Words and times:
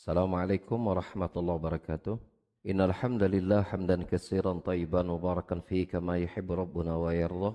السلام 0.00 0.34
عليكم 0.34 0.86
ورحمة 0.86 1.34
الله 1.36 1.54
وبركاته. 1.54 2.18
إن 2.70 2.80
الحمد 2.80 3.22
لله 3.22 3.62
حمدا 3.62 4.02
كثيرا 4.02 4.52
طيبا 4.64 5.02
مباركا 5.02 5.60
فيه 5.60 5.88
كما 5.92 6.16
يحب 6.24 6.52
ربنا 6.52 6.96
ويرضى. 6.96 7.52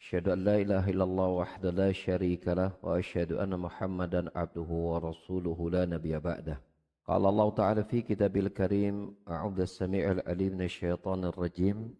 أشهد 0.00 0.28
أن 0.28 0.44
لا 0.44 0.56
إله 0.60 0.84
إلا 0.92 1.04
الله 1.04 1.28
وحده 1.28 1.70
لا 1.70 1.92
شريك 1.92 2.48
له 2.48 2.70
وأشهد 2.82 3.32
أن 3.32 3.56
محمدا 3.56 4.30
عبده 4.36 4.68
ورسوله 4.68 5.70
لا 5.70 5.82
نبي 5.84 6.18
بعده. 6.18 6.60
قال 7.08 7.22
الله 7.26 7.50
تعالى 7.50 7.84
في 7.84 8.02
كتاب 8.02 8.36
الكريم 8.36 9.14
أعوذ 9.28 9.60
السميع 9.60 10.04
العليم 10.12 10.52
من 10.60 10.62
الشيطان 10.62 11.24
الرجيم. 11.24 11.94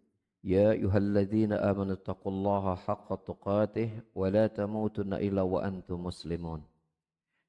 يا 0.44 0.70
أيها 0.76 0.98
الذين 0.98 1.52
آمنوا 1.52 1.92
اتقوا 1.92 2.32
الله 2.32 2.74
حق 2.74 3.08
تقاته 3.24 3.90
ولا 4.14 4.46
تموتن 4.46 5.12
إلا 5.14 5.42
وأنتم 5.42 6.04
مسلمون. 6.04 6.75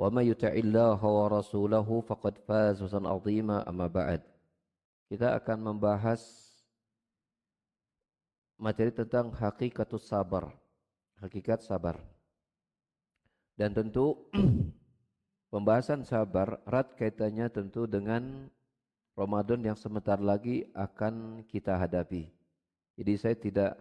وما 0.00 0.22
يطع 0.22 0.52
الله 0.52 1.00
ورسوله 1.04 1.88
فقد 2.00 2.34
فاز 2.48 2.80
فوزا 2.80 3.00
عظيما 3.04 3.68
أما 3.68 3.86
بعد 3.86 4.20
kita 5.10 5.34
akan 5.42 5.74
membahas 5.74 6.22
materi 8.54 8.94
tentang 8.94 9.34
hakikatus 9.34 10.06
sabar 10.06 10.54
hakikat 11.18 11.60
sabar 11.60 11.98
dan 13.60 13.76
tentu 13.76 14.16
pembahasan 15.52 16.06
sabar 16.06 16.62
erat 16.64 16.96
kaitannya 16.96 17.50
tentu 17.52 17.84
dengan 17.84 18.48
Ramadan 19.18 19.60
yang 19.60 19.76
sebentar 19.76 20.16
lagi 20.16 20.64
akan 20.72 21.44
kita 21.44 21.76
hadapi. 21.76 22.30
Jadi 22.96 23.12
saya 23.20 23.36
tidak 23.36 23.72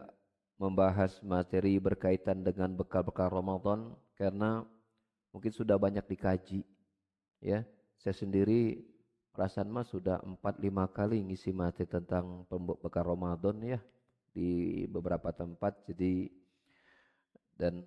membahas 0.59 1.23
materi 1.23 1.79
berkaitan 1.79 2.43
dengan 2.43 2.75
bekal-bekal 2.75 3.31
Ramadan 3.31 3.95
karena 4.19 4.67
mungkin 5.34 5.50
sudah 5.50 5.74
banyak 5.74 6.06
dikaji. 6.06 6.62
Ya, 7.42 7.66
saya 7.98 8.14
sendiri 8.14 8.86
perasaan 9.34 9.66
mah 9.66 9.82
sudah 9.82 10.22
4 10.22 10.38
5 10.62 10.70
kali 10.94 11.18
ngisi 11.26 11.50
materi 11.50 11.90
tentang 11.90 12.46
bekal 12.78 13.10
Ramadan 13.10 13.58
ya 13.66 13.82
di 14.30 14.82
beberapa 14.86 15.34
tempat 15.34 15.82
jadi 15.90 16.30
dan 17.54 17.82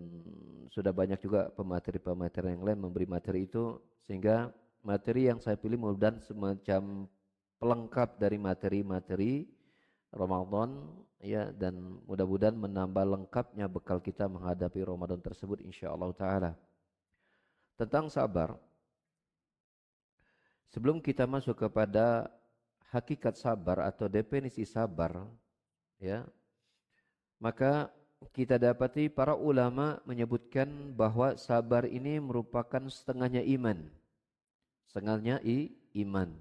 sudah 0.71 0.91
banyak 0.95 1.19
juga 1.19 1.51
pemateri-pemateri 1.51 2.55
yang 2.55 2.63
lain 2.63 2.79
memberi 2.79 3.07
materi 3.07 3.47
itu 3.47 3.79
sehingga 4.07 4.51
materi 4.83 5.27
yang 5.27 5.43
saya 5.43 5.59
pilih 5.59 5.79
mudah 5.79 6.19
semacam 6.23 7.07
pelengkap 7.59 8.15
dari 8.15 8.39
materi-materi 8.39 9.47
Ramadan 10.11 10.87
ya 11.19 11.51
dan 11.51 11.99
mudah-mudahan 12.07 12.55
menambah 12.55 13.03
lengkapnya 13.03 13.67
bekal 13.67 13.99
kita 13.99 14.31
menghadapi 14.31 14.83
Ramadan 14.87 15.19
tersebut 15.19 15.59
insyaallah 15.59 16.15
taala. 16.15 16.55
Tentang 17.77 18.09
sabar. 18.09 18.57
Sebelum 20.73 20.99
kita 20.99 21.29
masuk 21.29 21.55
kepada 21.55 22.27
hakikat 22.89 23.37
sabar 23.37 23.85
atau 23.85 24.09
definisi 24.09 24.65
sabar 24.65 25.29
ya. 26.01 26.25
Maka 27.37 27.93
kita 28.33 28.57
dapati 28.57 29.13
para 29.13 29.37
ulama 29.37 30.01
menyebutkan 30.09 30.65
bahwa 30.97 31.37
sabar 31.37 31.85
ini 31.85 32.17
merupakan 32.17 32.81
setengahnya 32.89 33.45
iman. 33.45 33.85
Setengahnya 34.89 35.37
i, 35.45 35.69
iman. 36.01 36.33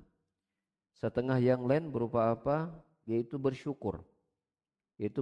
Setengah 0.97 1.37
yang 1.37 1.69
lain 1.69 1.93
berupa 1.93 2.33
apa? 2.33 2.73
Yaitu 3.05 3.37
bersyukur. 3.37 4.01
Yaitu 4.97 5.21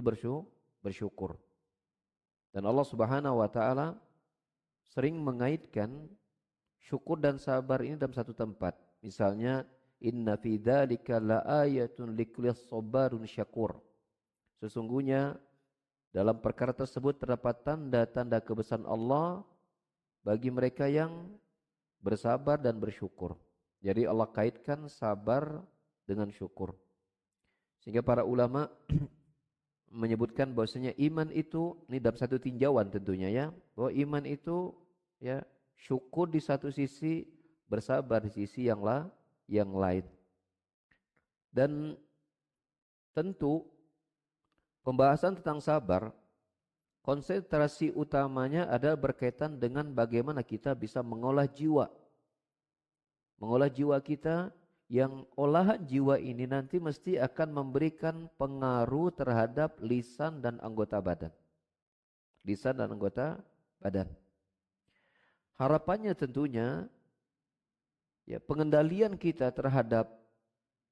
bersyukur. 0.79 1.35
Dan 2.55 2.63
Allah 2.63 2.87
Subhanahu 2.87 3.43
wa 3.43 3.49
taala 3.51 3.99
sering 4.91 5.17
mengaitkan 5.19 6.09
syukur 6.81 7.17
dan 7.17 7.41
sabar 7.41 7.81
ini 7.81 7.97
dalam 7.97 8.13
satu 8.13 8.31
tempat. 8.31 8.77
Misalnya 9.01 9.65
inna 10.01 10.37
fi 10.37 10.61
dzalika 10.61 11.17
laayatun 11.17 12.13
likulli 12.13 12.53
sabarun 12.53 13.25
syakur. 13.25 13.77
Sesungguhnya 14.61 15.35
dalam 16.15 16.39
perkara 16.39 16.71
tersebut 16.71 17.19
terdapat 17.19 17.59
tanda-tanda 17.65 18.39
kebesaran 18.39 18.87
Allah 18.87 19.43
bagi 20.23 20.47
mereka 20.47 20.87
yang 20.87 21.27
bersabar 21.99 22.55
dan 22.55 22.79
bersyukur. 22.79 23.35
Jadi 23.83 24.07
Allah 24.07 24.29
kaitkan 24.29 24.87
sabar 24.89 25.61
dengan 26.05 26.31
syukur. 26.31 26.73
Sehingga 27.83 28.01
para 28.01 28.25
ulama 28.25 28.71
menyebutkan 29.95 30.51
bahwasanya 30.51 30.91
iman 30.99 31.31
itu 31.31 31.79
ini 31.87 32.03
dalam 32.03 32.19
satu 32.19 32.35
tinjauan 32.35 32.91
tentunya 32.91 33.31
ya, 33.31 33.45
bahwa 33.79 33.95
iman 33.95 34.23
itu 34.27 34.75
ya 35.23 35.39
syukur 35.79 36.27
di 36.27 36.43
satu 36.43 36.67
sisi, 36.67 37.23
bersabar 37.71 38.19
di 38.27 38.31
sisi 38.35 38.67
yang 38.67 38.83
lah 38.83 39.07
yang 39.47 39.71
lain. 39.71 40.03
Dan 41.55 41.95
tentu 43.15 43.63
pembahasan 44.83 45.39
tentang 45.39 45.63
sabar 45.63 46.11
konsentrasi 46.99 47.95
utamanya 47.95 48.67
ada 48.67 48.91
berkaitan 48.99 49.55
dengan 49.55 49.87
bagaimana 49.95 50.43
kita 50.43 50.75
bisa 50.75 50.99
mengolah 50.99 51.47
jiwa 51.47 51.87
mengolah 53.39 53.69
jiwa 53.69 53.95
kita 53.99 54.51
yang 54.85 55.25
olahan 55.33 55.81
jiwa 55.81 56.21
ini 56.21 56.45
nanti 56.45 56.77
mesti 56.77 57.17
akan 57.17 57.49
memberikan 57.57 58.29
pengaruh 58.37 59.09
terhadap 59.17 59.81
lisan 59.81 60.45
dan 60.45 60.61
anggota 60.61 61.01
badan. 61.01 61.33
Lisan 62.45 62.77
dan 62.77 62.93
anggota 62.93 63.41
badan. 63.81 64.05
Harapannya 65.57 66.13
tentunya 66.13 66.85
ya 68.29 68.37
pengendalian 68.37 69.17
kita 69.17 69.49
terhadap 69.49 70.05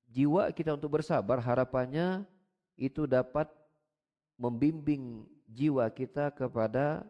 jiwa 0.09 0.49
kita 0.49 0.73
untuk 0.73 0.97
bersabar 0.97 1.37
harapannya 1.37 2.25
itu 2.73 3.05
dapat 3.05 3.45
membimbing 4.37 5.29
jiwa 5.45 5.85
kita 5.93 6.33
kepada 6.33 7.05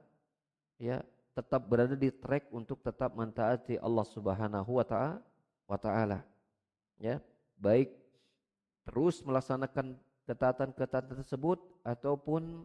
ya 0.76 1.00
tetap 1.32 1.64
berada 1.64 1.96
di 1.96 2.12
track 2.12 2.52
untuk 2.52 2.84
tetap 2.84 3.16
mentaati 3.16 3.80
Allah 3.80 4.04
Subhanahu 4.04 4.84
wa 4.84 4.86
taala 4.86 5.24
wa 5.64 5.80
taala. 5.80 6.33
Ya, 7.04 7.20
baik 7.60 7.92
terus 8.88 9.20
melaksanakan 9.20 10.00
ketaatan-ketaatan 10.24 11.20
tersebut 11.20 11.60
ataupun 11.84 12.64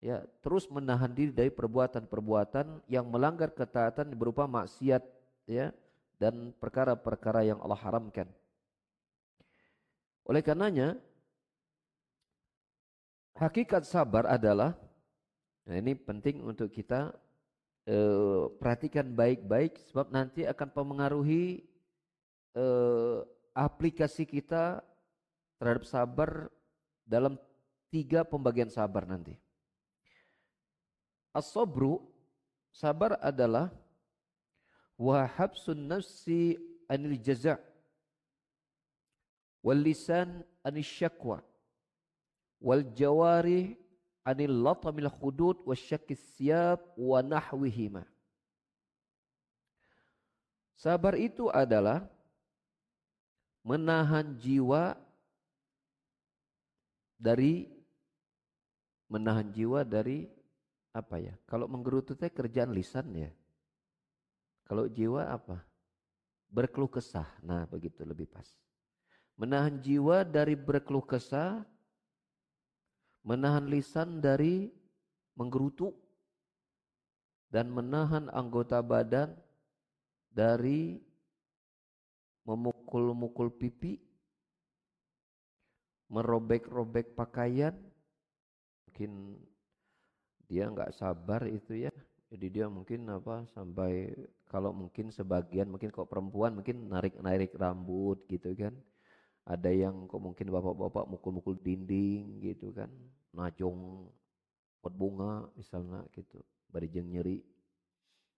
ya 0.00 0.24
terus 0.40 0.68
menahan 0.72 1.12
diri 1.12 1.32
dari 1.32 1.52
perbuatan-perbuatan 1.52 2.88
yang 2.88 3.04
melanggar 3.08 3.52
ketaatan 3.52 4.12
berupa 4.16 4.48
maksiat 4.48 5.04
ya 5.44 5.72
dan 6.16 6.52
perkara-perkara 6.56 7.44
yang 7.44 7.60
Allah 7.60 7.80
haramkan. 7.80 8.28
Oleh 10.24 10.40
karenanya 10.40 10.96
hakikat 13.36 13.84
sabar 13.84 14.24
adalah 14.26 14.72
nah 15.68 15.76
ini 15.76 15.92
penting 15.92 16.40
untuk 16.40 16.72
kita 16.72 17.12
eh, 17.84 18.42
perhatikan 18.56 19.12
baik-baik 19.12 19.76
sebab 19.92 20.08
nanti 20.08 20.48
akan 20.48 20.72
mempengaruhi 20.72 21.75
eh, 22.56 23.18
aplikasi 23.52 24.24
kita 24.24 24.80
terhadap 25.60 25.84
sabar 25.84 26.48
dalam 27.04 27.36
tiga 27.92 28.24
pembagian 28.24 28.72
sabar 28.72 29.04
nanti. 29.04 29.36
As-sabru 31.36 32.00
sabar 32.72 33.20
adalah 33.20 33.68
wahabsun 34.96 35.76
nafsi 35.76 36.56
anil 36.88 37.20
jaza' 37.20 37.60
wal 39.60 39.80
lisan 39.80 40.40
anil 40.64 40.86
syakwa 40.86 41.44
wal 42.56 42.80
jawari 42.96 43.76
anil 44.24 44.52
latamil 44.64 45.12
khudud 45.12 45.60
wasyakis 45.68 46.20
siyab 46.34 46.80
wa 46.96 47.20
nahwihima. 47.20 48.02
Sabar 50.76 51.16
itu 51.16 51.48
adalah 51.48 52.04
menahan 53.66 54.38
jiwa 54.38 54.94
dari 57.18 57.66
menahan 59.10 59.50
jiwa 59.50 59.82
dari 59.82 60.30
apa 60.94 61.18
ya? 61.18 61.34
Kalau 61.50 61.66
menggerutu 61.66 62.14
teh 62.14 62.30
kerjaan 62.30 62.70
lisan 62.70 63.10
ya. 63.10 63.30
Kalau 64.70 64.86
jiwa 64.86 65.34
apa? 65.34 65.66
Berkeluh 66.46 66.90
kesah. 66.90 67.26
Nah, 67.42 67.66
begitu 67.66 68.06
lebih 68.06 68.30
pas. 68.30 68.46
menahan 69.36 69.76
jiwa 69.84 70.24
dari 70.24 70.56
berkeluh 70.56 71.04
kesah, 71.04 71.60
menahan 73.20 73.68
lisan 73.68 74.16
dari 74.24 74.72
menggerutu, 75.36 75.92
dan 77.52 77.68
menahan 77.68 78.32
anggota 78.32 78.80
badan 78.80 79.36
dari 80.32 81.04
memukul-mukul 82.86 83.50
pipi, 83.50 83.98
merobek-robek 86.06 87.18
pakaian, 87.18 87.74
mungkin 88.86 89.34
dia 90.46 90.70
nggak 90.70 90.94
sabar 90.94 91.50
itu 91.50 91.90
ya, 91.90 91.92
jadi 92.30 92.46
dia 92.46 92.66
mungkin 92.70 93.10
apa 93.10 93.42
sampai 93.50 94.14
kalau 94.46 94.70
mungkin 94.70 95.10
sebagian 95.10 95.66
mungkin 95.66 95.90
kok 95.90 96.06
perempuan 96.06 96.54
mungkin 96.54 96.86
narik-narik 96.86 97.50
rambut 97.58 98.22
gitu 98.30 98.54
kan, 98.54 98.78
ada 99.42 99.70
yang 99.74 100.06
kok 100.06 100.22
mungkin 100.22 100.46
bapak-bapak 100.54 101.10
mukul-mukul 101.10 101.58
dinding 101.58 102.38
gitu 102.38 102.70
kan 102.70 102.90
najong 103.34 104.06
pot 104.78 104.94
bunga 104.94 105.50
misalnya 105.58 106.06
gitu 106.14 106.38
barijeng 106.70 107.10
nyeri. 107.10 107.42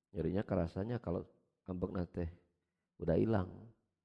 Nyerinya 0.08 0.40
kerasanya 0.40 0.96
kalau 1.04 1.20
ambek 1.68 1.92
nate 1.92 2.32
udah 2.96 3.12
hilang 3.20 3.52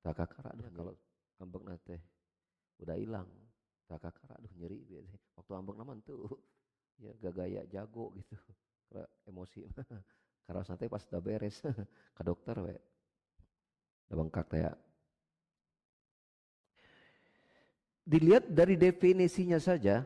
tak 0.03 0.19
kakak 0.19 0.51
aduh 0.51 0.67
kalau 0.75 0.93
ambek 1.39 1.63
nate 1.63 1.97
udah 2.83 2.99
hilang. 2.99 3.29
Tak 3.87 4.03
kakak 4.03 4.35
aduh 4.35 4.51
nyeri 4.59 4.83
waktu 5.39 5.51
ambek 5.55 5.75
naman 5.79 6.03
tuh 6.03 6.27
ya 7.03 7.15
gak 7.23 7.33
gaya 7.39 7.63
jago 7.71 8.11
gitu. 8.19 8.35
Karena 8.91 9.07
emosi 9.25 9.65
karena 10.43 10.59
nanti 10.59 10.91
pas 10.91 11.01
udah 11.07 11.21
beres 11.23 11.63
ke 12.19 12.21
dokter 12.21 12.55
we. 12.59 12.75
Udah 14.11 14.15
bengkak 14.19 14.51
ya. 14.53 14.75
Dilihat 18.03 18.51
dari 18.51 18.75
definisinya 18.75 19.57
saja 19.57 20.03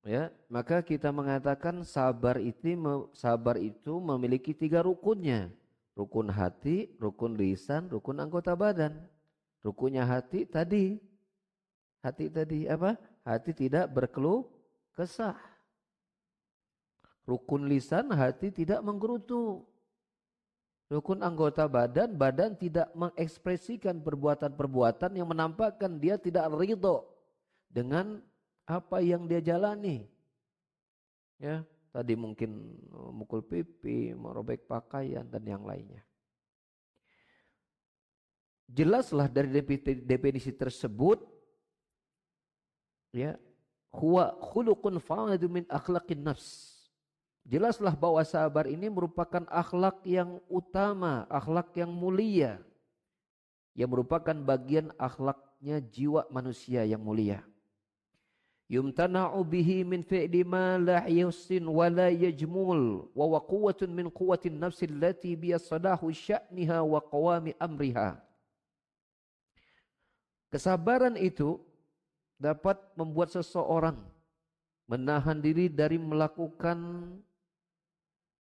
ya 0.00 0.32
maka 0.48 0.80
kita 0.80 1.12
mengatakan 1.12 1.84
sabar 1.84 2.40
itu 2.40 2.72
sabar 3.12 3.60
itu 3.60 4.00
memiliki 4.00 4.56
tiga 4.56 4.80
rukunnya 4.80 5.52
rukun 5.98 6.30
hati 6.30 6.92
rukun 6.98 7.34
lisan 7.36 7.90
rukun 7.90 8.18
anggota 8.18 8.54
badan. 8.54 8.98
Rukunnya 9.60 10.08
hati 10.08 10.48
tadi. 10.48 10.96
Hati 12.00 12.32
tadi 12.32 12.64
apa? 12.64 12.96
Hati 13.28 13.52
tidak 13.52 13.92
berkeluh 13.92 14.48
kesah. 14.96 15.36
Rukun 17.28 17.68
lisan 17.68 18.08
hati 18.16 18.48
tidak 18.48 18.80
menggerutu. 18.80 19.68
Rukun 20.90 21.22
anggota 21.22 21.70
badan, 21.70 22.18
badan 22.18 22.58
tidak 22.58 22.90
mengekspresikan 22.98 24.02
perbuatan-perbuatan 24.02 25.14
yang 25.14 25.30
menampakkan 25.30 26.02
dia 26.02 26.18
tidak 26.18 26.50
ridho 26.50 27.06
dengan 27.70 28.18
apa 28.66 28.98
yang 28.98 29.30
dia 29.30 29.38
jalani. 29.38 30.10
Ya, 31.38 31.62
tadi 31.90 32.14
mungkin 32.14 32.78
oh, 32.94 33.10
mukul 33.10 33.42
pipi, 33.42 34.14
merobek 34.14 34.66
pakaian 34.66 35.26
dan 35.26 35.44
yang 35.46 35.62
lainnya. 35.66 36.02
Jelaslah 38.70 39.26
dari 39.26 39.50
definisi 40.06 40.54
tersebut 40.54 41.18
ya, 43.10 43.34
huwa 43.90 44.30
khuluqun 44.38 45.02
fa'adu 45.02 45.50
min 45.50 45.66
akhlaqin 45.66 46.22
nafs 46.22 46.80
Jelaslah 47.50 47.96
bahwa 47.96 48.20
sabar 48.22 48.68
ini 48.68 48.92
merupakan 48.92 49.42
akhlak 49.48 50.04
yang 50.04 50.38
utama, 50.46 51.24
akhlak 51.26 51.72
yang 51.74 51.88
mulia. 51.88 52.60
Yang 53.72 53.90
merupakan 53.96 54.36
bagian 54.44 54.92
akhlaknya 55.00 55.80
jiwa 55.80 56.28
manusia 56.28 56.84
yang 56.84 57.00
mulia. 57.00 57.40
Yumtana'u 58.70 59.42
bihi 59.42 59.82
min 59.82 60.06
fi'li 60.06 60.46
ma 60.46 60.78
la 60.78 61.02
yusin 61.10 61.66
wa 61.66 61.90
la 61.90 62.06
yajmul 62.06 63.10
wa 63.10 63.24
wa 63.26 63.40
quwwatun 63.42 63.90
min 63.90 64.06
quwwatin 64.06 64.62
nafsi 64.62 64.86
allati 64.86 65.34
biya 65.34 65.58
sadahu 65.58 66.14
sya'niha 66.14 66.78
wa 66.86 67.02
qawami 67.02 67.50
amriha. 67.58 68.14
Kesabaran 70.54 71.18
itu 71.18 71.58
dapat 72.38 72.78
membuat 72.94 73.34
seseorang 73.34 73.98
menahan 74.86 75.42
diri 75.42 75.66
dari 75.66 75.98
melakukan 75.98 76.78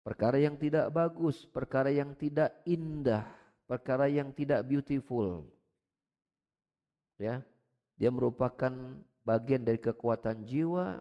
Perkara 0.04 0.36
yang 0.36 0.60
tidak 0.60 0.92
bagus, 0.92 1.48
perkara 1.48 1.88
yang 1.88 2.12
tidak 2.12 2.52
indah, 2.68 3.24
perkara 3.64 4.04
yang 4.04 4.36
tidak 4.36 4.60
beautiful. 4.68 5.48
Ya. 7.16 7.40
Dia 7.96 8.12
merupakan 8.12 9.00
bagian 9.24 9.64
dari 9.64 9.80
kekuatan 9.80 10.44
jiwa 10.44 11.00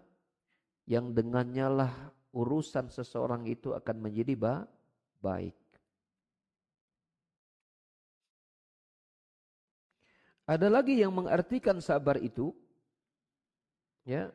yang 0.88 1.12
dengannya 1.12 1.68
lah 1.68 1.94
urusan 2.34 2.90
seseorang 2.90 3.46
itu 3.46 3.76
akan 3.76 4.10
menjadi 4.10 4.34
ba 4.34 4.56
baik. 5.22 5.56
Ada 10.44 10.68
lagi 10.68 11.00
yang 11.00 11.16
mengartikan 11.16 11.80
sabar 11.80 12.20
itu 12.20 12.52
ya, 14.04 14.28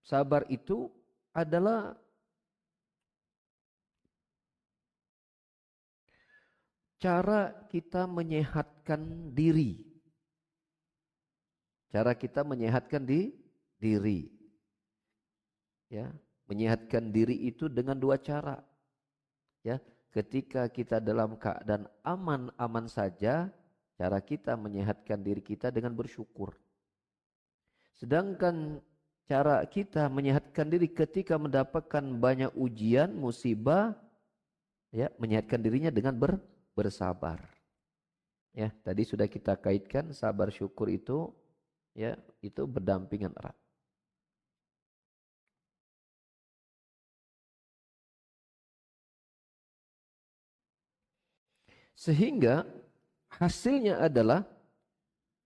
sabar 0.00 0.48
itu 0.48 0.88
adalah 1.36 1.92
cara 6.96 7.52
kita 7.68 8.08
menyehatkan 8.08 9.34
diri. 9.36 9.91
Cara 11.92 12.16
kita 12.16 12.40
menyehatkan 12.40 13.04
di 13.04 13.36
diri. 13.76 14.32
Ya, 15.92 16.08
menyehatkan 16.48 17.12
diri 17.12 17.36
itu 17.52 17.68
dengan 17.68 18.00
dua 18.00 18.16
cara. 18.16 18.64
Ya, 19.60 19.76
ketika 20.08 20.64
kita 20.72 21.04
dalam 21.04 21.36
keadaan 21.36 21.84
aman-aman 22.00 22.88
saja, 22.88 23.52
cara 24.00 24.18
kita 24.24 24.56
menyehatkan 24.56 25.20
diri 25.20 25.44
kita 25.44 25.68
dengan 25.68 25.92
bersyukur. 25.92 26.56
Sedangkan 27.92 28.80
cara 29.28 29.60
kita 29.68 30.08
menyehatkan 30.08 30.72
diri 30.72 30.88
ketika 30.88 31.36
mendapatkan 31.36 32.00
banyak 32.16 32.56
ujian, 32.56 33.12
musibah, 33.12 33.92
ya, 34.88 35.12
menyehatkan 35.20 35.60
dirinya 35.60 35.92
dengan 35.92 36.16
ber, 36.16 36.40
bersabar. 36.72 37.52
Ya, 38.56 38.72
tadi 38.80 39.04
sudah 39.04 39.28
kita 39.28 39.60
kaitkan 39.60 40.16
sabar 40.16 40.48
syukur 40.48 40.88
itu 40.88 41.32
ya, 41.92 42.16
itu 42.40 42.62
berdampingan 42.64 43.32
erat. 43.36 43.56
Sehingga 52.02 52.66
hasilnya 53.30 54.02
adalah 54.02 54.42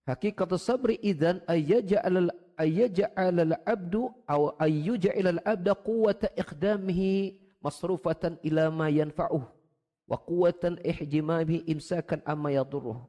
hakikat 0.08 0.56
sabri 0.56 0.96
idzan 1.04 1.44
ayyaj'al 1.44 2.32
ayyaj'al 2.56 3.36
al-'abdu 3.44 4.08
aw 4.24 4.56
ayyuj'al 4.56 5.36
al-'abda 5.36 5.76
quwwata 5.76 6.32
iqdamihi 6.32 7.36
masrufatan 7.60 8.40
ila 8.40 8.72
ma 8.72 8.88
yanfa'uhu 8.88 9.44
wa 10.06 10.16
quwwatan 10.16 10.80
ihjimami 10.80 11.66
imsakan 11.68 12.22
amma 12.24 12.54
yadurruh. 12.54 13.04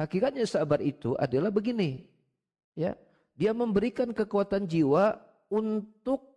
Hakikatnya 0.00 0.48
sabar 0.48 0.80
itu 0.80 1.12
adalah 1.20 1.52
begini. 1.52 2.09
Ya, 2.78 2.94
dia 3.34 3.52
memberikan 3.56 4.12
kekuatan 4.14 4.68
jiwa 4.68 5.18
untuk 5.50 6.30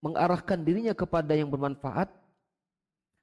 mengarahkan 0.00 0.64
dirinya 0.64 0.96
kepada 0.96 1.36
yang 1.36 1.52
bermanfaat 1.52 2.08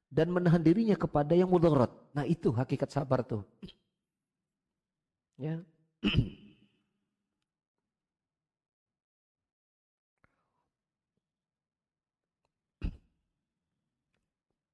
dan 0.07 0.31
menahan 0.31 0.63
dirinya 0.63 0.95
kepada 0.95 1.35
yang 1.35 1.49
mudarat. 1.51 1.91
Nah, 2.15 2.23
itu 2.23 2.53
hakikat 2.53 2.89
sabar 2.93 3.25
tuh. 3.25 3.43
Ya. 5.37 5.61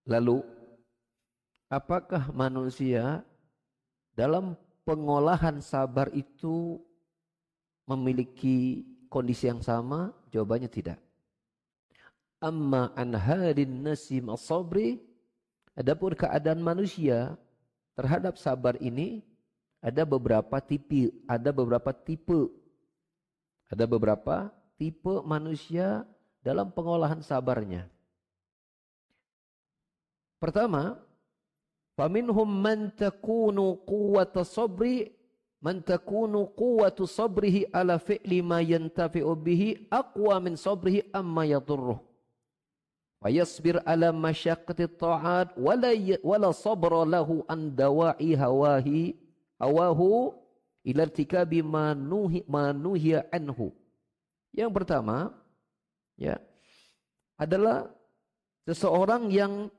Lalu 0.04 0.44
apakah 1.72 2.28
manusia 2.36 3.24
dalam 4.14 4.60
pengolahan 4.84 5.64
sabar 5.64 6.12
itu 6.12 6.84
memiliki 7.88 8.88
kondisi 9.12 9.48
yang 9.48 9.62
sama? 9.64 10.12
Jawabannya 10.32 10.70
tidak. 10.72 11.00
Amma 12.44 12.92
an 13.00 13.16
hadin 13.16 13.88
nasim 13.88 14.28
as-sabri 14.28 15.00
adapun 15.80 16.12
keadaan 16.12 16.60
manusia 16.60 17.40
terhadap 17.96 18.36
sabar 18.36 18.76
ini 18.84 19.24
ada 19.84 20.08
beberapa 20.08 20.60
tipe, 20.64 21.12
ada 21.28 21.52
beberapa 21.52 21.92
tipe. 21.92 22.52
Ada 23.68 23.90
beberapa 23.90 24.54
tipe 24.78 25.24
manusia 25.26 26.06
dalam 26.46 26.70
pengolahan 26.70 27.20
sabarnya. 27.26 27.90
Pertama, 30.38 31.00
Faminhum 31.94 32.50
man 32.50 32.90
takunu 32.90 33.78
quwwata 33.86 34.42
sabri 34.42 35.14
man 35.64 35.80
takunu 35.80 36.52
quwwatu 36.52 37.08
sabrihi 37.08 37.72
ala 37.72 37.96
fi'li 37.96 38.44
ma 38.44 38.60
yantafi'u 38.60 39.32
bihi 39.32 39.88
aqwa 39.88 40.36
min 40.44 40.60
sabrihi 40.60 41.08
amma 41.16 41.48
yadurruh. 41.48 42.04
Wa 43.24 43.32
yasbir 43.32 43.80
ala 43.88 44.12
masyaqqati 44.12 44.92
ta'at 45.00 45.56
wala 45.56 45.96
wala 46.20 46.52
sabra 46.52 47.08
lahu 47.08 47.48
an 47.48 47.72
dawa'i 47.72 48.36
hawahi 48.36 49.16
hawahu 49.56 50.36
ila 50.84 51.08
irtikabi 51.08 51.64
ma 51.64 51.96
nuhi 51.96 52.44
ma 52.44 52.76
nuhiya 52.76 53.32
anhu. 53.32 53.72
Yang 54.52 54.72
pertama 54.76 55.32
ya 56.20 56.44
adalah 57.40 57.88
seseorang 58.68 59.32
yang 59.32 59.72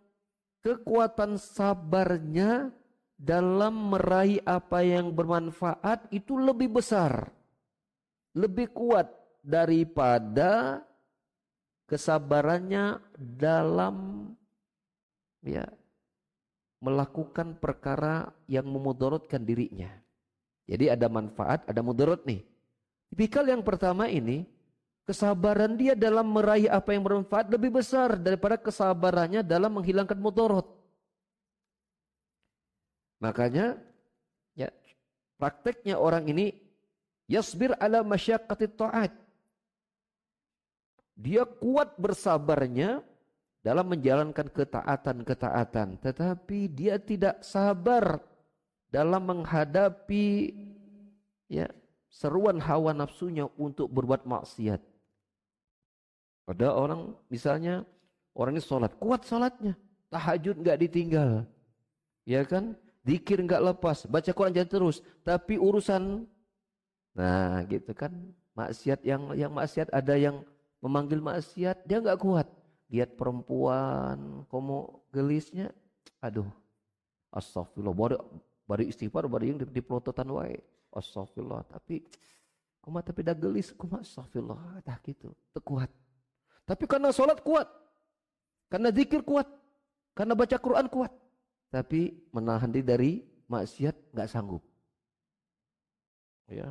kekuatan 0.64 1.37
sabarnya 1.37 2.73
dalam 3.14 3.94
meraih 3.94 4.42
apa 4.42 4.83
yang 4.83 5.14
bermanfaat 5.14 6.11
itu 6.11 6.35
lebih 6.37 6.78
besar, 6.80 7.30
lebih 8.35 8.75
kuat 8.75 9.11
daripada 9.44 10.83
kesabarannya 11.87 12.99
dalam 13.16 14.28
ya 15.44 15.68
melakukan 16.85 17.56
perkara 17.56 18.28
yang 18.44 18.68
memudaratkan 18.68 19.40
dirinya. 19.40 19.88
Jadi 20.68 20.92
ada 20.92 21.09
manfaat, 21.09 21.64
ada 21.64 21.80
mudarat 21.80 22.25
nih. 22.28 22.44
Tipikal 23.12 23.49
yang 23.49 23.64
pertama 23.64 24.09
ini, 24.09 24.44
kesabaran 25.09 25.76
dia 25.76 25.92
dalam 25.92 26.28
meraih 26.28 26.68
apa 26.68 26.92
yang 26.97 27.04
bermanfaat 27.04 27.52
lebih 27.52 27.80
besar 27.80 28.16
daripada 28.16 28.56
kesabarannya 28.56 29.44
dalam 29.44 29.80
menghilangkan 29.80 30.16
mudarat. 30.16 30.64
Makanya 33.25 33.81
ya 34.52 34.69
prakteknya 35.40 35.97
orang 35.97 36.28
ini 36.28 36.52
yasbir 37.25 37.73
ala 37.81 38.04
masyaqqati 38.04 38.69
ta'at. 38.76 39.12
Dia 41.16 41.49
kuat 41.49 41.97
bersabarnya 41.97 43.00
dalam 43.64 43.97
menjalankan 43.97 44.52
ketaatan-ketaatan, 44.52 45.97
tetapi 46.04 46.69
dia 46.69 47.00
tidak 47.00 47.40
sabar 47.40 48.21
dalam 48.93 49.25
menghadapi 49.25 50.52
ya 51.49 51.64
seruan 52.12 52.61
hawa 52.61 52.93
nafsunya 52.93 53.49
untuk 53.57 53.88
berbuat 53.88 54.28
maksiat. 54.28 54.85
Ada 56.45 56.76
orang 56.76 57.16
misalnya 57.33 57.88
orang 58.37 58.61
ini 58.61 58.62
sholat, 58.62 58.93
kuat 59.00 59.25
sholatnya, 59.25 59.73
tahajud 60.12 60.61
nggak 60.61 60.78
ditinggal, 60.85 61.49
ya 62.28 62.45
kan? 62.45 62.76
Dikir 63.04 63.37
nggak 63.44 63.61
lepas, 63.61 64.08
baca 64.08 64.30
Quran 64.32 64.56
jangan 64.56 64.70
terus. 64.80 65.04
Tapi 65.20 65.61
urusan, 65.61 66.25
nah 67.12 67.61
gitu 67.68 67.92
kan, 67.92 68.16
maksiat 68.56 69.04
yang 69.04 69.37
yang 69.37 69.52
maksiat 69.52 69.92
ada 69.92 70.16
yang 70.16 70.40
memanggil 70.80 71.20
maksiat 71.20 71.84
dia 71.84 72.00
nggak 72.00 72.16
kuat. 72.16 72.49
Lihat 72.88 73.12
perempuan, 73.20 74.49
komo 74.49 75.04
gelisnya, 75.12 75.68
aduh, 76.25 76.49
astagfirullah. 77.28 77.92
Baru, 77.92 78.16
baru 78.64 78.82
istighfar, 78.88 79.28
baru 79.28 79.52
yang 79.52 79.58
di, 79.61 79.84
pelototan 79.84 80.32
wae. 80.32 80.56
Astagfirullah. 80.88 81.68
Tapi, 81.68 82.08
kuma 82.80 83.04
tapi 83.04 83.20
dah 83.20 83.37
gelis, 83.37 83.76
kuma 83.76 84.00
astagfirullah. 84.00 84.80
Dah 84.80 84.96
gitu, 85.04 85.37
terkuat. 85.52 85.92
Tapi 86.64 86.84
karena 86.88 87.12
sholat 87.12 87.44
kuat, 87.44 87.68
karena 88.73 88.88
zikir 88.88 89.20
kuat, 89.20 89.44
karena 90.16 90.32
baca 90.32 90.56
Quran 90.56 90.88
kuat 90.88 91.12
tapi 91.75 92.14
menahan 92.31 92.71
diri 92.71 92.87
dari 92.87 93.12
maksiat 93.50 94.14
nggak 94.14 94.31
sanggup. 94.31 94.62
Ya, 96.47 96.71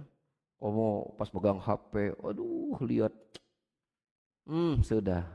kamu 0.63 1.19
pas 1.19 1.27
pegang 1.27 1.59
HP, 1.59 2.15
aduh 2.23 2.79
lihat, 2.79 3.11
hmm 4.47 4.79
sudah. 4.79 5.27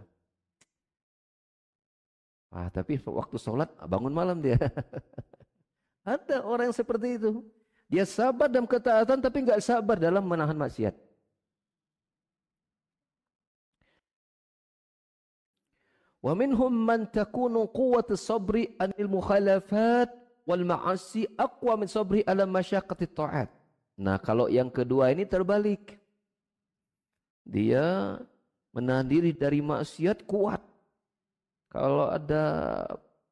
Ah 2.49 2.73
tapi 2.73 2.97
waktu 3.05 3.37
sholat 3.37 3.69
bangun 3.85 4.15
malam 4.17 4.41
dia. 4.41 4.57
Ada 6.09 6.41
orang 6.41 6.73
yang 6.73 6.79
seperti 6.81 7.21
itu. 7.21 7.45
Dia 7.93 8.09
sabar 8.09 8.49
dalam 8.49 8.65
ketaatan 8.65 9.21
tapi 9.21 9.45
nggak 9.45 9.61
sabar 9.61 10.01
dalam 10.01 10.25
menahan 10.25 10.57
maksiat. 10.57 10.97
Wa 16.19 16.35
minhum 16.35 16.71
man 16.75 17.07
takunu 17.07 17.71
quwwatu 17.71 18.19
sabri 18.19 18.75
anil 18.83 19.07
mukhalafat 19.07 20.11
wal 20.43 20.67
ma'asi 20.67 21.31
aqwa 21.39 21.79
min 21.79 21.87
sabri 21.87 22.27
ala 22.27 22.43
masyaqqati 22.43 23.07
ta'at. 23.15 23.51
Nah, 23.99 24.19
kalau 24.19 24.51
yang 24.51 24.71
kedua 24.71 25.15
ini 25.15 25.23
terbalik. 25.23 25.95
Dia 27.49 28.19
menahan 28.75 29.07
diri 29.07 29.31
dari 29.31 29.63
maksiat 29.63 30.27
kuat. 30.27 30.61
Kalau 31.71 32.11
ada 32.11 32.45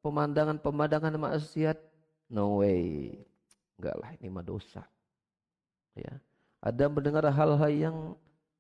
pemandangan-pemandangan 0.00 1.14
maksiat, 1.18 1.78
no 2.30 2.62
way. 2.62 3.18
Enggak 3.76 3.96
lah, 3.98 4.10
ini 4.16 4.28
mah 4.30 4.46
dosa. 4.46 4.86
Ya. 5.98 6.22
Ada 6.62 6.88
mendengar 6.88 7.28
hal-hal 7.28 7.70
yang 7.74 7.96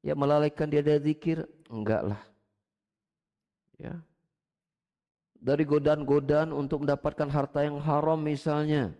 ya 0.04 0.12
melalaikan 0.12 0.68
dia 0.68 0.84
dari 0.84 1.00
zikir, 1.14 1.46
enggak 1.72 2.04
lah. 2.04 2.22
Ya 3.80 3.96
dari 5.46 5.62
godaan-godaan 5.62 6.50
untuk 6.50 6.82
mendapatkan 6.82 7.30
harta 7.30 7.62
yang 7.62 7.78
haram 7.78 8.18
misalnya 8.18 8.90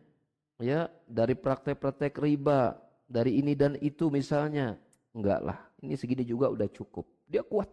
ya 0.63 0.87
dari 1.11 1.35
praktek-praktek 1.35 2.15
riba 2.23 2.79
dari 3.11 3.43
ini 3.43 3.59
dan 3.59 3.75
itu 3.83 4.07
misalnya. 4.15 4.79
Enggak 5.11 5.43
lah 5.43 5.59
ini 5.83 5.99
segini 5.99 6.23
juga 6.23 6.47
udah 6.47 6.71
cukup. 6.71 7.03
Dia 7.27 7.43
kuat. 7.43 7.67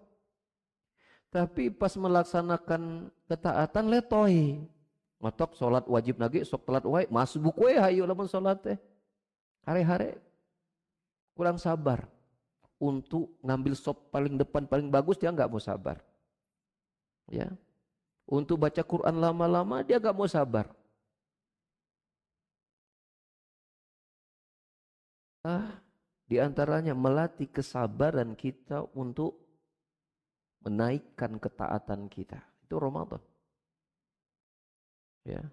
Tapi 1.30 1.70
pas 1.70 1.94
melaksanakan 1.94 3.14
ketaatan 3.30 3.86
letoi 3.94 4.66
ngotok 5.22 5.54
sholat 5.54 5.86
wajib 5.86 6.18
lagi 6.20 6.42
sok 6.44 6.68
telat 6.68 6.84
wae 6.84 7.06
masuk 7.08 7.54
buku 7.54 7.78
ya 7.78 7.86
hayu 7.86 8.10
lamun 8.10 8.26
sholat 8.26 8.58
teh. 8.58 8.80
Hari-hari 9.70 10.18
kurang 11.38 11.62
sabar. 11.62 12.10
Untuk 12.84 13.32
ngambil 13.40 13.80
sop 13.80 14.12
paling 14.12 14.36
depan 14.36 14.66
paling 14.68 14.90
bagus 14.90 15.16
dia 15.16 15.30
nggak 15.30 15.48
mau 15.48 15.62
sabar. 15.62 16.02
Ya 17.32 17.54
untuk 18.28 18.60
baca 18.64 18.82
Quran 18.84 19.16
lama-lama 19.20 19.84
dia 19.84 20.00
gak 20.00 20.16
mau 20.16 20.30
sabar. 20.30 20.72
Ah, 25.44 25.84
di 26.24 26.40
antaranya 26.40 26.96
melatih 26.96 27.52
kesabaran 27.52 28.32
kita 28.32 28.88
untuk 28.96 29.44
menaikkan 30.64 31.36
ketaatan 31.36 32.08
kita. 32.08 32.40
Itu 32.64 32.80
Ramadan. 32.80 33.20
Ya. 35.28 35.44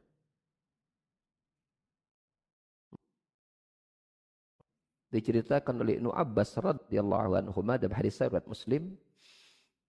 Diceritakan 5.11 5.83
oleh 5.83 5.99
Ibnu 5.99 6.15
Abbas 6.15 6.55
radhiyallahu 6.55 7.35
anhu 7.35 7.59
dalam 7.67 7.91
hadis 7.91 8.23
riwayat 8.23 8.47
Muslim 8.47 8.95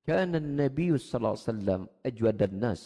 Kana 0.01 0.41
Nabi 0.41 0.89
وسلم 0.97 1.85
أجود 2.05 2.39
الناس 2.41 2.81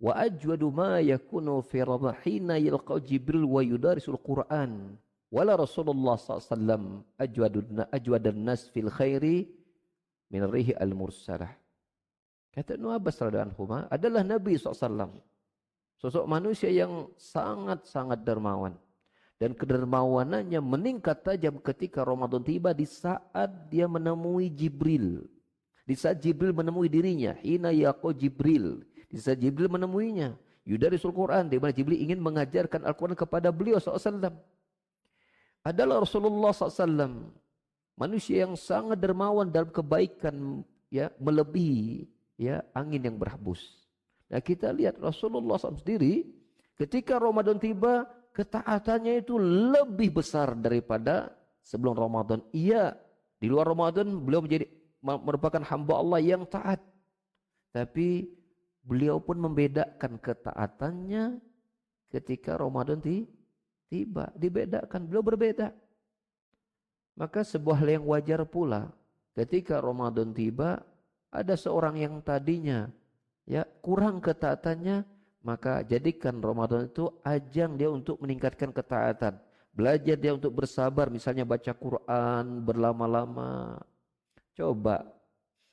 وأجود 0.00 0.62
ما 0.72 0.96
wa 0.96 1.60
في 1.60 1.84
ma 1.84 2.12
حين 2.24 2.48
fi 2.48 2.56
جبريل 2.56 2.72
yalqa 2.72 2.94
Jibril 3.04 3.44
wa 3.44 3.60
yudarisul 3.60 4.16
Qur'an. 4.24 4.96
Wala 5.28 5.60
Rasulullah 5.60 6.16
SAW 6.16 6.40
وسلم 6.40 6.82
أجود, 7.20 7.54
أجود 7.92 8.24
fil 8.72 8.88
khairi 8.88 9.44
min 10.32 10.42
rihi 10.48 10.72
al 10.72 10.96
mursalah. 10.96 11.52
Kata 12.48 12.80
Ibn 12.80 12.96
Abbas 12.96 13.20
radhiyallahu 13.20 13.92
adalah 13.92 14.24
Nabi 14.24 14.56
SAW. 14.56 15.20
Sosok 16.00 16.24
manusia 16.24 16.72
yang 16.72 17.12
sangat-sangat 17.20 18.24
dermawan 18.24 18.72
dan 19.36 19.52
kedermawanannya 19.52 20.62
meningkat 20.64 21.20
tajam 21.26 21.60
ketika 21.60 22.06
Ramadan 22.06 22.40
tiba 22.40 22.72
di 22.72 22.88
saat 22.88 23.50
dia 23.68 23.84
menemui 23.84 24.48
Jibril 24.48 25.26
di 25.88 25.96
saat 25.96 26.20
Jibril 26.20 26.52
menemui 26.52 26.92
dirinya, 26.92 27.32
hina 27.40 27.72
yaqo 27.72 28.12
Jibril. 28.12 28.84
Di 29.08 29.16
saat 29.16 29.40
Jibril 29.40 29.72
menemuinya, 29.72 30.36
yudarisul 30.68 31.16
Quran, 31.16 31.48
di 31.48 31.56
mana 31.56 31.72
Jibril 31.72 31.96
ingin 31.96 32.20
mengajarkan 32.20 32.84
Al-Quran 32.84 33.16
kepada 33.16 33.48
beliau 33.48 33.80
SAW. 33.80 34.28
Adalah 35.64 36.04
Rasulullah 36.04 36.52
SAW. 36.52 37.32
Manusia 37.96 38.44
yang 38.44 38.52
sangat 38.52 39.00
dermawan 39.00 39.48
dalam 39.48 39.72
kebaikan, 39.72 40.60
ya 40.92 41.08
melebihi 41.16 42.04
ya 42.36 42.62
angin 42.76 43.08
yang 43.08 43.16
berhembus. 43.16 43.88
Nah 44.28 44.44
kita 44.44 44.70
lihat 44.70 45.00
Rasulullah 45.00 45.58
SAW 45.58 45.80
sendiri, 45.80 46.28
ketika 46.78 47.16
Ramadan 47.18 47.56
tiba, 47.58 48.06
ketaatannya 48.36 49.24
itu 49.24 49.40
lebih 49.40 50.20
besar 50.20 50.52
daripada 50.52 51.32
sebelum 51.64 51.98
Ramadan. 51.98 52.44
Iya, 52.54 52.94
di 53.40 53.50
luar 53.50 53.66
Ramadan 53.66 54.06
beliau 54.22 54.44
menjadi 54.44 54.77
merupakan 55.16 55.62
hamba 55.64 55.94
Allah 55.96 56.20
yang 56.20 56.44
taat. 56.44 56.82
Tapi 57.72 58.28
beliau 58.84 59.16
pun 59.22 59.40
membedakan 59.40 60.20
ketaatannya 60.20 61.40
ketika 62.12 62.60
Ramadan 62.60 63.00
tiba. 63.00 64.28
Dibedakan, 64.36 65.08
beliau 65.08 65.24
berbeda. 65.24 65.72
Maka 67.16 67.42
sebuah 67.42 67.80
hal 67.80 67.88
yang 67.98 68.04
wajar 68.06 68.44
pula 68.44 68.92
ketika 69.34 69.78
Ramadan 69.78 70.30
tiba 70.30 70.82
ada 71.34 71.54
seorang 71.58 71.98
yang 71.98 72.22
tadinya 72.22 72.90
ya 73.42 73.66
kurang 73.82 74.22
ketaatannya 74.22 75.02
maka 75.42 75.86
jadikan 75.86 76.42
Ramadan 76.42 76.90
itu 76.90 77.08
ajang 77.22 77.78
dia 77.78 77.88
untuk 77.88 78.18
meningkatkan 78.20 78.74
ketaatan. 78.74 79.38
Belajar 79.70 80.18
dia 80.18 80.34
untuk 80.34 80.50
bersabar 80.50 81.06
misalnya 81.08 81.46
baca 81.46 81.70
Quran 81.70 82.66
berlama-lama. 82.66 83.78
Coba 84.58 85.06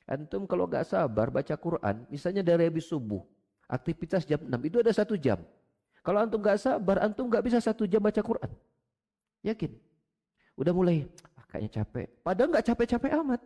antum 0.06 0.46
kalau 0.46 0.70
gak 0.70 0.86
sabar 0.86 1.26
baca 1.26 1.58
Quran 1.58 2.06
misalnya 2.06 2.46
dari 2.46 2.70
habis 2.70 2.86
subuh 2.86 3.18
aktivitas 3.66 4.22
jam 4.22 4.38
6 4.38 4.54
itu 4.62 4.78
ada 4.78 4.94
satu 4.94 5.18
jam. 5.18 5.42
Kalau 6.06 6.22
antum 6.22 6.38
gak 6.38 6.62
sabar 6.62 7.02
antum 7.02 7.26
gak 7.26 7.42
bisa 7.42 7.58
satu 7.58 7.82
jam 7.82 7.98
baca 7.98 8.22
Quran. 8.22 8.46
Yakin? 9.42 9.74
Udah 10.54 10.70
mulai 10.70 11.10
ah, 11.34 11.42
kayaknya 11.50 11.82
capek. 11.82 12.06
Padahal 12.22 12.48
gak 12.54 12.66
capek-capek 12.70 13.12
amat. 13.26 13.42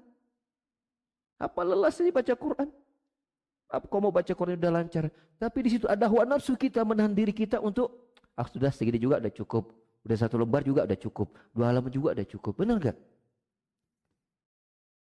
Apa 1.41 1.61
lelah 1.65 1.89
sih 1.89 2.13
baca 2.13 2.37
Quran? 2.37 2.69
Apa 3.73 3.85
kau 3.89 4.03
mau 4.05 4.13
baca 4.13 4.29
Quran 4.37 4.61
udah 4.61 4.73
lancar? 4.77 5.09
Tapi 5.41 5.59
di 5.65 5.71
situ 5.73 5.89
ada 5.89 6.05
hawa 6.05 6.29
nafsu 6.29 6.53
kita 6.53 6.85
menahan 6.85 7.17
diri 7.17 7.33
kita 7.33 7.65
untuk 7.65 8.13
ah 8.37 8.45
sudah 8.45 8.69
segini 8.69 9.01
juga 9.01 9.17
udah 9.25 9.33
cukup. 9.33 9.73
Udah 10.05 10.17
satu 10.21 10.37
lembar 10.37 10.61
juga 10.61 10.85
udah 10.85 10.99
cukup. 11.01 11.33
Dua 11.57 11.73
halaman 11.73 11.89
juga 11.89 12.13
udah 12.13 12.27
cukup. 12.29 12.61
Benar 12.61 12.77
gak? 12.77 12.97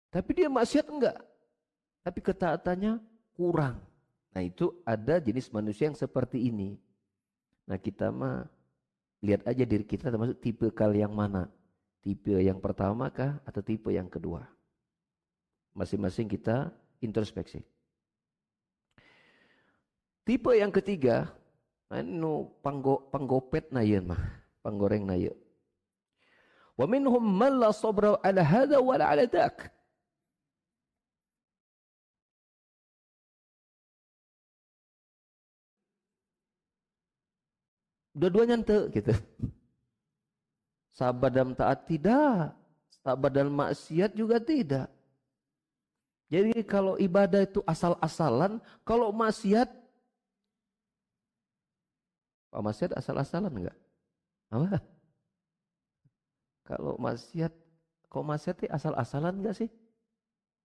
Tapi 0.10 0.30
dia 0.34 0.50
maksiat 0.50 0.90
enggak. 0.90 1.18
Tapi 2.02 2.20
ketaatannya 2.26 2.98
kurang. 3.38 3.78
Nah 4.34 4.42
itu 4.42 4.74
ada 4.86 5.22
jenis 5.22 5.50
manusia 5.54 5.90
yang 5.90 5.98
seperti 5.98 6.50
ini. 6.50 6.78
Nah 7.70 7.78
kita 7.78 8.10
mah 8.10 8.50
lihat 9.22 9.46
aja 9.46 9.64
diri 9.66 9.86
kita 9.86 10.10
termasuk 10.10 10.42
tipe 10.42 10.68
kal 10.74 10.94
yang 10.94 11.14
mana. 11.14 11.50
Tipe 12.02 12.34
yang 12.42 12.58
pertama 12.58 13.14
kah 13.14 13.38
atau 13.46 13.62
tipe 13.62 13.94
yang 13.94 14.10
kedua. 14.10 14.48
Masing-masing 15.78 16.26
kita 16.26 16.74
introspeksi. 17.04 17.62
Tipe 20.26 20.52
yang 20.54 20.70
ketiga, 20.70 21.30
anu 21.90 22.54
panggo, 22.62 23.10
panggopet 23.10 23.74
na 23.74 23.82
mah, 24.02 24.22
panggoreng 24.62 25.06
na 25.06 25.18
yun. 25.18 25.38
Wa 26.78 26.86
minhum 26.88 27.20
man 27.20 27.60
la 27.60 27.74
sabra 27.76 28.16
ala 28.24 28.40
hada 28.46 28.80
wa 28.80 28.96
ala 28.96 29.26
dak. 29.28 29.68
Dua-duanya 38.20 38.60
ente 38.60 38.92
gitu. 38.92 39.16
Sabar 40.92 41.32
dalam 41.32 41.56
taat 41.56 41.88
tidak. 41.88 42.52
Sabar 43.00 43.32
dalam 43.32 43.56
maksiat 43.56 44.12
juga 44.12 44.44
tidak. 44.44 44.92
Jadi 46.28 46.62
kalau 46.68 47.00
ibadah 47.00 47.48
itu 47.48 47.64
asal-asalan, 47.64 48.60
kalau 48.84 49.10
maksiat 49.16 49.72
Pak 52.50 52.62
maksiat 52.66 52.92
asal-asalan 52.98 53.54
enggak? 53.54 53.78
Apa? 54.50 54.82
Kalau 56.66 56.98
maksiat, 56.98 57.54
kok 58.10 58.26
maksiat 58.26 58.58
asal-asalan 58.74 59.34
enggak 59.38 59.56
sih? 59.58 59.70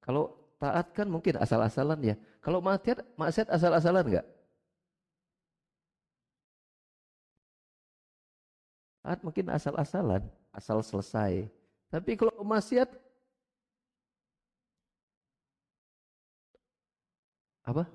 Kalau 0.00 0.32
taat 0.56 0.96
kan 0.96 1.08
mungkin 1.08 1.36
asal-asalan 1.36 2.00
ya. 2.00 2.16
Kalau 2.40 2.64
maksiat, 2.64 3.04
maksiat 3.20 3.48
asal-asalan 3.52 4.04
enggak? 4.08 4.26
Taat 9.04 9.20
mungkin 9.20 9.52
asal-asalan, 9.52 10.24
asal 10.48 10.80
selesai. 10.80 11.44
Tapi 11.92 12.16
kalau 12.16 12.40
maksiat 12.40 12.88
Apa? 17.64 17.88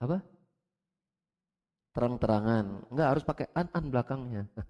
Apa? 0.00 0.18
Terang-terangan. 1.92 2.64
Enggak 2.88 3.08
harus 3.12 3.24
pakai 3.28 3.46
an-an 3.52 3.84
belakangnya. 3.92 4.48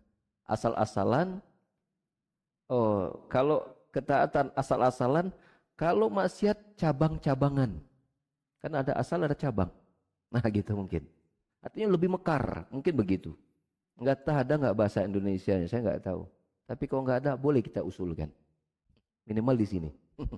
Asal-asalan. 0.55 1.39
Oh, 2.67 3.15
kalau 3.31 3.63
ketaatan 3.95 4.51
asal-asalan, 4.59 5.31
kalau 5.79 6.11
maksiat 6.11 6.75
cabang-cabangan. 6.75 7.79
Kan 8.59 8.73
ada 8.75 8.93
asal 8.99 9.23
ada 9.23 9.39
cabang. 9.39 9.71
Nah 10.33 10.41
gitu 10.49 10.73
mungkin. 10.73 11.05
Artinya 11.61 11.93
lebih 11.93 12.09
mekar, 12.09 12.65
mungkin 12.73 12.97
begitu. 12.97 13.37
Enggak 14.01 14.25
tahu 14.25 14.37
ada 14.37 14.55
enggak 14.57 14.77
bahasa 14.77 14.99
Indonesia 15.05 15.55
saya 15.69 15.81
enggak 15.83 16.03
tahu. 16.05 16.23
Tapi 16.67 16.85
kalau 16.89 17.03
enggak 17.05 17.21
ada, 17.27 17.33
boleh 17.37 17.61
kita 17.61 17.85
usulkan. 17.85 18.31
Minimal 19.29 19.57
di 19.59 19.67
sini. 19.69 19.91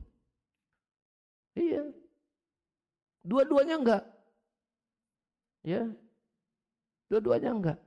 iya, 1.65 1.83
Dua-duanya 3.25 3.81
enggak. 3.81 4.03
Ya. 5.65 5.89
Dua-duanya 7.09 7.51
enggak. 7.57 7.79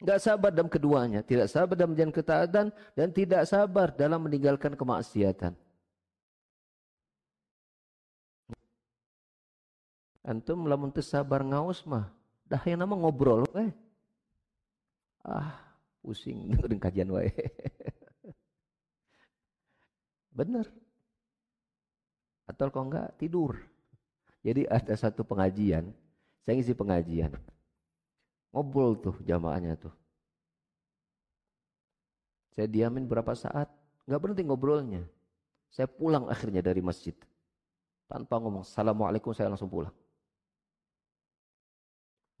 Enggak 0.00 0.18
sabar 0.22 0.50
dalam 0.54 0.70
keduanya. 0.70 1.20
Tidak 1.26 1.50
sabar 1.50 1.74
dalam 1.74 1.92
menjalankan 1.92 2.14
ketaatan 2.14 2.66
dan 2.94 3.08
tidak 3.10 3.42
sabar 3.50 3.90
dalam 3.90 4.22
meninggalkan 4.22 4.78
kemaksiatan. 4.78 5.52
Antum 10.22 10.68
lamun 10.70 10.94
sabar 11.02 11.42
ngaus 11.42 11.82
mah. 11.82 12.06
Dah 12.46 12.62
yang 12.62 12.86
nama 12.86 12.94
ngobrol 12.94 13.50
eh. 13.58 13.74
Ah, 15.24 15.52
pusing 16.00 16.46
dengerin 16.50 16.80
kajian 16.80 17.10
wae. 17.12 17.28
Bener. 20.38 20.66
Atau 22.48 22.72
kalau 22.72 22.88
enggak 22.88 23.12
tidur. 23.20 23.60
Jadi 24.40 24.64
ada 24.64 24.96
satu 24.96 25.20
pengajian, 25.20 25.92
saya 26.40 26.56
ngisi 26.56 26.72
pengajian. 26.72 27.36
Ngobrol 28.50 28.96
tuh 28.96 29.16
jamaahnya 29.20 29.76
tuh. 29.76 29.92
Saya 32.56 32.66
diamin 32.66 33.04
berapa 33.04 33.36
saat, 33.36 33.68
nggak 34.08 34.20
berhenti 34.20 34.42
ngobrolnya. 34.42 35.04
Saya 35.70 35.86
pulang 35.86 36.26
akhirnya 36.26 36.64
dari 36.64 36.82
masjid. 36.82 37.14
Tanpa 38.10 38.42
ngomong, 38.42 38.66
Assalamualaikum, 38.66 39.30
saya 39.30 39.52
langsung 39.52 39.70
pulang. 39.70 39.94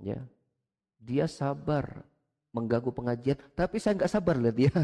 Ya, 0.02 0.18
dia 0.98 1.30
sabar 1.30 2.02
mengganggu 2.50 2.90
pengajian, 2.90 3.38
tapi 3.54 3.78
saya 3.78 3.94
nggak 3.98 4.10
sabar 4.10 4.34
lihat 4.38 4.56
dia. 4.56 4.70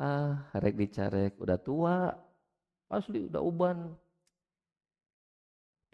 ah, 0.00 0.48
rek 0.56 0.76
dicarek, 0.76 1.36
udah 1.40 1.58
tua, 1.60 2.16
asli 2.88 3.28
udah 3.28 3.42
uban, 3.44 3.92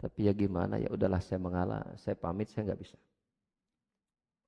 tapi 0.03 0.27
ya 0.27 0.35
gimana 0.35 0.75
ya 0.75 0.91
udahlah 0.91 1.23
saya 1.23 1.39
mengalah, 1.39 1.79
saya 1.95 2.19
pamit 2.19 2.51
saya 2.51 2.67
nggak 2.67 2.81
bisa. 2.83 2.99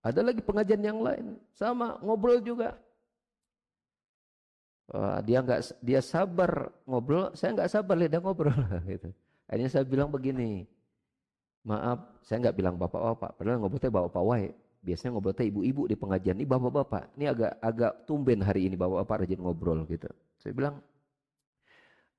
Ada 0.04 0.20
lagi 0.20 0.44
pengajian 0.44 0.84
yang 0.84 1.00
lain 1.00 1.39
sama 1.56 1.96
ngobrol 2.04 2.44
juga. 2.44 2.76
Wah, 4.91 5.24
dia 5.24 5.39
nggak 5.39 5.80
dia 5.80 6.04
sabar 6.04 6.76
ngobrol, 6.84 7.32
saya 7.39 7.56
nggak 7.56 7.72
sabar 7.72 7.96
lihat 7.96 8.12
dia 8.12 8.20
ngobrol 8.20 8.52
gitu. 9.00 9.15
Akhirnya 9.48 9.72
saya 9.72 9.88
bilang 9.88 10.12
begini, 10.12 10.68
maaf 11.65 12.21
saya 12.21 12.47
nggak 12.47 12.56
bilang 12.56 12.75
bapak-bapak, 12.78 13.41
padahal 13.41 13.58
ngobrolnya 13.60 13.89
bapak-bapak 13.89 14.23
wae. 14.23 14.47
Biasanya 14.86 15.17
ngobrolnya 15.17 15.45
ibu-ibu 15.49 15.89
di 15.89 15.97
pengajian, 15.97 16.38
ini 16.38 16.45
bapak-bapak. 16.45 17.17
Ini 17.17 17.25
agak 17.34 17.51
agak 17.58 17.91
tumben 18.06 18.39
hari 18.45 18.69
ini 18.69 18.78
bapak-bapak 18.78 19.25
rajin 19.25 19.41
ngobrol 19.41 19.82
gitu. 19.89 20.10
Saya 20.38 20.54
bilang 20.54 20.75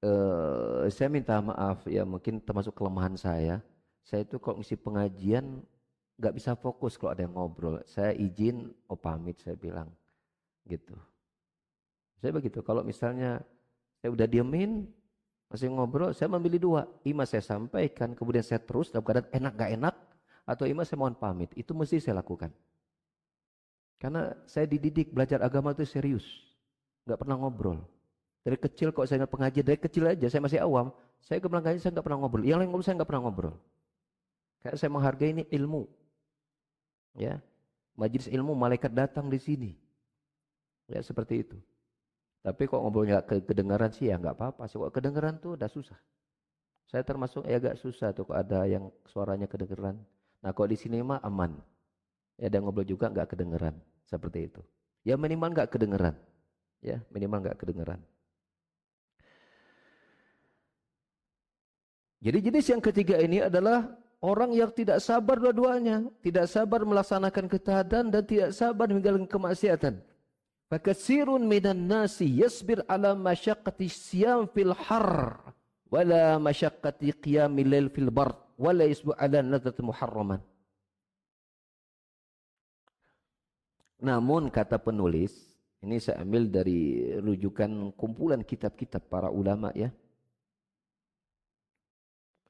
uh, 0.03 0.91
saya 0.91 1.09
minta 1.09 1.39
maaf 1.39 1.87
ya 1.87 2.03
mungkin 2.03 2.43
termasuk 2.43 2.75
kelemahan 2.75 3.15
saya. 3.15 3.63
Saya 4.03 4.27
itu 4.27 4.39
kalau 4.43 4.59
ngisi 4.63 4.75
pengajian 4.79 5.63
nggak 6.19 6.35
bisa 6.35 6.59
fokus 6.59 6.99
kalau 6.99 7.15
ada 7.15 7.23
yang 7.23 7.35
ngobrol. 7.39 7.79
Saya 7.87 8.11
izin, 8.19 8.75
oh 8.91 8.99
pamit 8.99 9.39
saya 9.39 9.55
bilang 9.55 9.91
gitu. 10.67 10.99
Saya 12.19 12.35
begitu. 12.35 12.63
Kalau 12.67 12.83
misalnya 12.83 13.43
saya 14.03 14.11
udah 14.11 14.27
diemin, 14.27 14.91
masih 15.57 15.73
ngobrol, 15.73 16.13
saya 16.13 16.29
memilih 16.29 16.61
dua. 16.61 16.85
Ima 17.03 17.25
saya 17.25 17.41
sampaikan, 17.41 18.13
kemudian 18.13 18.45
saya 18.45 18.61
terus 18.61 18.93
dalam 18.93 19.03
keadaan 19.03 19.33
enak 19.33 19.53
gak 19.57 19.71
enak, 19.73 19.95
atau 20.45 20.69
ima 20.69 20.85
saya 20.85 21.01
mohon 21.01 21.17
pamit. 21.17 21.49
Itu 21.57 21.73
mesti 21.73 21.97
saya 21.97 22.21
lakukan. 22.21 22.53
Karena 23.97 24.37
saya 24.45 24.69
dididik 24.69 25.17
belajar 25.17 25.41
agama 25.41 25.73
itu 25.73 25.89
serius. 25.89 26.29
Gak 27.09 27.17
pernah 27.25 27.41
ngobrol. 27.41 27.81
Dari 28.47 28.61
kecil 28.61 28.95
kok 28.95 29.09
saya 29.11 29.25
ingat 29.25 29.33
pengajian, 29.33 29.65
dari 29.67 29.81
kecil 29.81 30.05
aja 30.07 30.31
saya 30.31 30.39
masih 30.39 30.63
awam. 30.63 30.95
Saya 31.19 31.43
ke 31.43 31.51
belakang 31.51 31.83
saya 31.83 31.91
nggak 31.99 32.07
pernah 32.07 32.21
ngobrol. 32.23 32.47
Yang 32.47 32.59
lain 32.63 32.69
ngobrol 32.71 32.87
saya 32.87 32.95
nggak 33.03 33.11
pernah 33.11 33.23
ngobrol. 33.27 33.55
Kayak 34.63 34.77
saya 34.79 34.91
menghargai 34.95 35.31
ini 35.35 35.45
ilmu. 35.51 35.83
Ya, 37.19 37.43
majelis 37.99 38.31
ilmu 38.31 38.55
malaikat 38.55 38.95
datang 38.95 39.27
di 39.27 39.43
sini. 39.43 39.73
Ya 40.87 41.03
seperti 41.03 41.43
itu. 41.43 41.59
Tapi 42.47 42.63
kok 42.71 42.79
ngobrolnya 42.79 43.27
ke 43.27 43.43
kedengaran 43.43 43.91
sih 43.91 44.07
ya 44.07 44.23
nggak 44.23 44.39
apa-apa. 44.39 44.71
Sih 44.71 44.79
kok 44.79 44.95
kedengaran 44.95 45.43
tuh 45.43 45.59
udah 45.59 45.67
susah. 45.67 45.99
Saya 46.87 47.03
termasuk 47.03 47.43
ya 47.43 47.59
agak 47.59 47.75
susah 47.83 48.15
tuh 48.15 48.31
kok 48.31 48.39
ada 48.39 48.63
yang 48.71 48.87
suaranya 49.11 49.51
kedengeran. 49.51 49.99
Nah 50.47 50.55
kok 50.55 50.71
di 50.71 50.79
sini 50.79 51.03
aman. 51.03 51.59
Ya 52.39 52.47
ada 52.47 52.63
ngobrol 52.63 52.87
juga 52.87 53.11
nggak 53.11 53.35
kedengeran 53.35 53.75
seperti 54.07 54.47
itu. 54.47 54.63
Ya 55.03 55.19
minimal 55.19 55.51
nggak 55.51 55.75
kedengeran. 55.75 56.15
Ya, 56.85 57.03
minimal 57.11 57.43
nggak 57.43 57.59
kedengaran. 57.59 58.01
Jadi 62.23 62.39
jenis 62.43 62.67
yang 62.71 62.83
ketiga 62.83 63.19
ini 63.19 63.43
adalah 63.45 63.91
orang 64.23 64.51
yang 64.55 64.73
tidak 64.73 64.99
sabar 65.03 65.39
dua-duanya, 65.39 66.07
tidak 66.23 66.47
sabar 66.51 66.83
melaksanakan 66.83 67.47
ketaatan 67.47 68.05
dan 68.11 68.23
tidak 68.25 68.51
sabar 68.55 68.87
meninggalkan 68.91 69.29
kemaksiatan. 69.29 69.99
Fakasirun 70.67 71.47
minan 71.47 71.87
nasi 71.87 72.27
yasbir 72.27 72.83
ala 72.91 73.15
masyaqqati 73.15 73.87
siyam 73.87 74.51
fil 74.51 74.75
har 74.75 75.39
wala 75.87 76.43
masyaqqati 76.43 77.15
qiyamil 77.23 77.71
lail 77.71 77.87
fil 77.87 78.11
bar 78.11 78.35
wala 78.59 78.83
yasbu 78.83 79.15
ala 79.15 79.47
nadat 79.47 79.79
muharraman. 79.79 80.43
Namun 84.03 84.51
kata 84.51 84.77
penulis, 84.83 85.33
ini 85.87 86.03
saya 86.03 86.21
ambil 86.27 86.51
dari 86.51 87.15
rujukan 87.23 87.95
kumpulan 87.95 88.43
kitab-kitab 88.43 89.07
para 89.07 89.31
ulama 89.31 89.71
ya. 89.73 89.95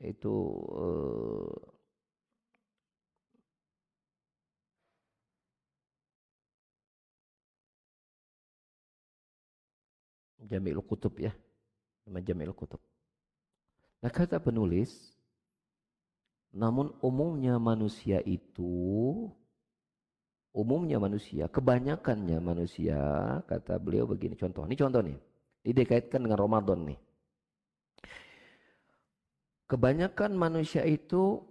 Itu 0.00 0.34
uh, 0.72 1.75
Jami'ul 10.46 10.82
Kutub 10.86 11.18
ya. 11.18 11.34
Nama 12.06 12.22
Jami'ul 12.22 12.54
Kutub. 12.54 12.78
Nah 14.00 14.10
kata 14.14 14.38
penulis, 14.38 15.18
namun 16.54 16.94
umumnya 17.02 17.58
manusia 17.58 18.22
itu, 18.22 19.26
umumnya 20.54 21.02
manusia, 21.02 21.50
kebanyakannya 21.50 22.38
manusia, 22.38 22.98
kata 23.50 23.82
beliau 23.82 24.06
begini, 24.06 24.38
contoh, 24.38 24.62
ini 24.62 24.76
contoh 24.78 25.02
nih, 25.02 25.18
ini 25.66 25.72
dikaitkan 25.74 26.22
dengan 26.22 26.38
Ramadan 26.38 26.86
nih. 26.86 26.98
Kebanyakan 29.66 30.38
manusia 30.38 30.86
itu 30.86 31.42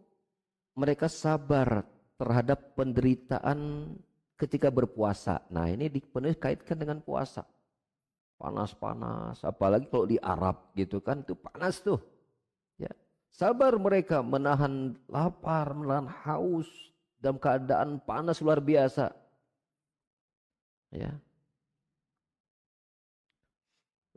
mereka 0.79 1.11
sabar 1.11 1.83
terhadap 2.15 2.71
penderitaan 2.79 3.91
ketika 4.39 4.71
berpuasa. 4.71 5.43
Nah 5.51 5.67
ini 5.67 5.91
penulis 5.91 6.39
kaitkan 6.39 6.79
dengan 6.79 7.03
puasa 7.03 7.43
panas-panas 8.35 9.39
apalagi 9.47 9.87
kalau 9.87 10.05
di 10.07 10.19
Arab 10.19 10.71
gitu 10.75 10.99
kan 10.99 11.23
itu 11.23 11.35
panas 11.35 11.79
tuh. 11.79 11.99
Ya. 12.75 12.91
Sabar 13.31 13.75
mereka 13.79 14.19
menahan 14.19 14.95
lapar 15.07 15.71
menahan 15.75 16.07
haus 16.23 16.67
dalam 17.19 17.39
keadaan 17.39 17.99
panas 18.03 18.43
luar 18.43 18.59
biasa. 18.59 19.11
Ya. 20.91 21.11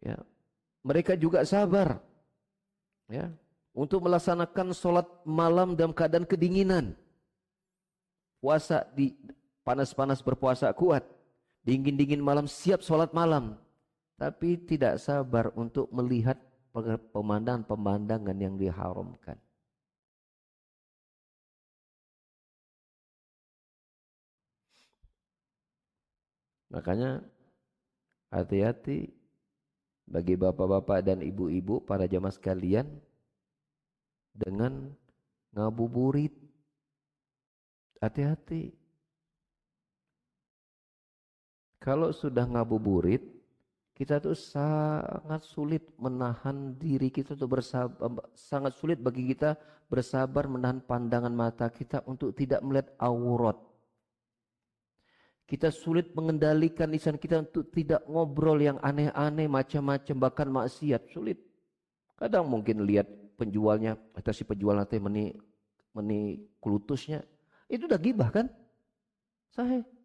Ya. 0.02 0.18
Mereka 0.82 1.18
juga 1.18 1.42
sabar. 1.46 1.98
Ya. 3.10 3.30
Untuk 3.74 4.02
melaksanakan 4.02 4.74
sholat 4.74 5.06
malam 5.22 5.78
dalam 5.78 5.94
keadaan 5.94 6.26
kedinginan. 6.26 6.98
Puasa 8.42 8.86
di 8.94 9.14
panas-panas 9.62 10.22
berpuasa 10.22 10.70
kuat. 10.74 11.06
Dingin-dingin 11.62 12.22
malam 12.22 12.46
siap 12.46 12.82
sholat 12.82 13.10
malam 13.10 13.58
tapi 14.18 14.58
tidak 14.66 14.98
sabar 14.98 15.54
untuk 15.54 15.86
melihat 15.94 16.36
pemandangan-pemandangan 17.14 18.34
yang 18.34 18.58
diharamkan. 18.58 19.38
Makanya 26.68 27.24
hati-hati 28.28 29.08
bagi 30.04 30.34
bapak-bapak 30.36 31.00
dan 31.00 31.24
ibu-ibu 31.24 31.80
para 31.80 32.04
jamaah 32.04 32.34
sekalian 32.34 32.90
dengan 34.34 34.92
ngabuburit. 35.54 36.34
Hati-hati. 38.02 38.74
Kalau 41.80 42.12
sudah 42.12 42.44
ngabuburit 42.44 43.37
kita 43.98 44.22
tuh 44.22 44.38
sangat 44.38 45.42
sulit 45.42 45.82
menahan 45.98 46.78
diri 46.78 47.10
kita 47.10 47.34
untuk 47.34 47.58
bersabar, 47.58 47.98
sangat 48.30 48.78
sulit 48.78 49.02
bagi 49.02 49.26
kita 49.34 49.58
bersabar 49.90 50.46
menahan 50.46 50.78
pandangan 50.78 51.34
mata 51.34 51.66
kita 51.66 52.06
untuk 52.06 52.30
tidak 52.30 52.62
melihat 52.62 52.94
aurat. 53.02 53.58
Kita 55.50 55.74
sulit 55.74 56.14
mengendalikan 56.14 56.94
lisan 56.94 57.18
kita 57.18 57.42
untuk 57.42 57.74
tidak 57.74 58.06
ngobrol 58.06 58.62
yang 58.62 58.78
aneh-aneh, 58.84 59.50
macam-macam, 59.50 60.16
bahkan 60.20 60.46
maksiat. 60.46 61.08
Sulit. 61.10 61.40
Kadang 62.14 62.46
mungkin 62.46 62.86
lihat 62.86 63.08
penjualnya, 63.34 63.98
atau 64.14 64.30
si 64.30 64.46
penjual 64.46 64.78
nanti 64.78 65.00
meni, 65.02 65.34
meni 65.90 66.46
kulutusnya. 66.62 67.24
Itu 67.66 67.90
udah 67.90 67.98
gibah 67.98 68.30
kan? 68.30 68.46
Sahih. 69.50 69.97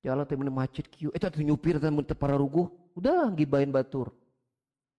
Jalan 0.00 0.24
temen 0.24 0.48
macet 0.48 0.88
kiu, 0.88 1.12
itu 1.12 1.26
tuh 1.28 1.44
nyupir 1.44 1.76
dan 1.76 1.92
para 2.16 2.32
ruguh, 2.40 2.72
udah 2.96 3.28
gibain 3.36 3.68
batur. 3.68 4.08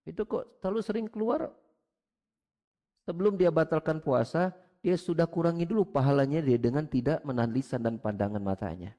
Itu 0.06 0.26
kok 0.30 0.62
terlalu 0.62 0.82
sering 0.86 1.08
keluar. 1.10 1.50
Sebelum 3.10 3.34
dia 3.34 3.50
batalkan 3.50 3.98
puasa, 3.98 4.54
dia 4.86 4.94
sudah 4.94 5.26
kurangi 5.26 5.66
dulu 5.66 5.86
pahalanya 5.86 6.42
dia 6.42 6.58
dengan 6.58 6.86
tidak 6.86 7.22
menahan 7.26 7.50
lisan 7.50 7.82
dan 7.82 7.98
pandangan 7.98 8.42
matanya. 8.42 8.94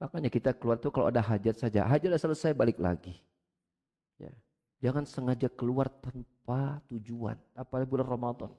Makanya 0.00 0.28
kita 0.32 0.50
keluar 0.56 0.80
tuh 0.80 0.92
kalau 0.92 1.08
ada 1.08 1.20
hajat 1.20 1.60
saja, 1.60 1.84
hajat 1.84 2.12
sudah 2.16 2.22
selesai 2.32 2.52
balik 2.56 2.80
lagi. 2.80 3.20
Ya. 4.16 4.32
Jangan 4.84 5.08
sengaja 5.08 5.48
keluar 5.48 5.88
tanpa 5.88 6.80
tujuan, 6.92 7.40
apalagi 7.56 7.88
bulan 7.88 8.08
Ramadan. 8.08 8.52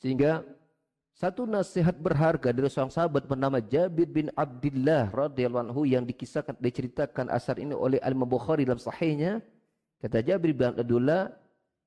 Sehingga 0.00 0.44
satu 1.22 1.46
nasihat 1.46 1.94
berharga 2.02 2.50
dari 2.50 2.66
seorang 2.66 2.90
sahabat 2.90 3.30
bernama 3.30 3.62
Jabir 3.62 4.10
bin 4.10 4.26
Abdullah 4.34 5.06
radhiyallahu 5.06 5.70
anhu 5.70 5.86
yang 5.86 6.02
dikisahkan 6.02 6.58
diceritakan 6.58 7.30
asar 7.30 7.62
ini 7.62 7.78
oleh 7.78 8.02
Al 8.02 8.18
Bukhari 8.18 8.66
dalam 8.66 8.82
sahihnya. 8.82 9.38
Kata 10.02 10.18
Jabir 10.18 10.50
bin 10.50 10.74
Abdullah 10.74 11.30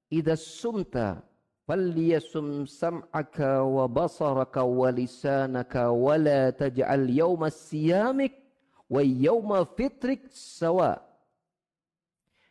idza 0.08 0.40
sumta 0.40 1.20
falyasum 1.68 2.64
sam'aka 2.64 3.60
wa 3.68 3.92
basaraka 3.92 4.64
wa 4.64 4.88
lisanaka 4.88 5.92
wa 5.92 6.16
la 6.16 6.56
taj'al 6.56 7.04
yawma 7.12 7.52
siyamik 7.52 8.40
wa 8.88 9.04
yawma 9.04 9.68
fitrik 9.76 10.32
sawa. 10.32 11.04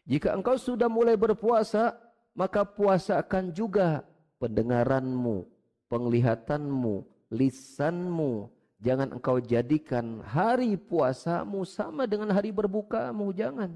Jika 0.05 0.37
engkau 0.37 0.61
sudah 0.61 0.93
mulai 0.93 1.17
berpuasa 1.17 1.97
maka 2.37 2.61
puasakan 2.61 3.57
juga 3.57 4.05
pendengaranmu 4.37 5.54
penglihatanmu, 5.89 7.05
lisanmu. 7.33 8.51
Jangan 8.85 9.17
engkau 9.17 9.41
jadikan 9.41 10.21
hari 10.21 10.77
puasamu 10.77 11.65
sama 11.65 12.05
dengan 12.05 12.29
hari 12.33 12.53
berbukamu. 12.53 13.33
Jangan. 13.33 13.73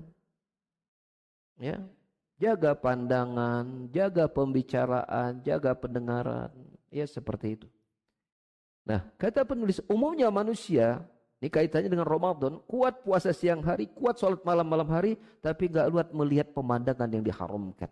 Ya. 1.57 1.81
Jaga 2.39 2.71
pandangan, 2.79 3.91
jaga 3.91 4.31
pembicaraan, 4.31 5.43
jaga 5.43 5.75
pendengaran. 5.75 6.55
Ya 6.87 7.03
seperti 7.03 7.59
itu. 7.59 7.69
Nah, 8.87 9.05
kata 9.19 9.43
penulis, 9.43 9.83
umumnya 9.91 10.31
manusia, 10.31 11.03
ini 11.39 11.53
kaitannya 11.53 11.93
dengan 11.93 12.09
Ramadan, 12.09 12.63
kuat 12.65 13.05
puasa 13.05 13.31
siang 13.31 13.61
hari, 13.61 13.91
kuat 13.91 14.17
sholat 14.17 14.41
malam-malam 14.47 14.89
hari, 14.89 15.13
tapi 15.43 15.69
nggak 15.69 15.87
luat 15.93 16.09
melihat 16.15 16.51
pemandangan 16.57 17.11
yang 17.11 17.23
diharamkan. 17.23 17.91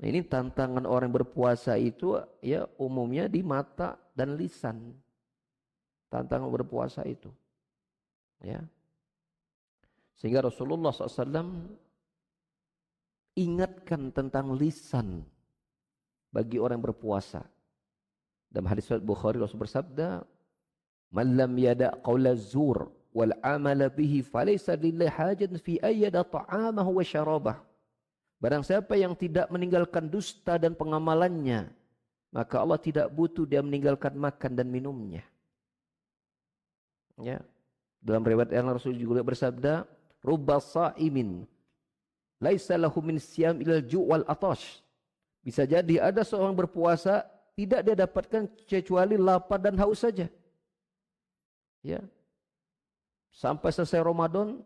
Nah, 0.00 0.06
ini 0.08 0.24
tantangan 0.24 0.88
orang 0.88 1.12
berpuasa 1.12 1.76
itu 1.76 2.16
ya 2.40 2.64
umumnya 2.80 3.28
di 3.28 3.44
mata 3.44 4.00
dan 4.16 4.32
lisan. 4.32 4.96
Tantangan 6.08 6.48
berpuasa 6.48 7.04
itu. 7.04 7.28
Ya. 8.40 8.64
Sehingga 10.16 10.48
Rasulullah 10.48 10.88
SAW 10.88 11.68
ingatkan 13.36 14.08
tentang 14.08 14.56
lisan 14.56 15.20
bagi 16.32 16.56
orang 16.56 16.80
berpuasa. 16.80 17.44
Dalam 18.48 18.66
hadis 18.72 18.88
Bukhari 19.04 19.36
Rasul 19.36 19.62
bersabda, 19.62 20.24
"Man 21.12 21.36
lam 21.36 21.52
yada 21.60 21.94
qawla 22.02 22.34
zur 22.34 22.88
wal 23.12 23.36
amala 23.44 23.92
bihi 23.92 24.24
falaysa 24.24 24.74
lillahi 24.74 25.12
hajat 25.12 25.52
fi 25.60 25.76
ayyada 25.84 26.24
ta'amahu 26.24 26.98
wa 26.98 27.04
syarabah." 27.04 27.69
Barang 28.40 28.64
siapa 28.64 28.96
yang 28.96 29.12
tidak 29.12 29.52
meninggalkan 29.52 30.08
dusta 30.08 30.56
dan 30.56 30.72
pengamalannya, 30.72 31.68
maka 32.32 32.56
Allah 32.56 32.80
tidak 32.80 33.12
butuh 33.12 33.44
dia 33.44 33.60
meninggalkan 33.60 34.16
makan 34.16 34.56
dan 34.56 34.64
minumnya. 34.72 35.20
Ya. 37.20 37.44
Dalam 38.00 38.24
riwayat 38.24 38.48
yang 38.48 38.72
Rasul 38.72 38.96
juga 38.96 39.20
bersabda, 39.20 39.84
"Rubba 40.24 40.56
sa'imin 40.56 41.44
laisa 42.40 42.80
lahu 42.80 43.04
min 43.04 43.20
siyam 43.20 43.60
ilal 43.60 43.84
ju' 43.84 44.08
wal 44.08 44.24
atash." 44.24 44.80
Bisa 45.44 45.68
jadi 45.68 46.00
ada 46.00 46.24
seorang 46.24 46.56
berpuasa 46.56 47.28
tidak 47.52 47.84
dia 47.84 47.92
dapatkan 47.92 48.48
kecuali 48.64 49.20
lapar 49.20 49.60
dan 49.60 49.76
haus 49.76 50.00
saja. 50.00 50.32
Ya. 51.84 52.00
Sampai 53.36 53.68
selesai 53.68 54.00
Ramadan, 54.00 54.64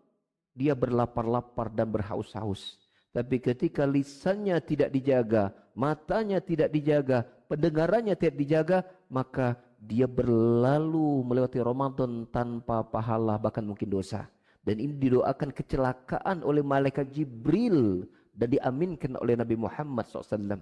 dia 0.54 0.78
berlapar-lapar 0.78 1.74
dan 1.74 1.90
berhaus-haus. 1.90 2.83
Tapi 3.14 3.38
ketika 3.38 3.86
lisannya 3.86 4.58
tidak 4.58 4.90
dijaga, 4.90 5.54
matanya 5.78 6.42
tidak 6.42 6.74
dijaga, 6.74 7.22
pendengarannya 7.46 8.18
tidak 8.18 8.34
dijaga, 8.34 8.78
maka 9.06 9.54
dia 9.78 10.10
berlalu 10.10 11.22
melewati 11.22 11.62
Ramadan 11.62 12.26
tanpa 12.34 12.82
pahala 12.82 13.38
bahkan 13.38 13.62
mungkin 13.62 13.86
dosa. 13.86 14.26
Dan 14.66 14.82
ini 14.82 14.98
didoakan 14.98 15.54
kecelakaan 15.54 16.42
oleh 16.42 16.66
malaikat 16.66 17.14
Jibril 17.14 18.02
dan 18.34 18.50
diaminkan 18.50 19.14
oleh 19.22 19.38
Nabi 19.38 19.54
Muhammad 19.54 20.10
SAW. 20.10 20.58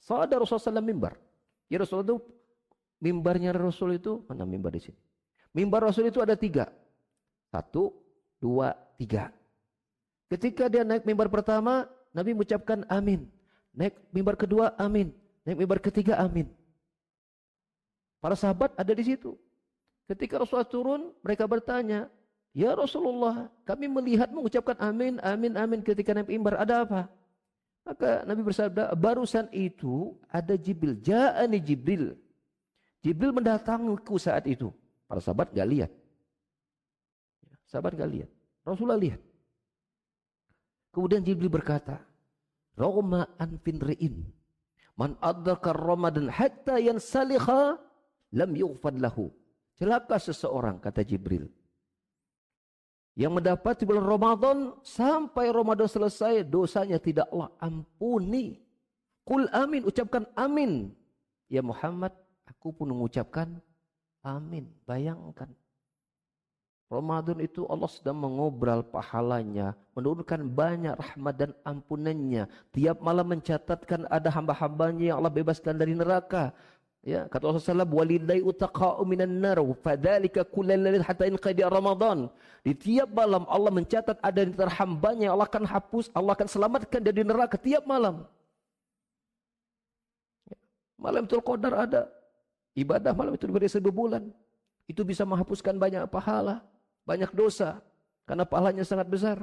So 0.00 0.16
ada 0.16 0.40
Rasulullah 0.40 0.80
SAW 0.80 0.88
mimbar. 0.88 1.20
Ya 1.68 1.76
Rasulullah 1.76 2.16
itu 2.16 2.18
mimbarnya 3.04 3.52
Rasul 3.52 4.00
itu 4.00 4.24
mana 4.30 4.48
mimbar 4.48 4.72
di 4.72 4.80
sini? 4.88 4.98
Mimbar 5.52 5.84
Rasul 5.84 6.08
itu 6.08 6.24
ada 6.24 6.38
tiga. 6.38 6.72
Satu, 7.52 7.92
dua, 8.40 8.72
tiga. 8.96 9.28
Ketika 10.32 10.72
dia 10.72 10.80
naik 10.80 11.04
mimbar 11.04 11.28
pertama, 11.28 11.84
Nabi 12.16 12.32
mengucapkan 12.32 12.88
amin. 12.88 13.28
Naik 13.76 14.00
mimbar 14.16 14.40
kedua, 14.40 14.72
amin. 14.80 15.12
Naik 15.44 15.60
mimbar 15.60 15.76
ketiga, 15.76 16.16
amin. 16.16 16.48
Para 18.16 18.32
sahabat 18.32 18.72
ada 18.80 18.92
di 18.96 19.04
situ. 19.04 19.36
Ketika 20.08 20.40
Rasulullah 20.40 20.72
turun, 20.72 21.02
mereka 21.20 21.44
bertanya, 21.44 22.08
Ya 22.52 22.72
Rasulullah, 22.76 23.48
kami 23.64 23.88
melihat 23.88 24.28
mengucapkan 24.28 24.76
amin, 24.76 25.16
amin, 25.24 25.52
amin 25.56 25.80
ketika 25.84 26.12
naik 26.16 26.28
mimbar. 26.28 26.60
Ada 26.60 26.84
apa? 26.84 27.12
Maka 27.84 28.24
Nabi 28.28 28.40
bersabda, 28.44 28.92
barusan 28.96 29.48
itu 29.52 30.16
ada 30.32 30.56
Jibril. 30.56 30.96
Ja'ani 31.00 31.60
Jibril. 31.60 32.16
Jibril 33.04 33.36
mendatangiku 33.36 34.20
saat 34.20 34.48
itu. 34.48 34.68
Para 35.08 35.20
sahabat 35.20 35.52
gak 35.52 35.68
lihat. 35.68 35.90
Sahabat 37.68 37.96
gak 37.96 38.08
lihat. 38.12 38.30
Rasulullah 38.64 39.00
lihat. 39.00 39.31
Kemudian 40.92 41.24
Jibril 41.24 41.48
berkata, 41.48 42.04
Roma 42.76 43.24
anfin 43.40 43.80
re'in. 43.80 44.28
Man 44.92 45.16
adakar 45.24 45.72
Ramadan 45.72 46.28
hatta 46.28 46.76
yang 46.76 47.00
salikha 47.00 47.80
lam 48.36 48.52
yughfad 48.52 49.00
lahu. 49.00 49.32
Celaka 49.80 50.20
seseorang, 50.20 50.76
kata 50.78 51.00
Jibril. 51.00 51.48
Yang 53.16 53.32
mendapati 53.40 53.82
bulan 53.88 54.04
Ramadan 54.04 54.58
sampai 54.84 55.48
Ramadan 55.52 55.88
selesai 55.88 56.44
dosanya 56.44 57.00
tidak 57.00 57.28
Allah 57.32 57.52
ampuni. 57.60 58.60
Kul 59.24 59.48
amin, 59.52 59.84
ucapkan 59.88 60.28
amin. 60.36 60.92
Ya 61.48 61.60
Muhammad, 61.60 62.12
aku 62.48 62.72
pun 62.72 62.88
mengucapkan 62.88 63.60
amin. 64.24 64.68
Bayangkan 64.84 65.52
Ramadan 66.92 67.40
itu 67.40 67.64
Allah 67.72 67.88
sedang 67.88 68.20
mengobral 68.20 68.84
pahalanya, 68.84 69.72
menurunkan 69.96 70.44
banyak 70.44 70.92
rahmat 70.92 71.34
dan 71.40 71.50
ampunannya. 71.64 72.44
Tiap 72.68 73.00
malam 73.00 73.32
mencatatkan 73.32 74.04
ada 74.12 74.28
hamba-hambanya 74.28 75.16
yang 75.16 75.16
Allah 75.16 75.32
bebaskan 75.32 75.80
dari 75.80 75.96
neraka. 75.96 76.52
Ya, 77.00 77.24
kata 77.32 77.48
Rasulullah 77.48 77.88
SAW, 77.88 77.96
walidai 77.96 78.44
utaqa'u 78.44 79.08
minan 79.08 79.40
nar, 79.40 79.56
fadhalika 79.80 80.44
kullal 80.44 80.84
hatta 81.00 81.24
inqadi 81.24 81.64
Ramadan. 81.64 82.28
Di 82.60 82.76
tiap 82.76 83.08
malam 83.08 83.48
Allah 83.48 83.72
mencatat 83.72 84.20
ada 84.20 84.40
di 84.44 84.52
antara 84.52 84.70
hambanya 84.76 85.32
Allah 85.32 85.48
akan 85.48 85.64
hapus, 85.64 86.12
Allah 86.12 86.36
akan 86.36 86.46
selamatkan 86.46 87.00
dari 87.00 87.24
neraka 87.24 87.56
tiap 87.56 87.88
malam. 87.88 88.28
Ya, 90.44 90.60
malam 91.00 91.24
itu 91.24 91.40
Qadar 91.40 91.88
ada. 91.88 92.02
Ibadah 92.76 93.16
malam 93.16 93.32
itu 93.32 93.48
diberi 93.48 93.64
seribu 93.72 93.88
bulan. 93.88 94.28
Itu 94.84 95.08
bisa 95.08 95.24
menghapuskan 95.24 95.80
banyak 95.80 96.04
pahala 96.12 96.60
banyak 97.02 97.30
dosa 97.34 97.82
karena 98.26 98.46
pahalanya 98.46 98.86
sangat 98.86 99.08
besar. 99.10 99.38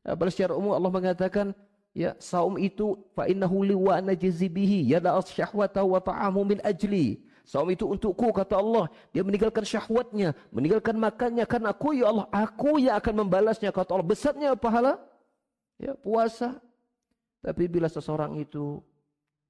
Apalagi 0.00 0.34
secara 0.40 0.56
umum 0.56 0.72
Allah 0.72 0.90
mengatakan 0.90 1.52
ya 1.92 2.16
saum 2.16 2.56
itu 2.56 2.96
fa 3.12 3.28
innahu 3.28 3.66
li 3.66 3.76
wa 3.76 4.00
najzi 4.00 4.48
bihi 4.48 4.88
yada 4.88 5.14
syahwata 5.20 5.84
wa 5.84 6.00
ta'amu 6.00 6.40
min 6.46 6.58
ajli. 6.64 7.20
Saum 7.44 7.66
itu 7.72 7.82
untukku 7.82 8.30
kata 8.30 8.62
Allah. 8.62 8.86
Dia 9.10 9.26
meninggalkan 9.26 9.66
syahwatnya, 9.66 10.38
meninggalkan 10.54 10.94
makannya 10.94 11.42
karena 11.50 11.74
aku 11.74 11.98
ya 11.98 12.06
Allah, 12.14 12.26
aku 12.30 12.78
yang 12.78 12.94
akan 12.94 13.26
membalasnya 13.26 13.74
kata 13.74 13.90
Allah. 13.98 14.06
Besarnya 14.06 14.54
pahala 14.54 15.02
ya 15.80 15.98
puasa. 15.98 16.62
Tapi 17.40 17.66
bila 17.66 17.88
seseorang 17.88 18.36
itu 18.38 18.84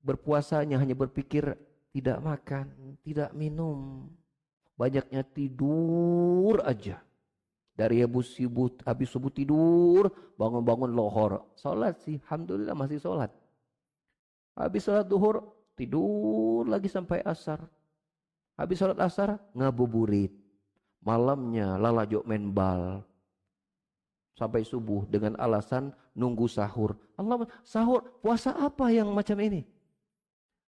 berpuasanya 0.01 0.81
hanya 0.81 0.97
berpikir 0.97 1.59
tidak 1.91 2.19
makan, 2.23 2.71
tidak 3.03 3.35
minum, 3.35 4.09
banyaknya 4.79 5.27
tidur 5.27 6.63
aja. 6.63 7.03
Dari 7.79 8.05
habis 8.05 8.37
subuh, 8.37 8.69
habis 8.85 9.09
subuh 9.09 9.33
tidur, 9.33 10.11
bangun-bangun 10.37 10.93
lohor. 10.93 11.49
Sholat 11.57 11.97
sih, 12.05 12.21
Alhamdulillah 12.29 12.77
masih 12.77 13.01
sholat. 13.01 13.33
Habis 14.59 14.85
sholat 14.85 15.07
duhur, 15.09 15.41
tidur 15.79 16.69
lagi 16.69 16.91
sampai 16.93 17.25
asar. 17.25 17.65
Habis 18.61 18.77
sholat 18.77 18.99
asar, 19.01 19.41
ngabuburit. 19.57 20.35
Malamnya 21.01 21.81
lalajo 21.81 22.21
main 22.29 22.53
bal. 22.53 23.01
Sampai 24.37 24.65
subuh 24.65 25.09
dengan 25.09 25.37
alasan 25.41 25.97
nunggu 26.13 26.45
sahur. 26.45 26.97
Allah 27.17 27.49
sahur, 27.65 28.05
puasa 28.21 28.53
apa 28.53 28.93
yang 28.93 29.09
macam 29.17 29.41
ini? 29.41 29.65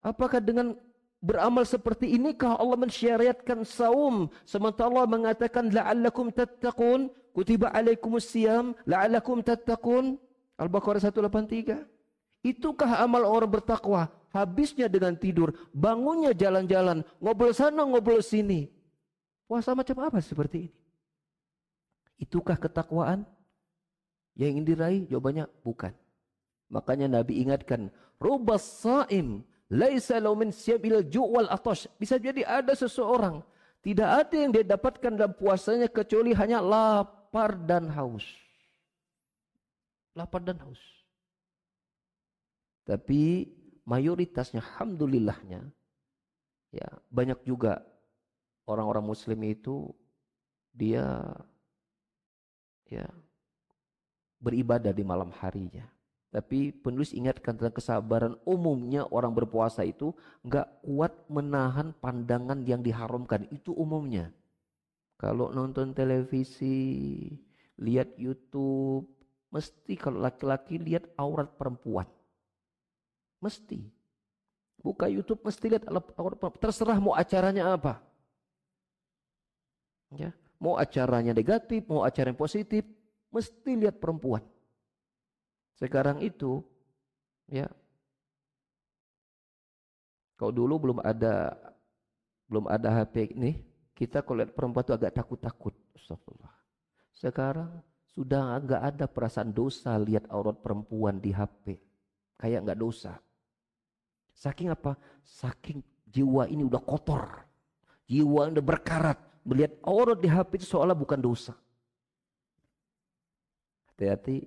Apakah 0.05 0.45
dengan 0.45 0.77
beramal 1.19 1.67
seperti 1.67 2.15
inikah 2.15 2.59
Allah 2.59 2.79
mensyariatkan 2.79 3.67
saum? 3.67 4.31
Sementara 4.47 4.91
Allah 4.91 5.07
mengatakan 5.07 5.71
la'allakum 5.71 6.31
tattaqun. 6.33 7.11
Kutiba 7.35 7.71
alaikumus 7.71 8.27
siyam 8.31 8.75
la'allakum 8.89 9.43
tattaqun. 9.43 10.19
Al-Baqarah 10.59 10.99
183 10.99 11.87
Itukah 12.47 13.03
amal 13.03 13.27
orang 13.27 13.51
bertakwa? 13.51 14.11
Habisnya 14.31 14.87
dengan 14.93 15.17
tidur 15.17 15.57
bangunnya 15.73 16.37
jalan-jalan 16.37 17.03
ngobrol 17.19 17.51
sana 17.57 17.83
ngobrol 17.83 18.23
sini. 18.23 18.69
Puasa 19.49 19.73
macam 19.73 19.97
apa 20.05 20.21
seperti 20.21 20.69
ini? 20.69 20.77
Itukah 22.21 22.61
ketakwaan? 22.61 23.25
Yang 24.39 24.49
ingin 24.55 24.67
diraih 24.69 25.03
jawabannya 25.09 25.45
bukan. 25.65 25.95
Makanya 26.69 27.09
Nabi 27.09 27.43
ingatkan 27.43 27.89
rubas 28.21 28.63
saim 28.63 29.43
Laisa 29.69 30.17
lau 30.17 30.33
min 30.33 30.49
siabil 30.49 31.05
ju'wal 31.13 31.49
atash. 31.53 31.89
Bisa 32.01 32.17
jadi 32.17 32.45
ada 32.45 32.73
seseorang 32.73 33.45
tidak 33.89 34.11
ada 34.11 34.35
yang 34.35 34.51
dia 34.51 34.67
dapatkan 34.67 35.13
dalam 35.15 35.35
puasanya 35.39 35.87
kecuali 35.87 36.35
hanya 36.35 36.59
lapar 36.59 37.55
dan 37.55 37.87
haus. 37.95 38.27
Lapar 40.19 40.43
dan 40.43 40.59
haus. 40.59 40.83
Tapi 42.83 43.47
mayoritasnya 43.87 44.65
alhamdulillahnya 44.65 45.65
ya 46.69 46.89
banyak 47.09 47.41
juga 47.49 47.81
orang-orang 48.69 49.05
muslim 49.09 49.41
itu 49.49 49.89
dia 50.75 51.25
ya 52.89 53.09
beribadah 54.43 54.91
di 54.91 55.05
malam 55.07 55.31
harinya. 55.39 55.87
Tapi 56.29 56.77
penulis 56.77 57.17
ingatkan 57.17 57.57
tentang 57.57 57.73
kesabaran 57.73 58.37
umumnya 58.45 59.09
orang 59.09 59.33
berpuasa 59.33 59.81
itu 59.81 60.13
nggak 60.45 60.85
kuat 60.85 61.13
menahan 61.33 61.97
pandangan 61.97 62.61
yang 62.69 62.85
diharamkan. 62.85 63.49
Itu 63.49 63.73
umumnya. 63.73 64.29
Kalau 65.17 65.49
nonton 65.51 65.97
televisi, 65.97 67.33
lihat 67.81 68.13
YouTube, 68.21 69.09
mesti 69.49 69.97
kalau 69.97 70.21
laki-laki 70.21 70.77
lihat 70.77 71.09
aurat 71.17 71.49
perempuan. 71.57 72.05
Mesti. 73.41 73.81
Buka 74.85 75.09
YouTube 75.09 75.41
mesti 75.43 75.65
lihat 75.65 75.89
aurat 75.89 76.37
perempuan. 76.37 76.61
Terserah 76.61 77.01
mau 77.01 77.17
acaranya 77.17 77.73
apa. 77.73 78.05
Ya, 80.13 80.37
mau 80.61 80.77
acaranya 80.77 81.33
negatif, 81.33 81.89
mau 81.89 82.05
acara 82.05 82.33
yang 82.33 82.41
positif, 82.41 82.85
mesti 83.33 83.73
lihat 83.81 83.97
perempuan. 83.97 84.45
Sekarang 85.79 86.19
itu 86.19 86.59
ya 87.47 87.71
kalau 90.35 90.51
dulu 90.55 90.75
belum 90.91 90.99
ada 91.03 91.55
belum 92.51 92.67
ada 92.67 92.89
HP 93.03 93.35
ini, 93.39 93.59
kita 93.95 94.23
kalau 94.27 94.43
lihat 94.43 94.55
perempuan 94.55 94.83
itu 94.87 94.95
agak 94.95 95.15
takut-takut. 95.15 95.75
Astagfirullah. 95.95 96.55
Sekarang 97.15 97.71
sudah 98.15 98.59
nggak 98.63 98.83
ada 98.83 99.05
perasaan 99.07 99.55
dosa 99.55 99.95
lihat 99.99 100.27
aurat 100.31 100.59
perempuan 100.59 101.23
di 101.23 101.31
HP. 101.31 101.79
Kayak 102.39 102.71
nggak 102.71 102.81
dosa. 102.81 103.19
Saking 104.35 104.71
apa? 104.71 104.95
Saking 105.27 105.83
jiwa 106.07 106.47
ini 106.47 106.63
udah 106.63 106.83
kotor. 106.83 107.27
Jiwa 108.07 108.49
udah 108.49 108.65
berkarat. 108.65 109.19
Melihat 109.43 109.79
aurat 109.83 110.19
di 110.23 110.31
HP 110.31 110.63
itu 110.63 110.67
seolah 110.71 110.95
bukan 110.95 111.19
dosa. 111.19 111.59
Hati-hati 113.91 114.47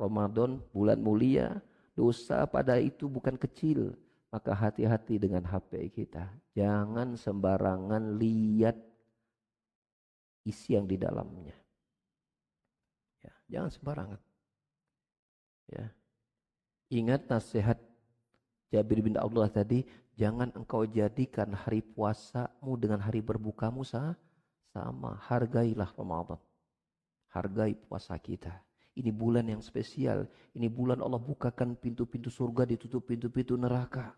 Ramadan 0.00 0.56
bulan 0.72 0.96
mulia, 0.96 1.60
dosa 1.92 2.48
pada 2.48 2.80
itu 2.80 3.04
bukan 3.04 3.36
kecil. 3.36 3.92
Maka 4.30 4.54
hati-hati 4.54 5.18
dengan 5.18 5.42
HP 5.42 5.90
kita. 5.90 6.30
Jangan 6.54 7.18
sembarangan 7.18 8.14
lihat 8.16 8.78
isi 10.46 10.78
yang 10.78 10.86
di 10.86 10.94
dalamnya. 10.94 11.60
Jangan 13.50 13.70
sembarangan. 13.74 14.20
Ya. 15.66 15.90
Ingat 16.94 17.26
nasihat 17.26 17.78
Jabir 18.70 19.02
bin 19.02 19.18
Abdullah 19.18 19.50
tadi, 19.50 19.82
jangan 20.14 20.54
engkau 20.54 20.86
jadikan 20.86 21.50
hari 21.50 21.82
puasamu 21.82 22.78
dengan 22.78 23.02
hari 23.02 23.18
berbukamu 23.18 23.82
sama. 23.82 25.18
Hargailah 25.26 25.90
Ramadan. 25.98 26.38
Hargai 27.34 27.74
puasa 27.74 28.14
kita. 28.14 28.54
Ini 28.98 29.14
bulan 29.14 29.46
yang 29.46 29.62
spesial. 29.62 30.26
Ini 30.56 30.66
bulan 30.66 30.98
Allah 30.98 31.22
bukakan 31.22 31.78
pintu-pintu 31.78 32.28
surga, 32.28 32.66
ditutup 32.66 33.06
pintu-pintu 33.06 33.54
neraka. 33.54 34.12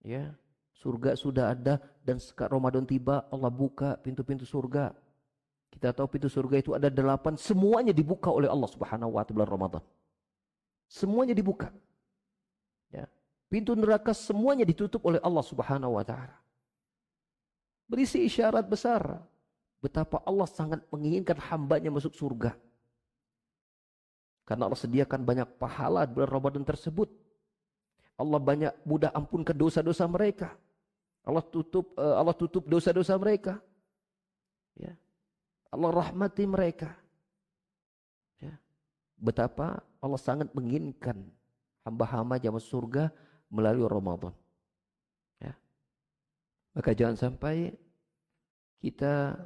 Ya, 0.00 0.32
surga 0.80 1.12
sudah 1.12 1.52
ada 1.52 1.76
dan 2.00 2.16
Ramadan 2.48 2.88
tiba 2.88 3.28
Allah 3.28 3.52
buka 3.52 4.00
pintu-pintu 4.00 4.48
surga. 4.48 4.96
Kita 5.70 5.92
tahu 5.92 6.08
pintu 6.18 6.26
surga 6.26 6.56
itu 6.58 6.72
ada 6.74 6.88
delapan, 6.90 7.36
semuanya 7.36 7.94
dibuka 7.94 8.32
oleh 8.32 8.50
Allah 8.50 8.66
Subhanahu 8.66 9.14
wa 9.14 9.22
taala 9.22 9.46
Ramadan. 9.46 9.84
Semuanya 10.90 11.36
dibuka. 11.36 11.70
Ya. 12.90 13.06
Pintu 13.46 13.78
neraka 13.78 14.10
semuanya 14.10 14.66
ditutup 14.66 15.04
oleh 15.06 15.22
Allah 15.22 15.44
Subhanahu 15.46 16.00
wa 16.00 16.02
taala. 16.02 16.34
Berisi 17.86 18.26
isyarat 18.26 18.66
besar 18.66 19.22
betapa 19.78 20.22
Allah 20.26 20.46
sangat 20.50 20.82
menginginkan 20.90 21.38
hambanya 21.50 21.90
masuk 21.92 22.14
surga. 22.14 22.54
Karena 24.50 24.66
Allah 24.66 24.82
sediakan 24.82 25.22
banyak 25.22 25.46
pahala 25.62 26.10
bulan 26.10 26.26
Ramadan 26.26 26.66
tersebut. 26.66 27.06
Allah 28.18 28.42
banyak 28.42 28.74
mudah 28.82 29.14
ampunkan 29.14 29.54
dosa-dosa 29.54 30.10
mereka. 30.10 30.58
Allah 31.22 31.38
tutup 31.38 31.94
uh, 31.94 32.18
Allah 32.18 32.34
tutup 32.34 32.66
dosa-dosa 32.66 33.14
mereka. 33.14 33.62
Ya. 34.74 34.98
Allah 35.70 35.94
rahmati 35.94 36.50
mereka. 36.50 36.98
Ya. 38.42 38.58
Betapa 39.14 39.86
Allah 40.02 40.18
sangat 40.18 40.50
menginginkan 40.50 41.30
hamba-hamba 41.86 42.42
jamaah 42.42 42.58
surga 42.58 43.04
melalui 43.54 43.86
Ramadan. 43.86 44.34
Ya. 45.38 45.54
Maka 46.74 46.90
jangan 46.90 47.14
sampai 47.14 47.70
kita 48.82 49.38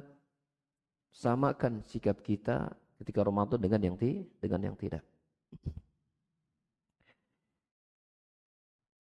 samakan 1.13 1.85
sikap 1.85 2.25
kita 2.25 2.73
ketika 3.01 3.23
Ramadan 3.23 3.59
dengan 3.59 3.81
yang 3.81 3.95
ti 3.99 4.23
dengan 4.39 4.71
yang 4.71 4.75
tidak. 4.77 5.03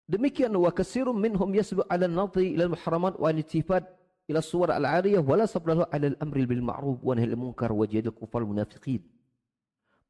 Demikian 0.04 0.52
wa 0.52 0.68
kasirum 0.68 1.16
minhum 1.16 1.48
yasbu 1.48 1.88
ala 1.88 2.04
nadhi 2.04 2.52
ila 2.54 2.68
al-muharramat 2.68 3.16
wa 3.16 3.26
al-ittifad 3.32 3.88
ila 4.28 4.44
suwar 4.44 4.76
al-ariyah 4.76 5.24
wa 5.24 5.40
la 5.40 5.48
ala 5.48 6.06
al-amri 6.12 6.44
bil 6.44 6.60
ma'ruf 6.60 7.00
wa 7.00 7.16
nahy 7.16 7.32
al-munkar 7.32 7.72
wa 7.72 7.88
jihad 7.88 8.12
al-kufar 8.12 8.44
munafiqin. 8.44 9.00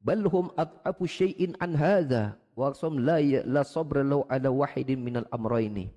Bal 0.03 0.27
hum 0.27 0.51
ad'afu 0.59 1.07
shay'in 1.07 1.55
an 1.63 1.79
hadha 1.79 2.35
wa 2.59 2.75
aqsam 2.75 2.99
la 2.99 3.23
la 3.47 3.63
sabra 3.63 4.03
lahu 4.03 4.27
ala 4.27 4.51
wahidin 4.51 4.99
min 4.99 5.23
al-amrayni. 5.23 5.95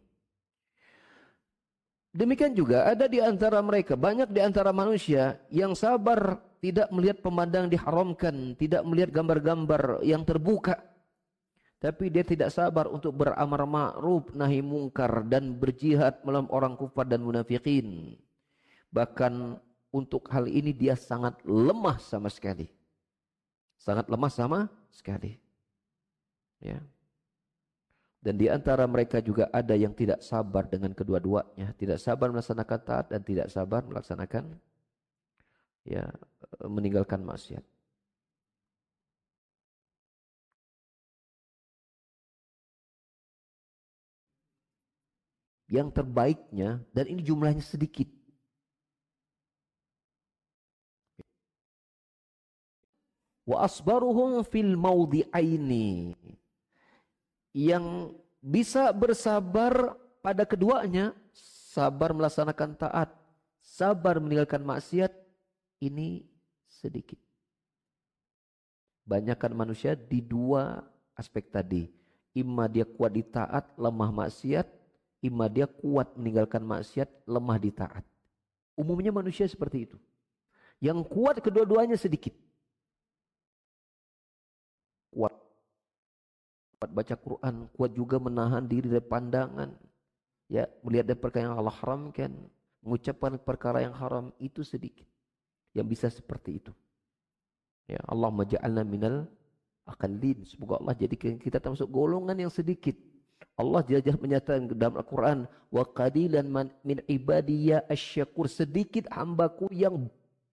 Demikian 2.14 2.54
juga 2.56 2.88
ada 2.88 3.04
di 3.10 3.20
antara 3.20 3.60
mereka, 3.60 3.98
banyak 3.98 4.32
di 4.32 4.40
antara 4.40 4.72
manusia 4.72 5.38
yang 5.52 5.76
sabar 5.76 6.40
tidak 6.58 6.90
melihat 6.90 7.22
pemandang 7.22 7.70
diharamkan, 7.70 8.58
tidak 8.58 8.82
melihat 8.82 9.10
gambar-gambar 9.14 10.02
yang 10.02 10.26
terbuka. 10.26 10.78
Tapi 11.78 12.10
dia 12.10 12.26
tidak 12.26 12.50
sabar 12.50 12.90
untuk 12.90 13.14
beramar 13.14 13.62
ma'ruf 13.62 14.34
nahi 14.34 14.58
mungkar 14.58 15.22
dan 15.30 15.54
berjihad 15.54 16.18
melawan 16.26 16.50
orang 16.50 16.74
kufar 16.74 17.06
dan 17.06 17.22
munafikin. 17.22 18.18
Bahkan 18.90 19.62
untuk 19.94 20.26
hal 20.34 20.50
ini 20.50 20.74
dia 20.74 20.98
sangat 20.98 21.38
lemah 21.46 22.02
sama 22.02 22.26
sekali. 22.26 22.66
Sangat 23.78 24.10
lemah 24.10 24.32
sama 24.34 24.66
sekali. 24.90 25.38
Ya. 26.58 26.82
Dan 28.18 28.34
di 28.34 28.50
antara 28.50 28.82
mereka 28.90 29.22
juga 29.22 29.46
ada 29.54 29.78
yang 29.78 29.94
tidak 29.94 30.18
sabar 30.26 30.66
dengan 30.66 30.90
kedua-duanya, 30.90 31.70
tidak 31.78 32.02
sabar 32.02 32.34
melaksanakan 32.34 32.80
taat 32.82 33.06
dan 33.14 33.22
tidak 33.22 33.46
sabar 33.46 33.86
melaksanakan 33.86 34.58
ya 35.88 36.04
meninggalkan 36.68 37.24
maksiat. 37.24 37.64
Yang 45.68 45.88
terbaiknya 46.00 46.80
dan 46.92 47.04
ini 47.08 47.20
jumlahnya 47.24 47.64
sedikit. 47.64 48.08
Wa 53.48 53.64
asbaruhum 53.64 54.44
fil 54.44 54.76
maudhi'aini. 54.76 56.16
Yang 57.52 58.16
bisa 58.44 58.92
bersabar 58.92 59.96
pada 60.24 60.44
keduanya, 60.44 61.16
sabar 61.72 62.12
melaksanakan 62.12 62.76
taat, 62.76 63.12
sabar 63.60 64.20
meninggalkan 64.20 64.64
maksiat, 64.64 65.27
ini 65.82 66.26
sedikit. 66.66 67.18
Banyakkan 69.08 69.56
manusia 69.56 69.96
di 69.96 70.20
dua 70.20 70.84
aspek 71.16 71.48
tadi. 71.48 71.88
Ima 72.36 72.68
dia 72.68 72.84
kuat 72.84 73.16
di 73.16 73.24
taat, 73.24 73.72
lemah 73.80 74.12
maksiat. 74.12 74.68
Ima 75.24 75.50
dia 75.50 75.66
kuat 75.66 76.14
meninggalkan 76.14 76.62
maksiat, 76.62 77.26
lemah 77.26 77.58
di 77.58 77.70
taat. 77.74 78.04
Umumnya 78.78 79.10
manusia 79.10 79.48
seperti 79.48 79.90
itu. 79.90 79.98
Yang 80.78 81.08
kuat 81.10 81.42
kedua-duanya 81.42 81.98
sedikit. 81.98 82.36
Kuat. 85.10 85.34
Kuat 86.78 86.90
baca 86.94 87.14
Quran, 87.18 87.54
kuat 87.74 87.90
juga 87.90 88.22
menahan 88.22 88.62
diri 88.62 88.86
dari 88.86 89.02
pandangan. 89.02 89.74
Ya, 90.46 90.70
melihat 90.86 91.10
dari 91.10 91.18
perkara 91.18 91.50
yang 91.50 91.58
Allah 91.58 91.74
haramkan, 91.74 92.30
mengucapkan 92.84 93.34
perkara 93.42 93.82
yang 93.82 93.92
haram 93.98 94.30
itu 94.38 94.62
sedikit 94.62 95.04
yang 95.78 95.86
bisa 95.86 96.10
seperti 96.10 96.58
itu. 96.58 96.72
Ya, 97.88 98.02
Allah 98.04 98.28
maja'alna 98.28 98.82
minal 98.84 99.24
aqallin. 99.88 100.44
Semoga 100.44 100.76
Allah 100.82 100.94
jadikan 100.98 101.40
kita 101.40 101.56
termasuk 101.62 101.88
golongan 101.88 102.36
yang 102.36 102.52
sedikit. 102.52 102.94
Allah 103.58 103.82
jajah 103.82 104.14
menyatakan 104.18 104.70
dalam 104.74 104.98
Al-Quran, 104.98 105.38
wa 105.70 105.84
qadilan 105.86 106.46
min 106.82 106.98
ibadiyya 107.06 107.86
asyakur. 107.90 108.46
Sedikit 108.46 109.10
hambaku 109.10 109.66
yang 109.74 110.06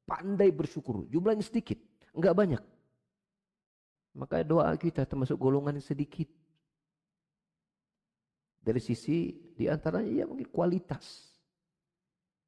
pandai 0.09 0.49
bersyukur. 0.49 1.05
Jumlahnya 1.09 1.45
sedikit, 1.45 1.77
enggak 2.13 2.33
banyak. 2.33 2.63
Maka 4.15 4.41
doa 4.47 4.71
kita 4.79 5.03
termasuk 5.03 5.35
golongan 5.35 5.75
yang 5.75 5.85
sedikit. 5.85 6.29
Dari 8.65 8.81
sisi 8.81 9.37
di 9.53 9.69
antaranya 9.69 10.09
ya 10.09 10.25
mungkin 10.25 10.49
kualitas. 10.49 11.29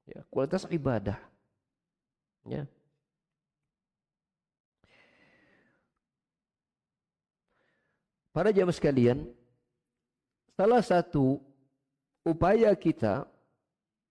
Ya, 0.07 0.23
kualitas 0.31 0.65
ibadah. 0.71 1.19
Ya. 2.47 2.63
Para 8.31 8.53
jamaah 8.55 8.71
sekalian, 8.71 9.27
salah 10.55 10.79
satu 10.79 11.41
upaya 12.23 12.71
kita 12.77 13.27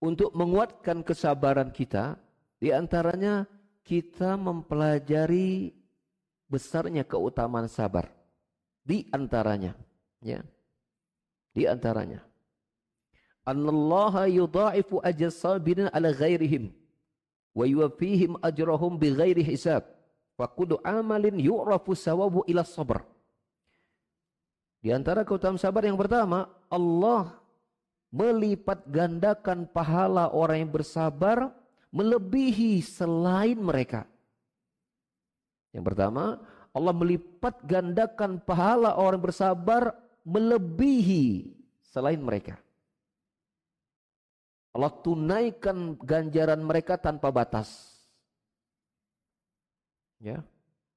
untuk 0.03 0.35
menguatkan 0.37 1.01
kesabaran 1.01 1.73
kita 1.73 2.21
di 2.61 2.75
antaranya 2.75 3.49
kita 3.87 4.37
mempelajari 4.37 5.73
besarnya 6.51 7.07
keutamaan 7.07 7.71
sabar. 7.71 8.11
Di 8.83 9.07
antaranya, 9.15 9.79
ya. 10.21 10.43
Di 11.55 11.65
antaranya. 11.65 12.21
Anallaha 13.47 14.27
yudha'ifu 14.27 14.99
ajra 15.07 15.31
sabirin 15.31 15.87
ala 15.95 16.11
ghairihim 16.11 16.75
wa 17.57 17.65
yuwafihim 17.65 18.37
ajrahum 18.45 19.01
bighairi 19.01 19.41
hisab. 19.41 19.89
Wa 20.37 20.45
kudu 20.45 20.77
amalin 20.85 21.41
yu'rafu 21.41 21.97
sawabu 21.97 22.45
ila 22.45 22.61
sabr. 22.61 23.01
Di 24.85 24.93
antara 24.93 25.25
keutamaan 25.25 25.57
sabar 25.57 25.89
yang 25.89 25.97
pertama 25.97 26.53
Allah 26.69 27.41
melipat 28.13 28.85
gandakan 28.85 29.65
pahala 29.65 30.29
orang 30.37 30.69
yang 30.69 30.73
bersabar 30.77 31.57
melebihi 31.89 32.85
selain 32.85 33.57
mereka. 33.57 34.05
Yang 35.73 35.85
pertama 35.89 36.45
Allah 36.77 36.93
melipat 36.93 37.65
gandakan 37.65 38.37
pahala 38.45 39.01
orang 39.01 39.17
bersabar 39.17 39.97
melebihi 40.29 41.57
selain 41.81 42.21
mereka 42.21 42.61
Allah 44.77 44.93
tunaikan 44.93 45.97
ganjaran 45.97 46.61
mereka 46.61 47.01
tanpa 47.01 47.33
batas. 47.33 47.97
Ya. 50.21 50.45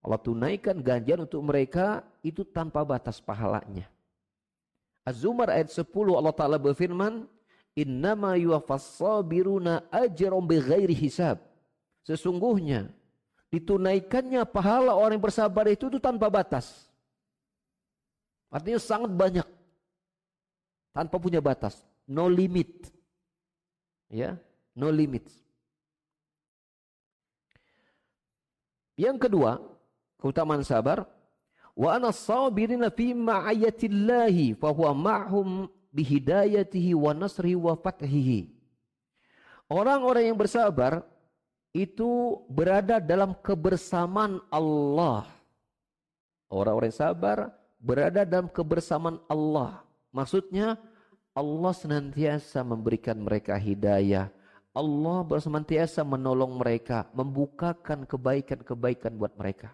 Allah 0.03 0.19
tunaikan 0.19 0.83
ganjaran 0.83 1.23
untuk 1.23 1.39
mereka 1.47 2.03
itu 2.19 2.43
tanpa 2.43 2.83
batas 2.83 3.23
pahalanya. 3.23 3.87
Az-Zumar 5.07 5.55
ayat 5.55 5.71
10 5.71 5.87
Allah 6.11 6.35
Ta'ala 6.35 6.59
berfirman, 6.59 7.23
Innama 7.79 8.35
yuwafassabiruna 8.35 9.87
ajram 9.87 10.43
bighairi 10.43 10.91
hisab. 10.91 11.39
Sesungguhnya 12.03 12.91
ditunaikannya 13.47 14.43
pahala 14.43 14.91
orang 14.91 15.15
yang 15.15 15.23
bersabar 15.23 15.71
itu, 15.71 15.87
itu 15.87 16.03
tanpa 16.03 16.27
batas. 16.27 16.91
Artinya 18.51 18.79
sangat 18.83 19.15
banyak. 19.15 19.47
Tanpa 20.91 21.15
punya 21.15 21.39
batas. 21.39 21.79
No 22.03 22.27
limit. 22.27 22.98
Ya, 24.09 24.41
no 24.73 24.89
limit. 24.89 25.29
Yang 28.99 29.29
kedua, 29.29 29.61
keutamaan 30.19 30.65
sabar, 30.65 31.07
wa 31.77 31.95
ana 31.95 32.11
sabirina 32.11 32.91
fi 32.91 33.15
ma'ayatillahi 33.15 34.59
fa 34.59 34.73
huwa 34.75 34.91
ma'hum 34.91 35.71
bihidayatihi 35.93 36.97
wa 36.97 37.15
nasrihi 37.15 37.55
wa 37.55 37.77
fathihi. 37.79 38.49
Orang-orang 39.69 40.33
yang 40.33 40.37
bersabar 40.37 41.05
itu 41.71 42.41
berada 42.49 42.97
dalam 42.97 43.37
kebersamaan 43.37 44.41
Allah. 44.49 45.29
Orang-orang 46.49 46.89
yang 46.89 47.01
sabar 47.05 47.37
berada 47.77 48.25
dalam 48.25 48.49
kebersamaan 48.49 49.21
Allah. 49.29 49.85
Maksudnya 50.09 50.81
Allah 51.39 51.71
senantiasa 51.71 52.59
memberikan 52.67 53.15
mereka 53.15 53.55
hidayah. 53.55 54.27
Allah 54.75 55.19
bersenantiasa 55.23 56.03
menolong 56.03 56.59
mereka, 56.59 57.07
membukakan 57.15 58.03
kebaikan-kebaikan 58.03 59.15
buat 59.15 59.31
mereka. 59.39 59.71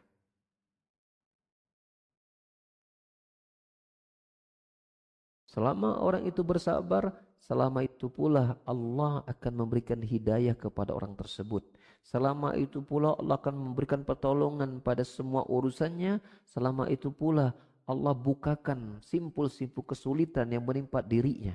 Selama 5.49 6.05
orang 6.05 6.30
itu 6.30 6.45
bersabar, 6.45 7.18
selama 7.41 7.82
itu 7.82 8.13
pula 8.13 8.61
Allah 8.68 9.26
akan 9.26 9.66
memberikan 9.66 9.97
hidayah 10.05 10.53
kepada 10.53 10.93
orang 10.93 11.18
tersebut. 11.18 11.66
Selama 12.05 12.53
itu 12.53 12.86
pula 12.86 13.18
Allah 13.18 13.41
akan 13.41 13.74
memberikan 13.74 14.05
pertolongan 14.05 14.78
pada 14.86 15.01
semua 15.01 15.41
urusannya. 15.49 16.22
Selama 16.45 16.86
itu 16.93 17.09
pula 17.09 17.57
Allah 17.86 18.14
bukakan 18.18 18.98
simpul-simpul 19.06 19.86
kesulitan 19.86 20.50
yang 20.50 20.66
menimpa 20.66 21.06
dirinya. 21.06 21.54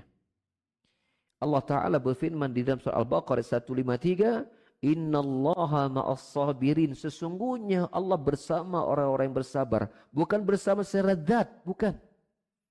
Allah 1.41 1.62
Ta'ala 1.64 1.99
berfirman 1.99 2.53
di 2.53 2.62
dalam 2.62 2.78
surah 2.78 3.01
Al-Baqarah 3.03 3.43
153, 3.43 4.87
Inna 4.87 5.18
Allah 5.20 5.89
ma'as 5.89 6.22
sabirin. 6.31 6.93
Sesungguhnya 6.93 7.89
Allah 7.91 8.20
bersama 8.20 8.85
orang-orang 8.85 9.33
yang 9.33 9.39
bersabar. 9.41 9.89
Bukan 10.12 10.45
bersama 10.45 10.85
secara 10.85 11.16
dat, 11.16 11.49
bukan. 11.64 11.97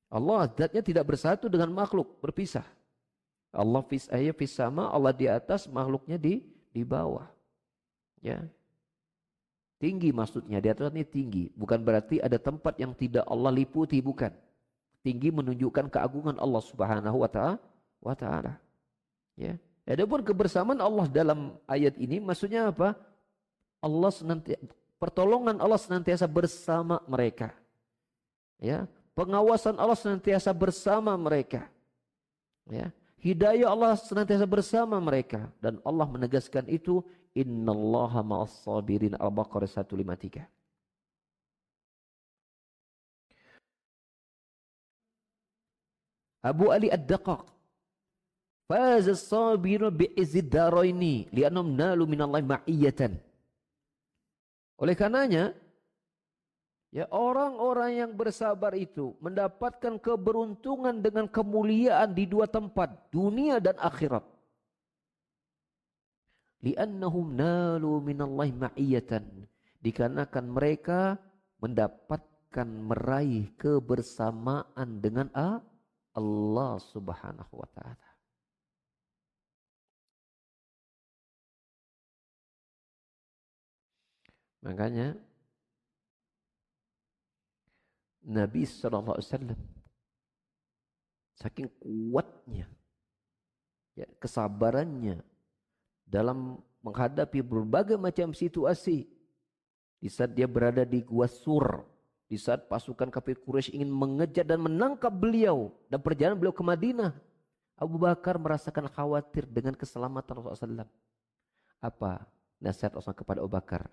Allah 0.10 0.50
zatnya 0.54 0.82
tidak 0.82 1.06
bersatu 1.06 1.46
dengan 1.50 1.70
makhluk, 1.70 2.18
berpisah. 2.18 2.66
Allah 3.54 3.82
fis 3.86 4.10
ayah 4.14 4.34
fis 4.34 4.54
sama, 4.54 4.90
Allah 4.90 5.14
di 5.14 5.26
atas, 5.30 5.70
makhluknya 5.70 6.18
di 6.18 6.46
di 6.70 6.82
bawah. 6.86 7.26
Ya. 8.22 8.46
Tinggi 9.80 10.12
maksudnya, 10.12 10.60
di 10.60 10.68
atas 10.68 10.92
ini 10.92 11.08
tinggi. 11.08 11.48
Bukan 11.56 11.80
berarti 11.82 12.20
ada 12.20 12.36
tempat 12.36 12.76
yang 12.76 12.92
tidak 12.92 13.24
Allah 13.26 13.50
liputi, 13.56 14.04
bukan. 14.04 14.30
Tinggi 15.00 15.32
menunjukkan 15.32 15.88
keagungan 15.88 16.36
Allah 16.36 16.60
Subhanahu 16.60 17.24
wa 18.04 18.16
taala. 18.16 18.60
Ya. 19.40 19.56
Adapun 19.88 20.22
kebersamaan 20.22 20.78
Allah 20.84 21.08
dalam 21.10 21.56
ayat 21.66 21.96
ini 21.98 22.20
maksudnya 22.20 22.70
apa? 22.70 22.94
Allah 23.80 24.12
senantiasa 24.12 24.62
pertolongan 25.00 25.58
Allah 25.64 25.80
senantiasa 25.80 26.28
bersama 26.28 27.00
mereka. 27.08 27.56
Ya, 28.60 28.86
Pengawasan 29.20 29.76
Allah 29.76 30.00
senantiasa 30.00 30.56
bersama 30.56 31.12
mereka. 31.20 31.68
Ya. 32.72 32.96
Hidayah 33.20 33.68
Allah 33.68 34.00
senantiasa 34.00 34.48
bersama 34.48 34.96
mereka. 35.04 35.52
Dan 35.60 35.84
Allah 35.84 36.08
menegaskan 36.08 36.64
itu. 36.72 37.04
Innallaha 37.38 38.26
ma'as 38.26 38.54
sabirin. 38.66 39.14
Al-Baqarah 39.20 39.70
153. 39.70 40.46
Abu 46.40 46.72
Ali 46.72 46.88
Ad-Daqaq. 46.90 47.44
Faza 48.70 49.14
sabiru 49.18 49.90
bi'izid 49.92 50.50
daraini. 50.50 51.28
Lianum 51.34 51.68
nalu 51.74 52.06
minallahi 52.08 52.46
ma'iyatan. 52.46 53.18
Oleh 54.80 54.96
karenanya, 54.96 55.52
Ya, 56.90 57.06
orang-orang 57.14 58.02
yang 58.02 58.12
bersabar 58.18 58.74
itu 58.74 59.14
mendapatkan 59.22 60.02
keberuntungan 60.02 61.06
dengan 61.06 61.30
kemuliaan 61.30 62.18
di 62.18 62.26
dua 62.26 62.50
tempat, 62.50 63.14
dunia 63.14 63.62
dan 63.62 63.78
akhirat. 63.78 64.26
Li'annahum 66.60 67.40
nalu 67.40 68.04
minallahi 68.04 68.52
ma'iyatan. 68.52 69.24
Dikarenakan 69.80 70.46
mereka 70.52 71.16
mendapatkan 71.64 72.68
meraih 72.68 73.56
kebersamaan 73.56 75.00
dengan 75.00 75.32
Allah 76.12 76.74
Subhanahu 76.84 77.54
wa 77.56 77.70
taala. 77.72 78.10
Makanya 84.60 85.16
Nabi 88.28 88.68
Sallallahu 88.68 89.16
Alaihi 89.16 89.32
Wasallam 89.32 89.62
saking 91.40 91.68
kuatnya 91.80 92.68
ya, 93.96 94.04
kesabarannya 94.20 95.24
dalam 96.10 96.58
menghadapi 96.82 97.46
berbagai 97.46 97.96
macam 97.96 98.34
situasi 98.34 99.06
di 100.02 100.10
saat 100.10 100.34
dia 100.34 100.50
berada 100.50 100.82
di 100.82 101.06
Gua 101.06 101.30
Sur 101.30 101.86
di 102.30 102.38
saat 102.38 102.66
pasukan 102.70 103.10
kafir 103.10 103.38
Quraisy 103.42 103.74
ingin 103.78 103.90
mengejar 103.90 104.46
dan 104.46 104.62
menangkap 104.62 105.10
beliau 105.10 105.74
dan 105.90 106.02
perjalanan 106.02 106.38
beliau 106.38 106.54
ke 106.54 106.62
Madinah 106.66 107.14
Abu 107.80 107.96
Bakar 107.96 108.36
merasakan 108.36 108.92
khawatir 108.92 109.48
dengan 109.48 109.72
keselamatan 109.72 110.36
Rasulullah 110.36 110.84
SAW. 110.84 110.92
Apa 111.80 112.28
nasihat 112.60 112.92
Rasulullah 112.92 113.24
kepada 113.24 113.40
Abu 113.40 113.52
Bakar? 113.56 113.88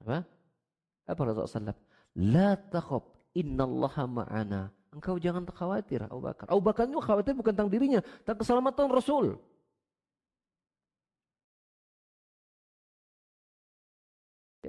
Apa? 0.00 0.24
Apa 1.04 1.20
Rasulullah 1.28 1.76
SAW? 1.76 1.76
La 2.16 2.56
takhab 2.56 3.04
innallaha 3.36 4.08
ma'ana. 4.08 4.72
Engkau 4.96 5.20
jangan 5.20 5.44
khawatir 5.52 6.08
Abu 6.08 6.24
Bakar. 6.24 6.48
Abu 6.48 6.62
Bakar 6.64 6.88
itu 6.88 6.98
khawatir 7.04 7.36
bukan 7.36 7.52
tentang 7.52 7.68
dirinya, 7.70 8.00
tentang 8.24 8.40
keselamatan 8.40 8.88
Rasul. 8.88 9.36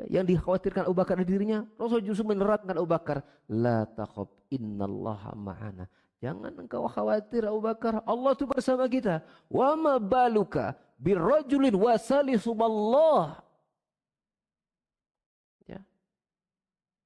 Ya, 0.02 0.22
yang 0.22 0.26
dikhawatirkan 0.26 0.90
Abu 0.90 0.98
Bakar 0.98 1.22
dirinya, 1.22 1.62
Rasul 1.78 2.02
justru 2.02 2.26
menerapkan 2.26 2.74
Abu 2.74 2.90
Bakar. 2.90 3.22
La 3.46 3.86
takhab 3.86 4.34
innallaha 4.50 5.38
ma'ana. 5.38 5.86
Jangan 6.22 6.54
engkau 6.58 6.90
khawatir 6.90 7.46
Abu 7.46 7.62
Bakar. 7.62 8.02
Allah 8.06 8.34
itu 8.34 8.46
bersama 8.50 8.90
kita. 8.90 9.22
Wa 9.46 9.78
ma 9.78 10.02
baluka 10.02 10.74
birrajulin 10.98 11.78
wasalisubullah. 11.78 13.42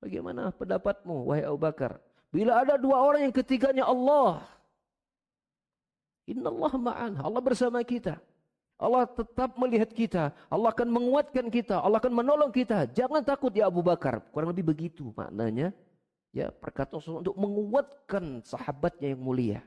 Bagaimana 0.05 0.53
pendapatmu 0.53 1.25
wahai 1.25 1.49
Abu 1.49 1.57
Bakar? 1.57 1.97
Bila 2.29 2.61
ada 2.61 2.77
dua 2.77 3.01
orang 3.01 3.25
yang 3.25 3.33
ketiganya 3.33 3.89
Allah. 3.89 4.45
Inna 6.29 6.53
Allah 6.53 6.73
ma'an. 6.77 7.13
Allah 7.17 7.41
bersama 7.41 7.81
kita. 7.81 8.21
Allah 8.75 9.07
tetap 9.07 9.55
melihat 9.55 9.87
kita. 9.87 10.35
Allah 10.51 10.69
akan 10.75 10.87
menguatkan 10.91 11.47
kita. 11.47 11.79
Allah 11.79 11.95
akan 12.03 12.11
menolong 12.11 12.51
kita. 12.51 12.91
Jangan 12.91 13.23
takut 13.23 13.51
ya 13.55 13.71
Abu 13.71 13.79
Bakar. 13.79 14.19
Kurang 14.35 14.51
lebih 14.51 14.67
begitu 14.67 15.15
maknanya. 15.15 15.71
Ya 16.35 16.51
perkataan 16.51 17.23
untuk 17.23 17.35
menguatkan 17.39 18.43
sahabatnya 18.43 19.15
yang 19.15 19.23
mulia. 19.23 19.59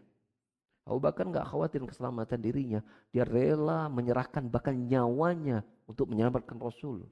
Abu 0.84 1.00
Bakar 1.00 1.24
nggak 1.24 1.48
khawatir 1.48 1.80
keselamatan 1.88 2.36
dirinya. 2.40 2.80
Dia 3.08 3.24
rela 3.24 3.88
menyerahkan 3.88 4.44
bahkan 4.48 4.76
nyawanya 4.76 5.64
untuk 5.88 6.12
menyelamatkan 6.12 6.60
Rasul. 6.60 7.08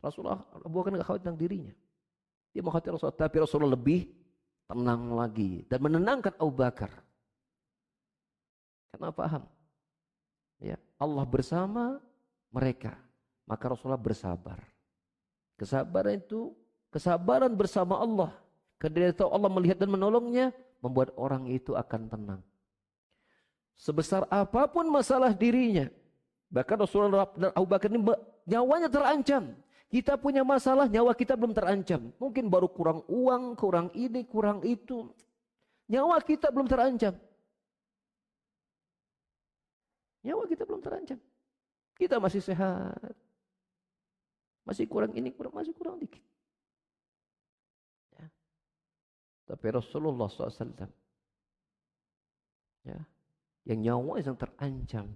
Rasulullah 0.00 0.40
Abu 0.64 0.80
Bakar 0.80 0.96
nggak 0.96 1.08
khawatir 1.08 1.24
tentang 1.28 1.40
dirinya. 1.40 1.74
Dia 2.56 2.64
mengkhawatir 2.64 2.96
Rasulullah, 2.96 3.20
tapi 3.20 3.36
Rasulullah 3.36 3.76
lebih 3.76 4.08
tenang 4.64 5.12
lagi 5.12 5.64
dan 5.68 5.78
menenangkan 5.84 6.32
Abu 6.40 6.52
Bakar. 6.56 6.92
Karena 8.92 9.12
paham, 9.12 9.44
Allah 10.98 11.24
bersama 11.24 12.02
mereka, 12.50 12.98
maka 13.46 13.70
Rasulullah 13.70 13.98
bersabar. 13.98 14.58
Kesabaran 15.54 16.18
itu 16.18 16.54
kesabaran 16.90 17.54
bersama 17.54 18.02
Allah. 18.02 18.34
Dia 18.78 19.14
tahu 19.14 19.30
Allah 19.30 19.50
melihat 19.50 19.78
dan 19.78 19.90
menolongnya, 19.90 20.54
membuat 20.82 21.14
orang 21.18 21.50
itu 21.50 21.74
akan 21.74 22.06
tenang. 22.10 22.42
Sebesar 23.78 24.26
apa 24.26 24.66
pun 24.66 24.86
masalah 24.90 25.30
dirinya, 25.30 25.86
bahkan 26.50 26.78
Rasulullah 26.78 27.30
dan 27.38 27.54
Abu 27.54 27.66
Bakar 27.70 27.90
ini 27.90 28.02
nyawanya 28.46 28.90
terancam. 28.90 29.54
Kita 29.88 30.20
punya 30.20 30.44
masalah, 30.44 30.84
nyawa 30.84 31.16
kita 31.16 31.32
belum 31.32 31.56
terancam. 31.56 32.12
Mungkin 32.20 32.52
baru 32.52 32.68
kurang 32.68 33.00
uang, 33.08 33.56
kurang 33.56 33.88
ini, 33.96 34.20
kurang 34.28 34.60
itu. 34.60 35.08
Nyawa 35.88 36.20
kita 36.20 36.52
belum 36.52 36.68
terancam. 36.68 37.16
Nyawa 40.28 40.44
kita 40.44 40.68
belum 40.68 40.84
terancam. 40.84 41.16
Kita 41.96 42.20
masih 42.20 42.44
sehat. 42.44 43.16
Masih 44.68 44.84
kurang 44.84 45.16
ini, 45.16 45.32
kurang 45.32 45.56
masih 45.56 45.72
kurang 45.72 45.96
dikit. 45.96 46.20
Ya. 48.12 48.28
Tapi 49.48 49.66
Rasulullah 49.72 50.28
SAW 50.28 50.92
ya, 52.84 53.00
yang 53.68 53.80
nyawa 53.80 54.20
yang 54.20 54.36
terancam 54.36 55.08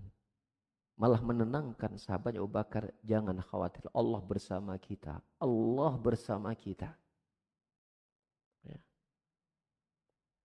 malah 1.01 1.21
menenangkan 1.25 1.97
sahabat 1.97 2.37
Abu 2.37 2.49
Bakar 2.53 2.93
jangan 3.01 3.41
khawatir 3.41 3.89
Allah 3.97 4.21
bersama 4.21 4.77
kita 4.77 5.19
Allah 5.41 5.93
bersama 5.97 6.53
kita 6.53 6.93
ya. 8.63 8.79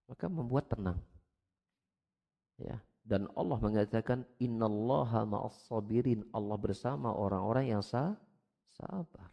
maka 0.07 0.26
membuat 0.32 0.72
tenang 0.72 0.99
ya 2.57 2.80
dan 3.08 3.24
Allah 3.39 3.55
mengatakan 3.64 4.28
innallaha 4.36 5.24
ma'as 5.24 5.55
sabirin 5.72 6.28
Allah 6.36 6.60
bersama 6.60 7.16
orang-orang 7.16 7.72
yang 7.72 7.80
sah 7.80 8.20
sabar. 8.76 9.32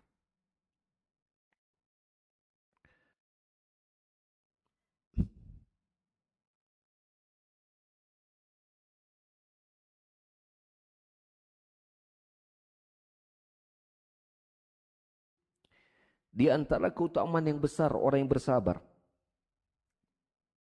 Di 16.35 16.51
antara 16.51 16.91
keutamaan 16.91 17.47
yang 17.47 17.63
besar 17.63 17.95
orang 17.95 18.27
yang 18.27 18.31
bersabar. 18.31 18.83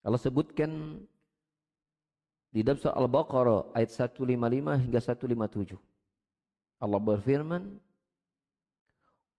Kalau 0.03 0.19
sebutkan 0.19 0.99
di 2.55 2.63
dalam 2.63 2.79
surah 2.79 2.95
Al-Baqarah 2.95 3.75
ayat 3.75 3.91
155 3.91 4.87
hingga 4.87 4.99
157. 5.03 5.75
Allah 6.79 7.01
berfirman, 7.03 7.63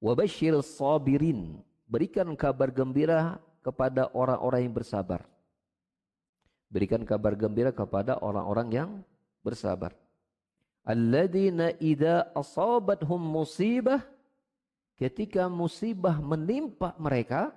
Wabashir 0.04 0.52
sabirin. 0.60 1.64
Berikan 1.88 2.28
kabar 2.36 2.68
gembira 2.68 3.40
kepada 3.64 4.12
orang-orang 4.12 4.68
yang 4.68 4.74
bersabar. 4.76 5.24
Berikan 6.68 7.00
kabar 7.08 7.32
gembira 7.32 7.72
kepada 7.72 8.20
orang-orang 8.20 8.68
yang 8.68 8.90
bersabar. 9.40 9.96
Alladzina 10.84 11.72
idza 11.80 12.28
asabathum 12.36 13.16
musibah 13.16 14.04
ketika 15.00 15.48
musibah 15.48 16.20
menimpa 16.20 16.92
mereka 17.00 17.54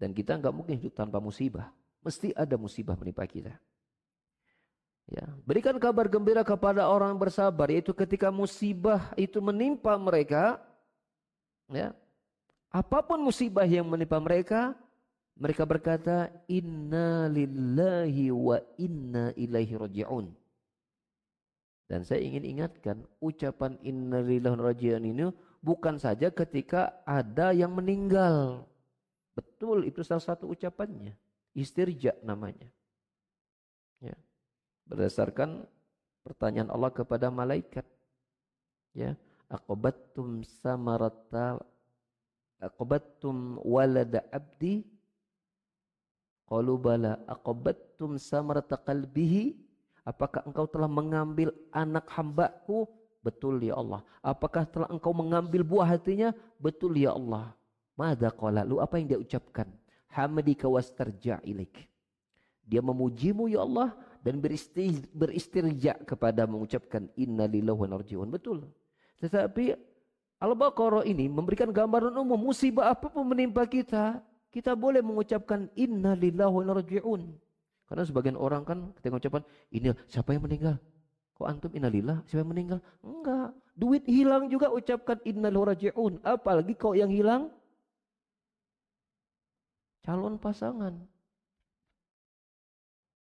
dan 0.00 0.16
kita 0.16 0.40
enggak 0.40 0.56
mungkin 0.56 0.80
hidup 0.80 0.96
tanpa 0.96 1.20
musibah. 1.20 1.68
Mesti 2.00 2.32
ada 2.32 2.56
musibah 2.56 2.96
menimpa 2.96 3.28
kita. 3.28 3.52
Ya, 5.08 5.24
berikan 5.48 5.72
kabar 5.80 6.04
gembira 6.04 6.44
kepada 6.44 6.84
orang 6.84 7.16
bersabar 7.16 7.72
yaitu 7.72 7.96
ketika 7.96 8.28
musibah 8.28 9.08
itu 9.16 9.40
menimpa 9.40 9.96
mereka 9.96 10.60
Ya. 11.72 11.92
Apa 12.68 13.00
pun 13.04 13.20
musibah 13.20 13.64
yang 13.64 13.88
menimpa 13.88 14.20
mereka, 14.20 14.76
mereka 15.36 15.64
berkata 15.64 16.28
inna 16.48 17.28
lillahi 17.28 18.28
wa 18.32 18.60
inna 18.76 19.32
ilaihi 19.36 19.76
raji'un. 19.76 20.26
Dan 21.88 22.04
saya 22.04 22.20
ingin 22.20 22.44
ingatkan 22.44 23.00
ucapan 23.24 23.80
inna 23.80 24.20
lillahi 24.20 24.60
raji'un 24.60 25.04
ini 25.08 25.32
bukan 25.64 25.96
saja 25.96 26.28
ketika 26.28 27.00
ada 27.08 27.56
yang 27.56 27.72
meninggal. 27.72 28.68
Betul 29.32 29.88
itu 29.88 30.04
salah 30.04 30.24
satu 30.24 30.52
ucapannya. 30.52 31.16
Istirja 31.56 32.12
namanya. 32.20 32.68
Berdasarkan 34.88 35.68
pertanyaan 36.24 36.72
Allah 36.72 36.88
kepada 36.88 37.28
malaikat. 37.28 37.84
Ya 38.96 39.14
aqbattum 39.52 40.44
samarata 40.44 41.60
aqbattum 42.60 43.60
walada 43.64 44.24
abdi? 44.32 44.84
Qalu 46.48 46.74
bala 46.80 47.20
samarata 48.16 48.80
qalbihi? 48.80 49.52
Apakah 50.08 50.40
engkau 50.48 50.64
telah 50.64 50.88
mengambil 50.88 51.52
anak 51.68 52.08
hambaku? 52.16 52.88
Betul 53.20 53.60
ya 53.60 53.76
Allah. 53.76 54.00
Apakah 54.24 54.64
telah 54.64 54.88
engkau 54.88 55.12
mengambil 55.12 55.60
buah 55.60 55.84
hatinya? 55.84 56.32
Betul 56.56 56.96
ya 56.96 57.12
Allah. 57.12 57.52
Mada 57.92 58.32
qala? 58.32 58.64
Lu 58.64 58.80
apa 58.80 58.96
yang 58.96 59.12
dia 59.12 59.20
ucapkan? 59.20 59.68
Hamadika 60.08 60.64
wastarja 60.64 61.44
ilaik. 61.44 61.84
Dia 62.64 62.80
memujimu 62.80 63.52
ya 63.52 63.68
Allah 63.68 63.92
dan 64.24 64.42
beristirja 65.14 65.94
kepada 66.02 66.44
mengucapkan 66.44 67.06
inna 67.14 67.46
lillahi 67.46 67.78
wa 67.78 67.88
narjiun 67.98 68.28
betul 68.28 68.66
tetapi 69.18 69.74
Al-Baqarah 70.38 71.02
ini 71.02 71.26
memberikan 71.26 71.74
gambaran 71.74 72.14
umum 72.14 72.38
musibah 72.38 72.94
apa 72.94 73.10
pun 73.10 73.26
menimpa 73.26 73.66
kita, 73.66 74.22
kita 74.54 74.78
boleh 74.78 75.02
mengucapkan 75.02 75.66
inna 75.74 76.14
lillahi 76.14 76.54
wa 76.54 76.78
raji'un. 76.78 77.22
Karena 77.90 78.02
sebagian 78.06 78.38
orang 78.38 78.62
kan 78.62 78.94
ketika 78.94 79.18
mengucapkan 79.18 79.42
ini 79.74 79.90
siapa 80.06 80.30
yang 80.30 80.46
meninggal? 80.46 80.78
Kok 81.34 81.46
antum 81.46 81.72
innalillah 81.74 82.22
siapa 82.30 82.46
yang 82.46 82.52
meninggal? 82.54 82.78
Enggak. 83.02 83.50
Duit 83.74 84.06
hilang 84.06 84.46
juga 84.46 84.70
ucapkan 84.70 85.18
inna 85.26 85.50
lillahi 85.50 85.74
raji'un. 85.74 86.22
Apalagi 86.22 86.78
kau 86.78 86.94
yang 86.94 87.10
hilang 87.10 87.50
calon 90.06 90.38
pasangan. 90.38 90.94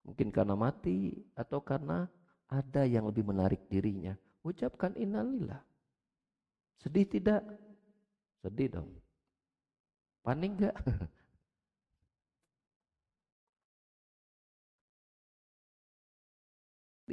Mungkin 0.08 0.32
karena 0.32 0.56
mati 0.56 1.12
atau 1.36 1.60
karena 1.60 2.08
ada 2.48 2.88
yang 2.88 3.12
lebih 3.12 3.28
menarik 3.28 3.68
dirinya. 3.68 4.16
Ucapkan 4.40 4.96
innalillah. 4.96 5.60
Sedih 6.80 7.04
tidak? 7.04 7.44
Sedih 8.40 8.80
dong. 8.80 8.88
Panik 10.24 10.56
enggak? 10.56 10.76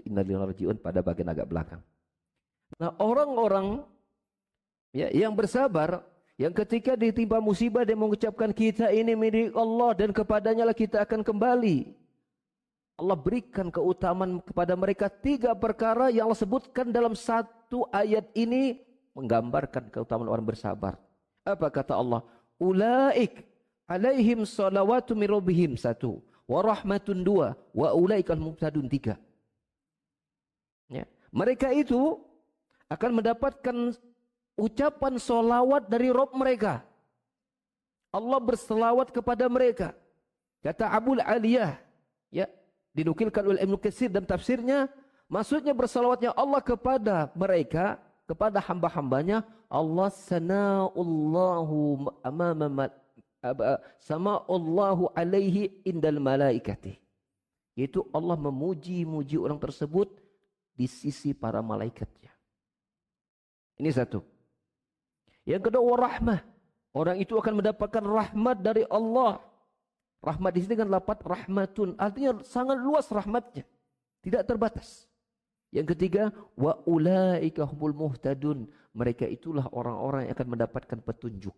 Innalillahi 0.06 0.78
pada 0.78 1.02
bagian 1.02 1.30
agak 1.30 1.46
belakang. 1.50 1.82
Nah, 2.78 2.94
orang-orang 2.98 3.86
ya 4.90 5.10
yang 5.14 5.34
bersabar 5.34 6.02
yang 6.34 6.50
ketika 6.50 6.98
ditimpa 6.98 7.38
musibah 7.38 7.86
dia 7.86 7.94
mengucapkan 7.94 8.50
kita 8.50 8.90
ini 8.90 9.14
milik 9.14 9.54
Allah 9.54 9.94
dan 9.94 10.10
kepadanya 10.10 10.66
lah 10.66 10.74
kita 10.74 11.06
akan 11.06 11.22
kembali. 11.22 12.03
Allah 12.94 13.18
berikan 13.18 13.74
keutamaan 13.74 14.38
kepada 14.38 14.78
mereka 14.78 15.10
tiga 15.10 15.50
perkara 15.58 16.14
yang 16.14 16.30
Allah 16.30 16.38
sebutkan 16.38 16.94
dalam 16.94 17.18
satu 17.18 17.90
ayat 17.90 18.30
ini 18.38 18.78
menggambarkan 19.18 19.90
keutamaan 19.90 20.30
orang 20.30 20.46
bersabar. 20.46 20.94
Apa 21.42 21.70
kata 21.74 21.98
Allah? 21.98 22.22
Ulaik 22.54 23.42
alaihim 23.90 24.46
salawatu 24.46 25.18
satu. 25.74 26.22
Wa 26.46 26.62
rahmatun 26.62 27.26
dua. 27.26 27.58
Wa 27.74 27.98
ulaikal 27.98 28.38
mubtadun 28.38 28.86
tiga. 28.86 29.18
Ya. 30.86 31.10
Mereka 31.34 31.74
itu 31.74 32.22
akan 32.86 33.10
mendapatkan 33.18 33.76
ucapan 34.54 35.18
solawat 35.18 35.90
dari 35.90 36.14
Rob 36.14 36.30
mereka. 36.30 36.86
Allah 38.14 38.38
berselawat 38.38 39.10
kepada 39.10 39.50
mereka. 39.50 39.90
Kata 40.62 40.86
Abu 40.86 41.18
Aliyah, 41.18 41.76
ya, 42.30 42.46
dinukilkan 42.94 43.44
oleh 43.44 43.60
Ibnu 43.66 43.76
Katsir 43.76 44.08
dan 44.08 44.24
tafsirnya, 44.24 44.86
maksudnya 45.26 45.74
berselawatnya 45.74 46.30
Allah 46.32 46.62
kepada 46.62 47.28
mereka 47.34 47.98
kepada 48.24 48.62
hamba-hambanya 48.62 49.44
Allah 49.68 50.08
sana'ullahu 50.08 52.08
amama 52.24 52.88
sama'ullahu 54.00 55.12
alaihi 55.12 55.84
indal 55.84 56.22
malaikati. 56.22 56.96
Yaitu 57.74 58.06
Allah 58.14 58.38
memuji-muji 58.38 59.36
orang 59.36 59.58
tersebut 59.58 60.06
di 60.78 60.86
sisi 60.86 61.34
para 61.34 61.58
malaikatnya. 61.58 62.30
Ini 63.82 63.90
satu. 63.90 64.22
Yang 65.42 65.68
kedua 65.68 65.98
rahmah 65.98 66.40
orang 66.94 67.18
itu 67.18 67.34
akan 67.34 67.60
mendapatkan 67.60 68.04
rahmat 68.06 68.62
dari 68.62 68.86
Allah 68.86 69.42
rahmat 70.24 70.50
di 70.56 70.60
sini 70.64 70.80
dengan 70.80 70.96
lapat 70.96 71.20
rahmatun 71.20 72.00
artinya 72.00 72.40
sangat 72.40 72.80
luas 72.80 73.06
rahmatnya 73.12 73.68
tidak 74.24 74.48
terbatas 74.48 75.04
yang 75.74 75.90
ketiga, 75.90 76.30
wa 76.54 76.78
ulaika 76.86 77.66
humul 77.66 78.06
muhtadun. 78.06 78.70
Mereka 78.94 79.26
itulah 79.26 79.66
orang-orang 79.74 80.30
yang 80.30 80.32
akan 80.38 80.48
mendapatkan 80.54 80.98
petunjuk. 81.02 81.50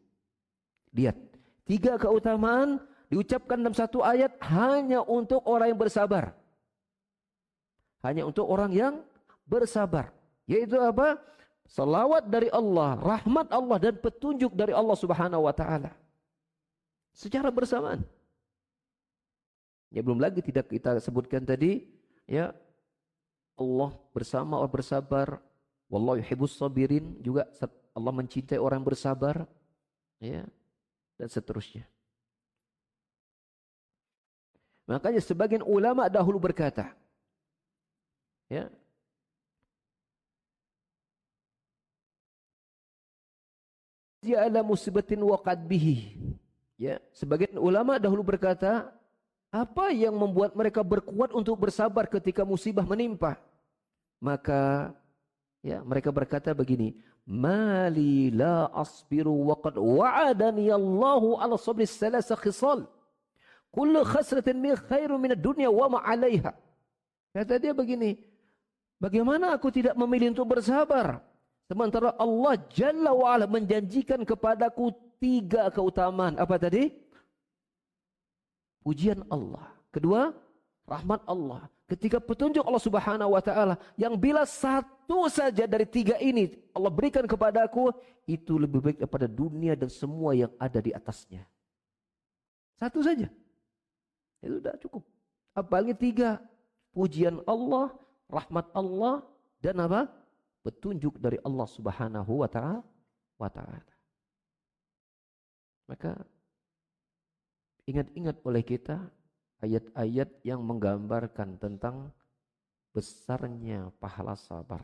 Lihat, 0.96 1.20
tiga 1.68 2.00
keutamaan 2.00 2.80
diucapkan 3.12 3.60
dalam 3.60 3.76
satu 3.76 4.00
ayat 4.00 4.40
hanya 4.48 5.04
untuk 5.04 5.44
orang 5.44 5.76
yang 5.76 5.80
bersabar. 5.84 6.32
Hanya 8.00 8.24
untuk 8.24 8.48
orang 8.48 8.72
yang 8.72 9.04
bersabar. 9.44 10.16
Yaitu 10.48 10.80
apa? 10.80 11.20
Salawat 11.68 12.24
dari 12.32 12.48
Allah, 12.48 12.96
rahmat 12.96 13.52
Allah 13.52 13.76
dan 13.76 14.00
petunjuk 14.00 14.56
dari 14.56 14.72
Allah 14.72 14.96
Subhanahu 14.96 15.44
wa 15.44 15.52
taala. 15.52 15.92
Secara 17.12 17.52
bersamaan. 17.52 18.00
Ya 19.90 20.02
belum 20.02 20.18
lagi 20.18 20.42
tidak 20.42 20.68
kita 20.70 20.98
sebutkan 20.98 21.46
tadi 21.46 21.86
ya 22.26 22.52
Allah 23.56 23.90
bersama 24.12 24.60
orang 24.60 24.72
bersabar. 24.72 25.40
Wallahu 25.86 26.18
yuhibbus 26.18 26.58
sabirin 26.58 27.14
juga 27.22 27.46
Allah 27.96 28.12
mencintai 28.12 28.60
orang 28.60 28.82
bersabar, 28.84 29.46
ya, 30.20 30.44
dan 31.16 31.28
seterusnya. 31.30 31.86
Makanya 34.90 35.22
sebagian 35.22 35.62
ulama 35.62 36.10
dahulu 36.10 36.42
berkata, 36.42 36.90
ya, 38.50 38.66
dia 44.20 44.42
ala 44.42 44.60
musibatin 44.66 45.22
waqad 45.22 45.62
bihi. 45.64 46.18
Ya, 46.76 47.00
sebagian 47.16 47.56
ulama 47.56 47.96
dahulu 47.96 48.20
berkata, 48.20 48.92
apa 49.50 49.94
yang 49.94 50.12
membuat 50.12 50.52
mereka 50.52 50.82
berkuat 50.82 51.32
untuk 51.32 51.56
bersabar 51.56 52.04
ketika 52.10 52.42
musibah 52.42 52.84
menimpa? 52.84 53.38
Maka 54.18 54.92
ya, 55.60 55.80
mereka 55.84 56.10
berkata 56.10 56.52
begini, 56.56 56.96
"Mali 57.24 58.32
la 58.32 58.68
asbiru 58.72 59.32
wa 59.32 59.56
qad 59.60 59.76
wa'adani 59.78 60.72
Allahu 60.72 61.38
ala 61.38 61.54
sabri 61.60 61.86
salasa 61.86 62.34
khisal. 62.36 62.88
Kullu 63.70 64.02
khasratin 64.04 64.56
min 64.56 64.72
khairu 64.74 65.20
min 65.20 65.36
dunya 65.36 65.70
wa 65.70 65.86
ma 65.86 65.98
'alaiha." 66.02 66.52
Kata 67.36 67.60
dia 67.60 67.76
begini, 67.76 68.16
bagaimana 68.96 69.52
aku 69.52 69.68
tidak 69.68 69.92
memilih 69.92 70.32
untuk 70.32 70.56
bersabar? 70.56 71.20
Sementara 71.68 72.14
Allah 72.16 72.56
Jalla 72.72 73.12
wa'ala 73.12 73.44
menjanjikan 73.44 74.24
kepadaku 74.24 74.94
tiga 75.20 75.68
keutamaan. 75.68 76.38
Apa 76.40 76.56
tadi? 76.56 77.05
Pujian 78.86 79.26
Allah. 79.34 79.66
Kedua, 79.90 80.30
rahmat 80.86 81.26
Allah. 81.26 81.66
Ketika 81.90 82.22
petunjuk 82.22 82.62
Allah 82.62 82.78
Subhanahu 82.78 83.34
wa 83.34 83.42
taala 83.42 83.74
yang 83.98 84.14
bila 84.14 84.46
satu 84.46 85.26
saja 85.26 85.66
dari 85.66 85.86
tiga 85.86 86.14
ini 86.22 86.54
Allah 86.70 86.90
berikan 86.90 87.26
kepadaku 87.26 87.90
itu 88.30 88.54
lebih 88.58 88.78
baik 88.78 88.98
daripada 89.02 89.26
dunia 89.26 89.74
dan 89.74 89.90
semua 89.90 90.38
yang 90.38 90.54
ada 90.62 90.78
di 90.78 90.94
atasnya. 90.94 91.42
Satu 92.78 93.02
saja. 93.02 93.26
Itu 94.38 94.62
sudah 94.62 94.74
cukup. 94.78 95.02
Apalagi 95.50 95.94
tiga. 95.98 96.38
Pujian 96.94 97.42
Allah, 97.44 97.90
rahmat 98.30 98.70
Allah 98.70 99.26
dan 99.58 99.82
apa? 99.82 100.06
Petunjuk 100.62 101.18
dari 101.18 101.42
Allah 101.42 101.66
Subhanahu. 101.66 102.46
Wa 102.46 103.50
taala. 103.50 103.82
Maka 105.90 106.22
ingat-ingat 107.86 108.42
oleh 108.42 108.62
kita 108.66 108.98
ayat-ayat 109.62 110.28
yang 110.42 110.60
menggambarkan 110.60 111.56
tentang 111.56 112.10
besarnya 112.90 113.94
pahala 114.02 114.34
sabar. 114.34 114.82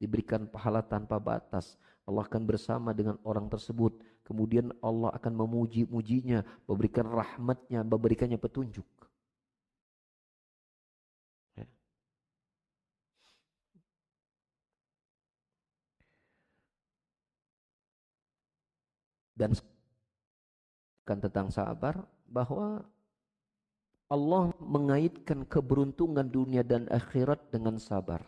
Diberikan 0.00 0.48
pahala 0.48 0.80
tanpa 0.80 1.20
batas. 1.20 1.76
Allah 2.08 2.24
akan 2.24 2.42
bersama 2.48 2.90
dengan 2.96 3.20
orang 3.22 3.46
tersebut. 3.52 4.00
Kemudian 4.24 4.72
Allah 4.80 5.12
akan 5.12 5.32
memuji-mujinya, 5.44 6.40
memberikan 6.64 7.04
rahmatnya, 7.04 7.84
memberikannya 7.84 8.40
petunjuk. 8.40 8.86
Ya. 11.54 11.66
Dan 19.36 19.52
tentang 21.10 21.50
sabar 21.50 22.06
bahwa 22.30 22.86
Allah 24.10 24.54
mengaitkan 24.58 25.46
keberuntungan 25.46 26.26
dunia 26.26 26.62
dan 26.62 26.86
akhirat 26.90 27.50
dengan 27.50 27.78
sabar. 27.78 28.22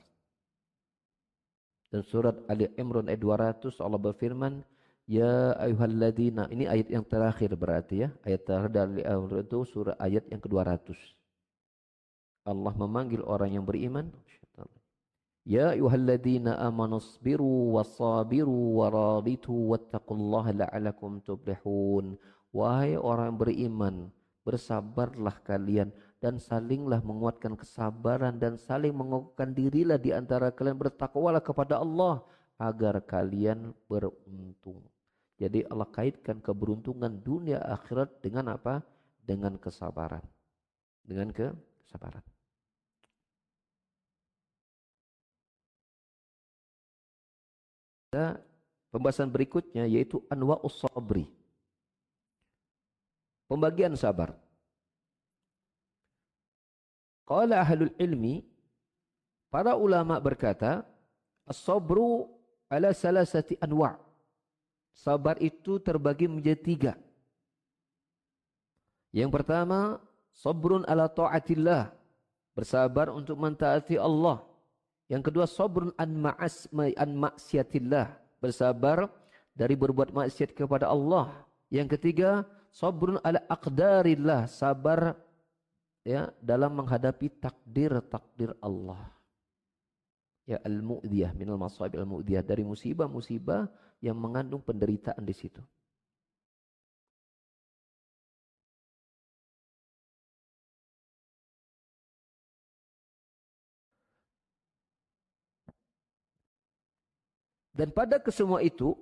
Dan 1.91 2.03
surat 2.07 2.39
Ali 2.49 2.71
Imran 2.79 3.11
ayat 3.11 3.21
200 3.63 3.83
Allah 3.83 4.01
berfirman, 4.01 4.63
Ya 5.11 5.59
ayuhalladzina, 5.59 6.47
ini 6.55 6.71
ayat 6.71 6.89
yang 6.89 7.03
terakhir 7.03 7.53
berarti 7.59 8.07
ya. 8.07 8.09
Ayat 8.23 8.47
terakhir 8.47 8.71
dari 8.71 9.03
Imran 9.03 9.43
itu 9.43 9.59
surah 9.67 9.99
ayat 9.99 10.25
yang 10.31 10.39
ke-200. 10.39 10.95
Allah 12.47 12.75
memanggil 12.79 13.23
orang 13.27 13.59
yang 13.59 13.67
beriman. 13.67 14.09
Ya 15.43 15.75
ayuhalladzina 15.75 16.55
amanu 16.63 17.03
sabiru 17.03 17.75
wasabiru 17.75 18.79
waraditu 18.79 19.51
wattaqullaha 19.75 20.55
la'alakum 20.55 21.19
tuflihun. 21.27 22.15
Wahai 22.53 23.01
orang 23.01 23.33
beriman, 23.41 24.13
bersabarlah 24.45 25.41
kalian 25.41 25.89
dan 26.21 26.37
salinglah 26.37 27.01
menguatkan 27.01 27.57
kesabaran 27.57 28.37
dan 28.37 28.61
saling 28.61 28.93
menguatkan 28.93 29.57
dirilah 29.57 29.97
di 29.97 30.13
antara 30.13 30.53
kalian 30.53 30.77
bertakwalah 30.77 31.41
kepada 31.41 31.81
Allah 31.81 32.21
agar 32.61 33.01
kalian 33.09 33.73
beruntung. 33.89 34.85
Jadi 35.41 35.65
Allah 35.67 35.89
kaitkan 35.89 36.39
keberuntungan 36.39 37.11
dunia 37.25 37.59
akhirat 37.59 38.21
dengan 38.21 38.55
apa? 38.55 38.85
Dengan 39.25 39.57
kesabaran. 39.57 40.23
Dengan 41.03 41.33
ke 41.33 41.51
kesabaran. 41.83 42.23
pembahasan 48.93 49.33
berikutnya 49.33 49.89
yaitu 49.89 50.21
anwa'us 50.29 50.85
sabri 50.85 51.25
Pembagian 53.53 53.93
sabar. 54.01 54.33
Qala 57.29 57.61
ahlul 57.61 57.93
ilmi, 58.01 58.41
para 59.53 59.77
ulama 59.77 60.17
berkata, 60.17 60.89
as-sabru 61.45 62.33
ala 62.73 62.97
salasati 62.97 63.61
anwa'. 63.61 64.01
Sabar 64.97 65.37
itu 65.37 65.77
terbagi 65.85 66.33
menjadi 66.33 66.61
tiga. 66.65 66.93
Yang 69.13 69.37
pertama, 69.37 70.01
sabrun 70.33 70.89
ala 70.89 71.13
ta'atillah. 71.13 71.93
Bersabar 72.57 73.13
untuk 73.13 73.37
mentaati 73.37 74.01
Allah. 74.01 74.41
Yang 75.13 75.29
kedua, 75.29 75.45
sabrun 75.45 75.93
an 76.01 76.09
ma'as 76.09 76.73
an 76.73 77.11
maksiatillah. 77.21 78.17
Bersabar 78.41 79.13
dari 79.53 79.77
berbuat 79.77 80.09
maksiat 80.09 80.57
kepada 80.57 80.89
Allah. 80.89 81.45
Yang 81.69 82.01
ketiga, 82.01 82.49
sabrun 82.73 83.21
ala 83.21 83.45
aqdarillah, 83.47 84.49
sabar 84.49 85.15
ya 86.03 86.33
dalam 86.41 86.73
menghadapi 86.73 87.29
takdir-takdir 87.39 88.57
Allah. 88.65 89.13
Ya 90.43 90.59
al-mu'diyah 90.67 91.37
minal 91.39 91.61
masaib 91.61 91.95
al-mu'diyah 91.95 92.43
dari 92.43 92.67
musibah-musibah 92.67 93.71
yang 94.03 94.19
mengandung 94.19 94.59
penderitaan 94.59 95.23
di 95.23 95.37
situ. 95.37 95.63
Dan 107.73 107.89
pada 107.89 108.21
kesemua 108.21 108.61
itu 108.61 108.93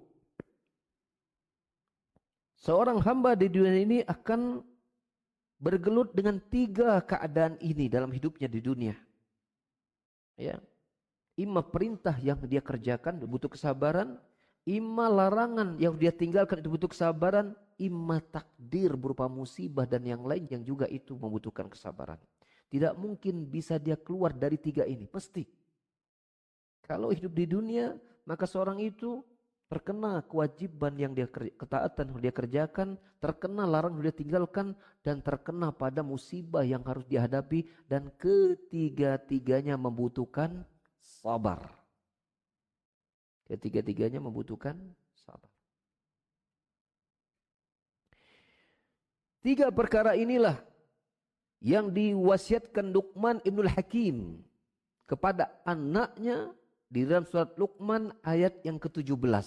Seorang 2.60 3.00
hamba 3.00 3.32
di 3.32 3.48
dunia 3.48 3.72
ini 3.80 3.98
akan 4.04 4.60
bergelut 5.56 6.12
dengan 6.12 6.36
tiga 6.52 7.00
keadaan 7.00 7.56
ini 7.64 7.88
dalam 7.88 8.12
hidupnya 8.12 8.52
di 8.52 8.60
dunia. 8.60 8.92
Ya. 10.36 10.60
Ima 11.40 11.64
perintah 11.64 12.12
yang 12.20 12.36
dia 12.44 12.60
kerjakan 12.60 13.16
butuh 13.24 13.48
kesabaran, 13.48 14.20
ima 14.68 15.08
larangan 15.08 15.80
yang 15.80 15.96
dia 15.96 16.12
tinggalkan 16.12 16.60
itu 16.60 16.68
butuh 16.68 16.92
kesabaran, 16.92 17.56
ima 17.80 18.20
takdir 18.20 18.92
berupa 18.92 19.24
musibah 19.24 19.88
dan 19.88 20.04
yang 20.04 20.20
lain 20.20 20.44
yang 20.52 20.60
juga 20.60 20.84
itu 20.84 21.16
membutuhkan 21.16 21.64
kesabaran. 21.64 22.20
Tidak 22.68 22.92
mungkin 22.92 23.48
bisa 23.48 23.80
dia 23.80 23.96
keluar 23.96 24.36
dari 24.36 24.60
tiga 24.60 24.84
ini, 24.84 25.08
pasti. 25.08 25.48
Kalau 26.84 27.08
hidup 27.08 27.32
di 27.32 27.48
dunia, 27.48 27.96
maka 28.28 28.44
seorang 28.44 28.84
itu 28.84 29.24
terkena 29.70 30.18
kewajiban 30.26 30.98
yang 30.98 31.14
dia 31.14 31.30
ketaatan 31.30 32.10
yang 32.10 32.18
dia 32.18 32.34
kerjakan, 32.34 32.98
terkena 33.22 33.62
larang 33.62 33.94
yang 33.94 34.10
dia 34.10 34.16
tinggalkan 34.18 34.74
dan 35.06 35.22
terkena 35.22 35.70
pada 35.70 36.02
musibah 36.02 36.66
yang 36.66 36.82
harus 36.82 37.06
dihadapi 37.06 37.70
dan 37.86 38.10
ketiga-tiganya 38.18 39.78
membutuhkan 39.78 40.66
sabar. 40.98 41.70
Ketiga-tiganya 43.46 44.18
membutuhkan 44.18 44.74
sabar. 45.14 45.50
Tiga 49.38 49.70
perkara 49.70 50.18
inilah 50.18 50.58
yang 51.62 51.94
diwasiatkan 51.94 52.90
Luqman 52.90 53.38
Ibnul 53.46 53.70
Hakim 53.70 54.42
kepada 55.06 55.46
anaknya 55.62 56.50
di 56.90 57.06
dalam 57.06 57.22
surat 57.22 57.54
Luqman 57.54 58.10
ayat 58.26 58.58
yang 58.66 58.76
ke-17. 58.76 59.46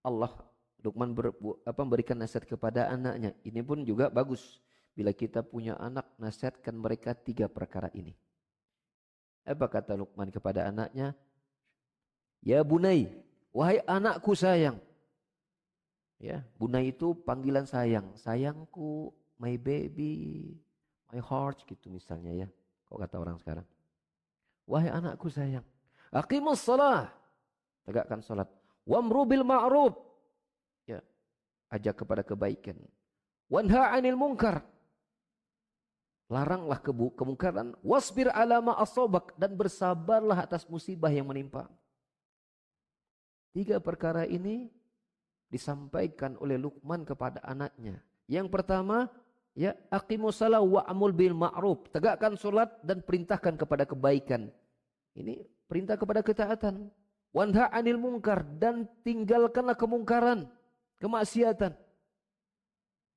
Allah 0.00 0.32
Luqman 0.80 1.12
ber, 1.12 1.32
apa, 1.64 1.80
memberikan 1.84 2.16
nasihat 2.16 2.48
kepada 2.48 2.88
anaknya. 2.88 3.36
Ini 3.44 3.60
pun 3.60 3.84
juga 3.84 4.08
bagus. 4.08 4.60
Bila 4.96 5.12
kita 5.12 5.44
punya 5.44 5.76
anak, 5.76 6.08
nasihatkan 6.16 6.72
mereka 6.72 7.12
tiga 7.12 7.46
perkara 7.52 7.92
ini. 7.92 8.16
Apa 9.44 9.68
kata 9.68 9.92
Luqman 9.96 10.32
kepada 10.32 10.64
anaknya? 10.68 11.12
Ya 12.44 12.64
bunai, 12.64 13.08
Wahai 13.54 13.78
anakku 13.86 14.34
sayang. 14.34 14.82
Ya, 16.18 16.42
bunda 16.58 16.82
itu 16.82 17.14
panggilan 17.22 17.70
sayang. 17.70 18.10
Sayangku, 18.18 19.14
my 19.38 19.54
baby, 19.54 20.50
my 21.14 21.22
heart 21.22 21.62
gitu 21.62 21.86
misalnya 21.86 22.34
ya. 22.34 22.48
Kok 22.90 22.98
kata 22.98 23.16
orang 23.22 23.38
sekarang. 23.38 23.66
Wahai 24.66 24.90
anakku 24.90 25.30
sayang. 25.30 25.62
Aqimus 26.14 26.62
salah. 26.62 27.10
Tegakkan 27.82 28.22
salat. 28.22 28.46
Wamru 28.86 29.26
bil 29.26 29.42
ma'ruf. 29.42 29.98
Ya. 30.86 31.02
Ajak 31.68 32.06
kepada 32.06 32.22
kebaikan. 32.22 32.78
Wanha 33.50 33.90
anil 33.90 34.14
munkar. 34.14 34.62
Laranglah 36.30 36.78
kemungkaran. 37.18 37.74
Wasbir 37.82 38.30
alama 38.30 38.78
asobak. 38.78 39.34
Dan 39.34 39.58
bersabarlah 39.58 40.46
atas 40.46 40.64
musibah 40.70 41.10
yang 41.10 41.26
menimpa. 41.26 41.66
Tiga 43.50 43.82
perkara 43.82 44.22
ini 44.26 44.70
disampaikan 45.50 46.34
oleh 46.38 46.58
Luqman 46.58 47.06
kepada 47.06 47.38
anaknya. 47.42 48.02
Yang 48.26 48.50
pertama, 48.50 49.06
ya 49.54 49.76
aqimus 49.90 50.38
salah 50.42 50.62
wa 50.62 50.82
amul 50.86 51.14
bil 51.14 51.34
ma'ruf. 51.36 51.90
Tegakkan 51.90 52.34
salat 52.34 52.70
dan 52.82 53.02
perintahkan 53.02 53.54
kepada 53.54 53.86
kebaikan. 53.86 54.50
Ini 55.14 55.46
perintah 55.74 55.98
kepada 55.98 56.22
ketaatan. 56.22 56.86
Wanha 57.34 57.66
anil 57.74 57.98
mungkar 57.98 58.46
dan 58.62 58.86
tinggalkanlah 59.02 59.74
kemungkaran, 59.74 60.46
kemaksiatan. 61.02 61.74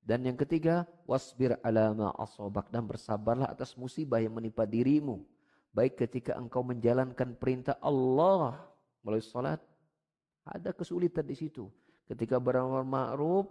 Dan 0.01 0.25
yang 0.25 0.33
ketiga, 0.33 0.89
wasbir 1.05 1.53
alama 1.61 2.09
asobak 2.17 2.73
dan 2.73 2.89
bersabarlah 2.89 3.53
atas 3.53 3.77
musibah 3.77 4.17
yang 4.17 4.33
menimpa 4.33 4.65
dirimu. 4.65 5.21
Baik 5.69 6.01
ketika 6.01 6.33
engkau 6.33 6.65
menjalankan 6.65 7.37
perintah 7.37 7.77
Allah 7.77 8.57
melalui 9.05 9.21
salat 9.21 9.61
ada 10.41 10.73
kesulitan 10.73 11.29
di 11.29 11.37
situ. 11.37 11.69
Ketika 12.09 12.41
beramar 12.41 12.81
ma'ruf, 12.81 13.45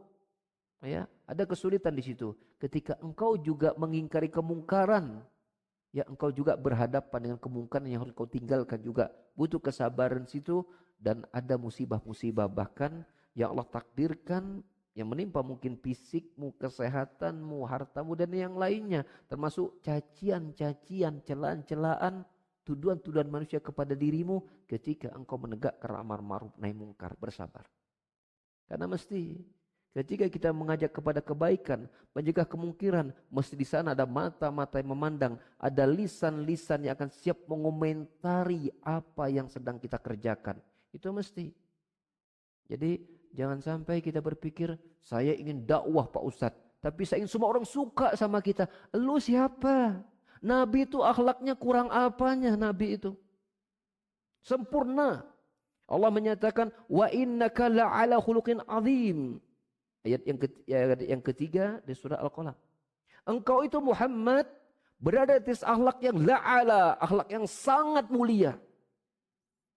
ya, 0.82 1.06
ada 1.30 1.46
kesulitan 1.46 1.94
di 1.94 2.02
situ. 2.02 2.34
Ketika 2.58 2.98
engkau 2.98 3.38
juga 3.38 3.70
mengingkari 3.78 4.34
kemungkaran, 4.34 5.22
ya 5.96 6.04
engkau 6.04 6.28
juga 6.28 6.60
berhadapan 6.60 7.24
dengan 7.24 7.38
kemungkaran 7.40 7.88
yang 7.88 8.04
harus 8.04 8.12
kau 8.12 8.28
tinggalkan 8.28 8.84
juga. 8.84 9.08
Butuh 9.32 9.56
kesabaran 9.56 10.28
situ 10.28 10.60
dan 11.00 11.24
ada 11.32 11.56
musibah-musibah 11.56 12.52
bahkan 12.52 13.00
yang 13.32 13.56
Allah 13.56 13.64
takdirkan 13.64 14.60
yang 14.92 15.08
menimpa 15.08 15.40
mungkin 15.40 15.80
fisikmu, 15.80 16.52
kesehatanmu, 16.60 17.64
hartamu 17.64 18.12
dan 18.12 18.28
yang 18.32 18.56
lainnya 18.60 19.08
termasuk 19.28 19.80
cacian-cacian, 19.80 21.24
celaan-celaan 21.24 22.24
tuduhan-tuduhan 22.64 23.32
manusia 23.32 23.60
kepada 23.60 23.96
dirimu 23.96 24.44
ketika 24.68 25.12
engkau 25.16 25.40
menegakkan 25.40 25.96
amar 25.96 26.20
ma'ruf 26.20 26.52
nahi 26.60 26.76
mungkar 26.76 27.16
bersabar. 27.16 27.64
Karena 28.68 28.84
mesti 28.84 29.40
ketika 29.96 30.28
kita 30.28 30.52
mengajak 30.52 30.92
kepada 30.92 31.24
kebaikan, 31.24 31.88
mencegah 32.12 32.44
kemungkiran, 32.44 33.16
mesti 33.32 33.56
di 33.56 33.64
sana 33.64 33.96
ada 33.96 34.04
mata-mata 34.04 34.76
yang 34.76 34.92
memandang, 34.92 35.40
ada 35.56 35.88
lisan-lisan 35.88 36.84
yang 36.84 36.92
akan 36.92 37.08
siap 37.08 37.40
mengomentari 37.48 38.68
apa 38.84 39.32
yang 39.32 39.48
sedang 39.48 39.80
kita 39.80 39.96
kerjakan. 39.96 40.60
Itu 40.92 41.16
mesti. 41.16 41.48
Jadi 42.68 43.00
jangan 43.32 43.64
sampai 43.64 44.04
kita 44.04 44.20
berpikir 44.20 44.76
saya 45.00 45.32
ingin 45.32 45.64
dakwah 45.64 46.04
Pak 46.12 46.24
Ustadz, 46.28 46.60
tapi 46.84 47.08
saya 47.08 47.24
ingin 47.24 47.32
semua 47.32 47.48
orang 47.48 47.64
suka 47.64 48.12
sama 48.20 48.44
kita. 48.44 48.68
Lu 48.92 49.16
siapa? 49.16 50.04
Nabi 50.44 50.84
itu 50.84 51.00
akhlaknya 51.00 51.56
kurang 51.56 51.88
apanya 51.88 52.52
Nabi 52.52 53.00
itu? 53.00 53.16
Sempurna. 54.44 55.24
Allah 55.88 56.10
menyatakan 56.12 56.68
wa 56.90 57.08
innaka 57.08 57.72
la'ala 57.72 58.20
khuluqin 58.20 58.60
azim. 58.68 59.40
Ayat 60.06 60.22
yang 60.22 60.38
ketiga, 60.38 60.74
yang 61.02 61.22
ketiga 61.22 61.64
di 61.82 61.90
surah 61.98 62.22
Al-Qalam. 62.22 62.54
Engkau 63.26 63.66
itu 63.66 63.82
Muhammad 63.82 64.46
berada 65.02 65.34
di 65.42 65.50
atas 65.50 65.66
akhlak 65.66 65.98
yang 65.98 66.22
la'ala, 66.22 66.94
akhlak 67.02 67.26
yang 67.26 67.42
sangat 67.50 68.06
mulia. 68.06 68.54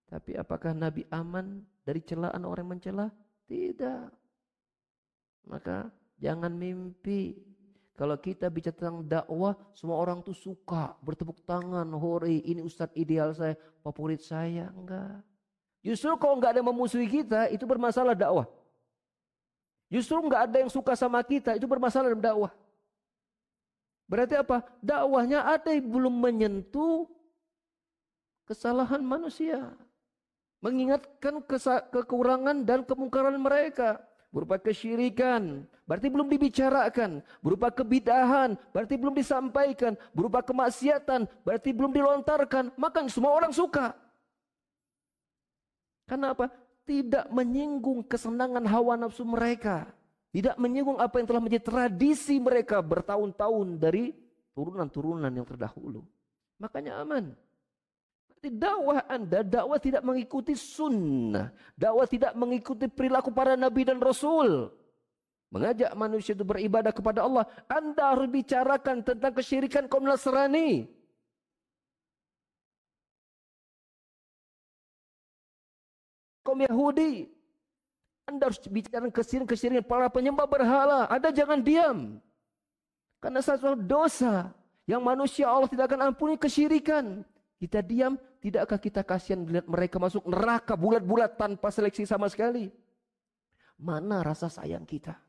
Tapi 0.05 0.37
apakah 0.37 0.77
Nabi 0.77 1.01
aman 1.09 1.65
dari 1.81 2.05
celaan 2.05 2.45
orang 2.45 2.77
mencela? 2.77 3.09
Tidak. 3.49 4.05
Maka 5.49 5.89
jangan 6.21 6.53
mimpi 6.53 7.33
kalau 7.99 8.15
kita 8.15 8.47
bicara 8.47 8.77
tentang 8.77 9.03
dakwah, 9.03 9.57
semua 9.75 9.99
orang 9.99 10.23
tuh 10.23 10.31
suka 10.31 10.95
bertepuk 11.03 11.43
tangan, 11.43 11.83
hore, 11.99 12.31
ini 12.31 12.63
ustadz 12.63 12.95
ideal 12.95 13.35
saya, 13.35 13.59
favorit 13.83 14.23
saya. 14.23 14.71
Enggak. 14.71 15.19
Justru 15.83 16.15
kalau 16.15 16.39
enggak 16.39 16.55
ada 16.55 16.63
yang 16.63 16.71
memusuhi 16.71 17.11
kita, 17.11 17.51
itu 17.51 17.67
bermasalah 17.67 18.15
dakwah. 18.15 18.47
Justru 19.89 20.21
enggak 20.21 20.45
ada 20.49 20.57
yang 20.61 20.69
suka 20.69 20.93
sama 20.93 21.17
kita, 21.25 21.57
itu 21.57 21.65
bermasalah 21.65 22.13
dalam 22.13 22.21
dakwah. 22.21 22.53
Berarti 24.05 24.37
apa? 24.37 24.65
Dakwahnya 24.81 25.45
ada 25.45 25.69
yang 25.73 25.85
belum 25.89 26.13
menyentuh 26.13 27.09
kesalahan 28.45 29.01
manusia. 29.01 29.73
Mengingatkan 30.61 31.41
kekurangan 31.93 32.65
dan 32.65 32.85
kemungkaran 32.85 33.37
mereka 33.37 34.01
berupa 34.29 34.61
kesyirikan, 34.61 35.65
berarti 35.89 36.07
belum 36.09 36.29
dibicarakan, 36.29 37.25
berupa 37.41 37.73
kebidahan, 37.73 38.53
berarti 38.69 38.93
belum 38.93 39.17
disampaikan, 39.17 39.97
berupa 40.13 40.45
kemaksiatan, 40.45 41.25
berarti 41.41 41.69
belum 41.73 41.89
dilontarkan, 41.89 42.77
maka 42.77 43.01
semua 43.09 43.33
orang 43.33 43.49
suka. 43.49 43.97
Karena 46.05 46.33
apa? 46.37 46.49
Tidak 46.85 47.29
menyinggung 47.29 48.05
kesenangan 48.05 48.65
hawa 48.65 48.97
nafsu 48.97 49.23
mereka. 49.23 49.89
Tidak 50.29 50.61
menyinggung 50.61 51.01
apa 51.01 51.17
yang 51.17 51.27
telah 51.29 51.41
menjadi 51.41 51.65
tradisi 51.65 52.37
mereka 52.37 52.81
bertahun-tahun 52.85 53.81
dari 53.81 54.13
turunan-turunan 54.53 55.33
yang 55.33 55.45
terdahulu. 55.45 56.05
Makanya 56.61 57.01
aman. 57.01 57.33
Berarti 58.29 58.49
dakwah 58.55 59.03
Anda, 59.09 59.39
dakwah 59.41 59.79
tidak 59.81 60.05
mengikuti 60.05 60.53
sunnah. 60.53 61.49
Dakwah 61.73 62.05
tidak 62.05 62.37
mengikuti 62.37 62.85
perilaku 62.87 63.33
para 63.33 63.57
nabi 63.57 63.83
dan 63.83 63.97
rasul. 63.97 64.69
Mengajak 65.49 65.91
manusia 65.97 66.37
itu 66.37 66.45
beribadah 66.45 66.93
kepada 66.93 67.25
Allah. 67.25 67.49
Anda 67.65 68.13
harus 68.13 68.29
bicarakan 68.29 69.01
tentang 69.01 69.33
kesyirikan 69.33 69.89
kaum 69.89 70.05
Nasrani. 70.05 70.85
Kaum 76.43 76.59
Yahudi. 76.63 77.27
Anda 78.29 78.53
harus 78.53 78.61
bicara 78.69 79.09
kesyirikan-kesyirikan 79.09 79.85
para 79.85 80.05
penyembah 80.07 80.45
berhala. 80.45 81.09
Anda 81.09 81.33
jangan 81.33 81.59
diam. 81.65 82.21
Karena 83.19 83.41
satu 83.41 83.73
dosa 83.75 84.53
yang 84.85 85.01
manusia 85.03 85.49
Allah 85.49 85.67
tidak 85.67 85.89
akan 85.91 86.13
ampuni 86.13 86.37
kesyirikan. 86.37 87.25
Kita 87.59 87.83
diam, 87.83 88.15
tidakkah 88.39 88.79
kita 88.79 89.03
kasihan 89.03 89.43
melihat 89.43 89.67
mereka 89.67 89.99
masuk 89.99 90.23
neraka 90.23 90.79
bulat-bulat 90.79 91.35
tanpa 91.35 91.67
seleksi 91.73 92.07
sama 92.07 92.31
sekali? 92.31 92.71
Mana 93.75 94.23
rasa 94.23 94.47
sayang 94.47 94.87
kita? 94.87 95.19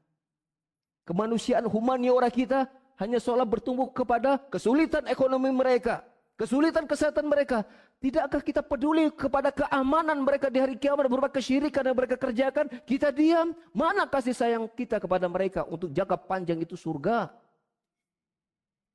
Kemanusiaan 1.02 1.66
humaniora 1.66 2.30
kita 2.30 2.70
hanya 3.02 3.18
seolah 3.18 3.48
bertumbuh 3.48 3.90
kepada 3.90 4.38
kesulitan 4.52 5.08
ekonomi 5.10 5.50
mereka, 5.50 6.06
kesulitan 6.38 6.86
kesehatan 6.86 7.26
mereka. 7.26 7.66
Tidakkah 8.00 8.40
kita 8.40 8.64
peduli 8.64 9.12
kepada 9.12 9.52
keamanan 9.52 10.24
mereka 10.24 10.48
di 10.48 10.56
hari 10.56 10.80
kiamat 10.80 11.04
berupa 11.04 11.28
kesyirikan 11.28 11.84
yang 11.84 11.92
mereka 11.92 12.16
kerjakan? 12.16 12.72
Kita 12.88 13.12
diam. 13.12 13.52
Mana 13.76 14.08
kasih 14.08 14.32
sayang 14.32 14.64
kita 14.72 14.96
kepada 14.96 15.28
mereka 15.28 15.68
untuk 15.68 15.92
jangka 15.92 16.16
panjang 16.24 16.64
itu 16.64 16.80
surga? 16.80 17.28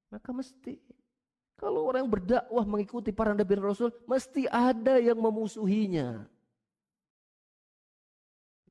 Maka 0.09 0.29
mesti 0.33 0.81
kalau 1.55 1.85
orang 1.85 2.09
berdakwah 2.09 2.65
mengikuti 2.65 3.13
para 3.13 3.31
nabi 3.31 3.55
dan 3.55 3.63
rasul, 3.63 3.93
mesti 4.09 4.49
ada 4.49 4.97
yang 4.97 5.21
memusuhinya. 5.21 6.25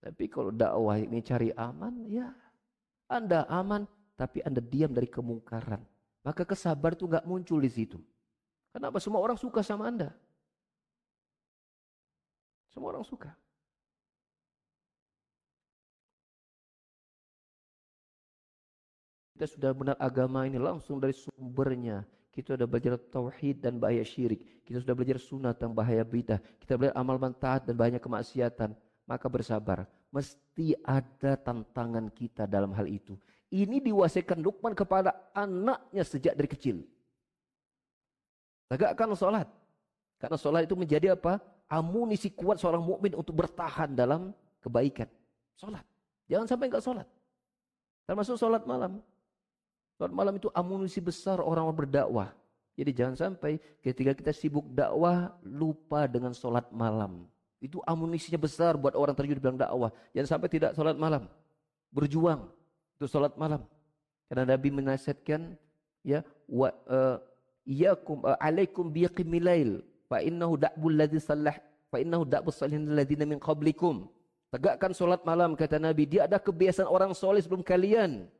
Tapi 0.02 0.28
kalau 0.28 0.50
dakwah 0.52 1.00
ini 1.00 1.22
cari 1.24 1.54
aman, 1.54 2.10
ya 2.10 2.28
Anda 3.08 3.48
aman, 3.48 3.88
tapi 4.18 4.42
Anda 4.42 4.60
diam 4.60 4.92
dari 4.92 5.06
kemungkaran. 5.08 5.80
Maka 6.26 6.42
kesabar 6.42 6.92
itu 6.92 7.08
nggak 7.08 7.24
muncul 7.24 7.62
di 7.62 7.70
situ. 7.72 8.02
Kenapa? 8.74 8.98
Semua 9.00 9.22
orang 9.22 9.38
suka 9.38 9.62
sama 9.62 9.88
Anda. 9.88 10.12
Semua 12.74 12.90
orang 12.90 13.06
suka. 13.06 13.30
Kita 19.34 19.46
sudah 19.50 19.70
benar 19.74 19.96
agama 20.02 20.46
ini 20.46 20.58
langsung 20.58 20.98
dari 20.98 21.14
sumbernya. 21.14 22.02
Kita 22.34 22.58
sudah 22.58 22.66
belajar 22.66 22.98
tauhid 22.98 23.62
dan 23.62 23.78
bahaya 23.78 24.02
syirik. 24.02 24.66
Kita 24.66 24.82
sudah 24.82 24.94
belajar 24.94 25.22
sunat 25.22 25.54
dan 25.54 25.70
bahaya 25.70 26.02
bidah. 26.02 26.42
Kita 26.58 26.74
belajar 26.74 26.98
amal 26.98 27.18
mantaat 27.18 27.62
dan 27.62 27.78
banyak 27.78 28.02
kemaksiatan. 28.02 28.74
Maka 29.06 29.26
bersabar. 29.30 29.86
Mesti 30.10 30.74
ada 30.82 31.38
tantangan 31.38 32.10
kita 32.10 32.50
dalam 32.50 32.74
hal 32.74 32.90
itu. 32.90 33.14
Ini 33.54 33.78
diwasikan 33.78 34.42
Luqman 34.42 34.74
kepada 34.74 35.14
anaknya 35.30 36.02
sejak 36.02 36.34
dari 36.34 36.50
kecil. 36.50 36.82
Tegakkan 38.66 39.14
sholat. 39.14 39.46
Karena 40.18 40.34
sholat 40.34 40.66
itu 40.66 40.74
menjadi 40.74 41.14
apa? 41.14 41.38
Amunisi 41.68 42.32
kuat 42.32 42.60
seorang 42.60 42.82
mukmin 42.82 43.16
untuk 43.16 43.34
bertahan 43.34 43.92
dalam 43.92 44.30
kebaikan. 44.60 45.08
Sholat. 45.56 45.84
Jangan 46.28 46.46
sampai 46.48 46.66
enggak 46.72 46.84
sholat. 46.84 47.08
Termasuk 48.04 48.36
sholat 48.36 48.62
malam. 48.64 49.00
Sholat 49.96 50.12
malam 50.12 50.34
itu 50.36 50.48
amunisi 50.52 51.00
besar 51.00 51.40
orang 51.40 51.68
berdakwah. 51.72 52.32
Jadi 52.74 52.90
jangan 52.90 53.14
sampai 53.14 53.62
ketika 53.78 54.12
kita 54.18 54.32
sibuk 54.34 54.66
dakwah 54.74 55.30
lupa 55.46 56.10
dengan 56.10 56.34
sholat 56.34 56.66
malam. 56.74 57.30
Itu 57.62 57.78
amunisinya 57.86 58.36
besar 58.36 58.74
buat 58.74 58.98
orang 58.98 59.14
terjun 59.14 59.38
bidang 59.38 59.56
dakwah. 59.56 59.94
Jangan 60.10 60.28
sampai 60.36 60.48
tidak 60.50 60.70
sholat 60.74 60.98
malam. 60.98 61.30
Berjuang 61.94 62.50
untuk 62.98 63.08
sholat 63.08 63.32
malam. 63.38 63.62
Karena 64.26 64.58
Nabi 64.58 64.68
menasihatkan 64.74 65.54
ya 66.02 66.26
wa 66.50 66.74
uh, 66.90 67.22
iyakum 67.62 68.26
uh, 68.26 68.36
alaikum 68.42 68.90
biqimilail 68.90 69.80
fa 70.14 70.22
innahu 70.22 70.54
da'bul 70.54 70.94
ladzi 70.94 71.18
sallah 71.18 71.58
fa 71.90 71.98
innahu 71.98 72.22
da'bus 72.22 72.62
salihin 72.62 72.94
ladzina 72.94 73.26
min 73.26 73.42
qablikum. 73.42 74.06
Tegakkan 74.54 74.94
solat 74.94 75.26
malam 75.26 75.58
kata 75.58 75.82
Nabi. 75.82 76.06
Dia 76.06 76.30
ada 76.30 76.38
kebiasaan 76.38 76.86
orang 76.86 77.10
soleh 77.10 77.42
sebelum 77.42 77.66
kalian. 77.66 78.30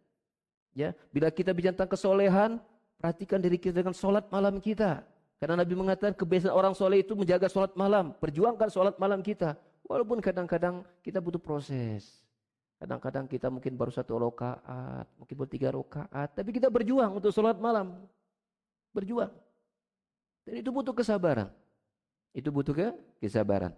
Ya 0.71 0.95
bila 1.11 1.27
kita 1.35 1.51
bicara 1.51 1.75
tentang 1.75 1.91
kesolehan 1.91 2.63
perhatikan 3.03 3.43
diri 3.43 3.59
kita 3.59 3.83
dengan 3.83 3.91
solat 3.91 4.31
malam 4.31 4.63
kita. 4.63 5.03
Karena 5.43 5.59
Nabi 5.67 5.75
mengatakan 5.75 6.15
kebiasaan 6.15 6.55
orang 6.55 6.79
soleh 6.79 7.03
itu 7.03 7.19
menjaga 7.19 7.51
solat 7.51 7.75
malam 7.75 8.15
perjuangkan 8.23 8.71
solat 8.71 8.95
malam 9.03 9.19
kita. 9.27 9.59
Walaupun 9.91 10.23
kadang-kadang 10.23 10.87
kita 11.03 11.19
butuh 11.19 11.43
proses. 11.43 12.23
Kadang-kadang 12.79 13.27
kita 13.27 13.51
mungkin 13.51 13.75
baru 13.75 13.91
satu 13.91 14.15
rakaat 14.15 15.11
mungkin 15.19 15.35
baru 15.35 15.51
tiga 15.51 15.69
rakaat 15.75 16.31
tapi 16.39 16.55
kita 16.55 16.71
berjuang 16.71 17.19
untuk 17.19 17.35
solat 17.35 17.59
malam. 17.59 18.07
Berjuang. 18.95 19.35
Dan 20.47 20.63
itu 20.63 20.71
butuh 20.71 20.95
kesabaran. 20.95 21.51
Itu 22.35 22.51
butuh 22.51 22.75
ke 22.75 22.91
kesabaran. 23.23 23.73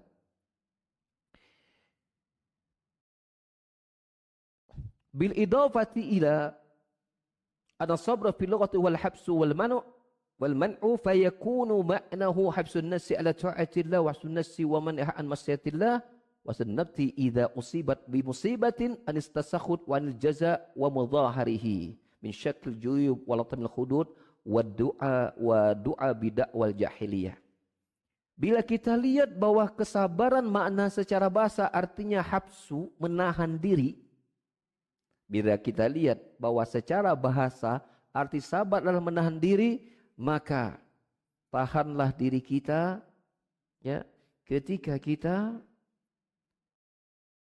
Bil 5.13 5.33
idafati 5.37 6.21
ila 6.21 6.53
ada 7.77 7.97
sabra 7.97 8.33
fil 8.33 8.53
lughati 8.53 8.77
wal 8.81 8.97
habsu 8.97 9.33
wal 9.37 9.53
manu 9.53 9.81
wal 10.41 10.53
man'u 10.53 11.01
fayakunu 11.01 11.81
ma'nahu 11.85 12.53
habsun 12.53 12.93
nasi 12.93 13.17
ala 13.17 13.33
ta'atillah 13.33 14.05
wa 14.05 14.13
habsun 14.13 14.37
nasi 14.37 14.65
wa 14.69 14.81
man'iha 14.81 15.13
an 15.17 15.25
masyatillah 15.25 16.05
wa 16.47 16.53
sunnati 16.53 17.17
idza 17.17 17.49
usibat 17.57 18.05
bi 18.07 18.21
musibatin 18.23 19.01
an 19.09 19.17
istasakhut 19.17 19.83
wa 19.89 19.97
anil 19.97 20.15
jaza 20.21 20.61
wa 20.77 20.93
mudhaharihi 20.93 21.97
min 22.23 22.33
syakl 22.33 22.77
juyub 22.77 23.19
wa 23.27 23.41
latamil 23.41 23.73
khudud 23.73 24.07
wa 24.47 24.61
du'a 24.63 25.33
wa 25.41 25.75
du'a 25.75 26.09
bidak 26.15 26.53
wal 26.55 26.71
jahiliyah. 26.71 27.35
Bila 28.37 28.61
kita 28.61 28.93
lihat 28.93 29.33
bahwa 29.33 29.65
kesabaran 29.73 30.45
makna 30.45 30.93
secara 30.93 31.25
bahasa 31.33 31.73
artinya 31.73 32.21
hapsu, 32.21 32.93
menahan 33.01 33.57
diri. 33.57 33.97
Bila 35.25 35.57
kita 35.57 35.89
lihat 35.89 36.21
bahwa 36.37 36.61
secara 36.69 37.17
bahasa 37.17 37.81
arti 38.13 38.45
sabar 38.45 38.85
adalah 38.85 39.01
menahan 39.01 39.41
diri, 39.41 39.89
maka 40.15 40.77
tahanlah 41.49 42.13
diri 42.13 42.45
kita 42.45 43.01
ya 43.81 44.05
ketika 44.45 45.01
kita 45.01 45.57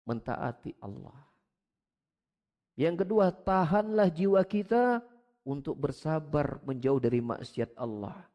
mentaati 0.05 0.77
Allah. 0.77 1.27
Yang 2.77 3.01
kedua, 3.01 3.33
tahanlah 3.33 4.13
jiwa 4.13 4.45
kita 4.45 5.01
untuk 5.41 5.73
bersabar 5.73 6.61
menjauh 6.61 7.01
dari 7.01 7.17
maksiat 7.17 7.73
Allah. 7.73 8.29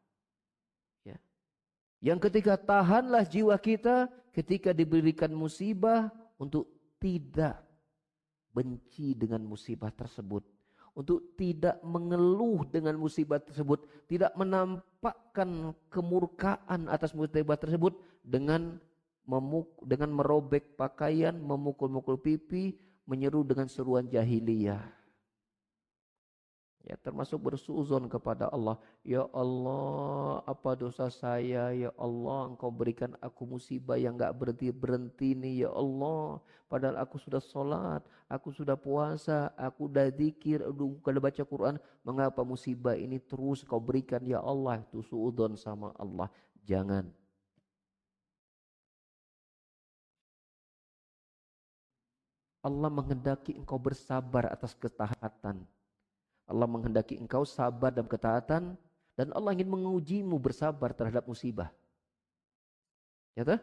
Ya. 2.02 2.12
Yang 2.12 2.28
ketiga, 2.28 2.58
tahanlah 2.58 3.22
jiwa 3.22 3.54
kita 3.54 4.10
ketika 4.34 4.74
diberikan 4.74 5.30
musibah 5.30 6.10
untuk 6.34 6.66
tidak 6.98 7.62
benci 8.50 9.14
dengan 9.14 9.46
musibah 9.46 9.94
tersebut. 9.94 10.42
Untuk 10.92 11.38
tidak 11.40 11.80
mengeluh 11.80 12.68
dengan 12.68 12.98
musibah 13.00 13.40
tersebut. 13.40 13.86
Tidak 14.10 14.34
menampakkan 14.36 15.72
kemurkaan 15.88 16.90
atas 16.90 17.16
musibah 17.16 17.56
tersebut 17.56 17.96
dengan 18.20 18.76
memuk 19.24 19.78
dengan 19.86 20.10
merobek 20.12 20.74
pakaian, 20.76 21.32
memukul-mukul 21.32 22.18
pipi, 22.18 22.76
menyeru 23.06 23.46
dengan 23.46 23.70
seruan 23.70 24.04
jahiliyah. 24.10 25.01
Ya, 26.82 26.98
termasuk 26.98 27.38
bersuzon 27.38 28.10
kepada 28.10 28.50
Allah. 28.50 28.74
Ya 29.06 29.22
Allah, 29.30 30.42
apa 30.42 30.74
dosa 30.74 31.06
saya? 31.14 31.70
Ya 31.70 31.94
Allah, 31.94 32.50
engkau 32.50 32.74
berikan 32.74 33.14
aku 33.22 33.46
musibah 33.46 33.94
yang 33.94 34.18
enggak 34.18 34.34
berhenti-berhenti 34.34 35.38
nih. 35.38 35.54
Ya 35.66 35.70
Allah, 35.70 36.42
padahal 36.66 36.98
aku 36.98 37.22
sudah 37.22 37.38
sholat, 37.38 38.02
aku 38.26 38.50
sudah 38.50 38.74
puasa, 38.74 39.54
aku 39.54 39.86
sudah 39.86 40.10
zikir, 40.10 40.58
udah 40.66 41.22
baca 41.22 41.42
Quran. 41.46 41.78
Mengapa 42.02 42.42
musibah 42.42 42.98
ini 42.98 43.22
terus 43.22 43.62
kau 43.62 43.78
berikan? 43.78 44.18
Ya 44.26 44.42
Allah, 44.42 44.82
itu 44.82 45.06
suudon 45.06 45.54
sama 45.54 45.94
Allah. 45.94 46.26
Jangan. 46.66 47.06
Allah 52.62 52.90
menghendaki 52.90 53.54
engkau 53.58 53.78
bersabar 53.78 54.50
atas 54.50 54.74
ketaatan 54.78 55.66
Allah 56.46 56.66
menghendaki 56.66 57.16
engkau 57.18 57.46
sabar 57.46 57.94
dalam 57.94 58.10
ketaatan 58.10 58.74
dan 59.14 59.26
Allah 59.36 59.52
ingin 59.54 59.70
mengujimu 59.70 60.36
bersabar 60.40 60.90
terhadap 60.96 61.24
musibah. 61.28 61.70
Ya 63.36 63.44
tak? 63.46 63.60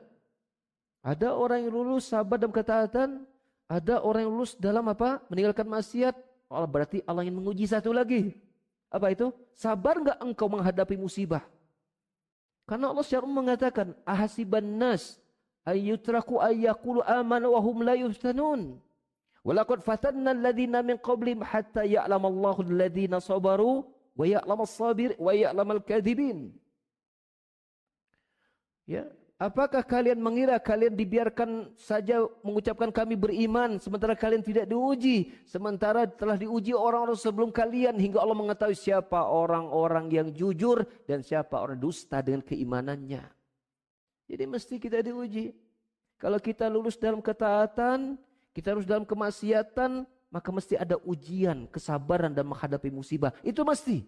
Ada 0.99 1.31
orang 1.31 1.63
yang 1.63 1.73
lulus 1.73 2.11
sabar 2.11 2.35
dalam 2.35 2.51
ketaatan, 2.51 3.23
ada 3.69 4.01
orang 4.01 4.27
yang 4.27 4.33
lulus 4.33 4.53
dalam 4.57 4.85
apa? 4.89 5.21
Meninggalkan 5.31 5.67
maksiat. 5.69 6.15
Allah 6.49 6.69
berarti 6.69 7.05
Allah 7.05 7.23
ingin 7.23 7.37
menguji 7.37 7.69
satu 7.69 7.93
lagi. 7.93 8.33
Apa 8.89 9.13
itu? 9.13 9.29
Sabar 9.53 10.01
enggak 10.01 10.17
engkau 10.17 10.49
menghadapi 10.49 10.97
musibah? 10.97 11.45
Karena 12.65 12.89
Allah 12.89 13.05
secara 13.05 13.25
mengatakan, 13.25 13.93
ahasiban 14.05 14.65
nas 14.65 15.21
ayyutraku 15.65 16.41
ayyakulu 16.41 17.05
amanu 17.05 17.53
wa 17.53 17.61
hum 17.61 17.85
la 17.85 17.93
yuftanun. 17.97 18.81
Walaqad 19.47 19.79
fatanna 19.79 20.35
alladhina 20.35 20.83
min 20.83 20.99
qablihim 20.99 21.39
hatta 21.39 21.87
ya'lamallahu 21.87 22.67
alladhina 22.67 23.23
sabaru 23.23 23.87
wa 24.19 24.25
ya'lamas 24.27 24.75
sabir 24.75 25.15
wa 25.15 25.31
ya'lamal 25.31 25.79
kadhibin. 25.79 26.51
Ya, 28.83 29.07
apakah 29.39 29.85
kalian 29.85 30.19
mengira 30.19 30.59
kalian 30.59 30.97
dibiarkan 30.97 31.71
saja 31.79 32.25
mengucapkan 32.43 32.91
kami 32.91 33.15
beriman 33.15 33.79
sementara 33.79 34.17
kalian 34.17 34.43
tidak 34.43 34.67
diuji, 34.67 35.31
sementara 35.47 36.03
telah 36.03 36.35
diuji 36.35 36.75
orang-orang 36.75 37.15
sebelum 37.15 37.49
kalian 37.53 37.95
hingga 37.95 38.19
Allah 38.19 38.35
mengetahui 38.35 38.75
siapa 38.75 39.23
orang-orang 39.23 40.11
yang 40.11 40.27
jujur 40.35 40.83
dan 41.07 41.23
siapa 41.23 41.55
orang 41.63 41.79
dusta 41.79 42.19
dengan 42.19 42.43
keimanannya. 42.43 43.23
Jadi 44.29 44.43
mesti 44.45 44.75
kita 44.77 44.99
diuji. 44.99 45.55
Kalau 46.19 46.35
kita 46.43 46.67
lulus 46.67 46.99
dalam 46.99 47.23
ketaatan, 47.23 48.19
kita 48.59 48.75
harus 48.75 48.83
dalam 48.83 49.07
kemaksiatan, 49.07 50.03
maka 50.27 50.49
mesti 50.51 50.75
ada 50.75 50.99
ujian, 51.07 51.63
kesabaran 51.71 52.35
dan 52.35 52.43
menghadapi 52.43 52.91
musibah. 52.91 53.31
Itu 53.39 53.63
mesti. 53.63 54.03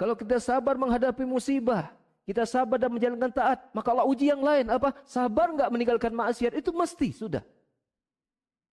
Kalau 0.00 0.16
kita 0.16 0.40
sabar 0.40 0.80
menghadapi 0.80 1.28
musibah, 1.28 1.92
kita 2.24 2.48
sabar 2.48 2.80
dan 2.80 2.88
menjalankan 2.88 3.28
taat, 3.28 3.68
maka 3.76 3.92
Allah 3.92 4.08
uji 4.08 4.32
yang 4.32 4.40
lain. 4.40 4.72
Apa? 4.72 4.96
Sabar 5.04 5.52
nggak 5.52 5.68
meninggalkan 5.68 6.08
maksiat, 6.16 6.56
itu 6.56 6.72
mesti, 6.72 7.12
sudah. 7.12 7.44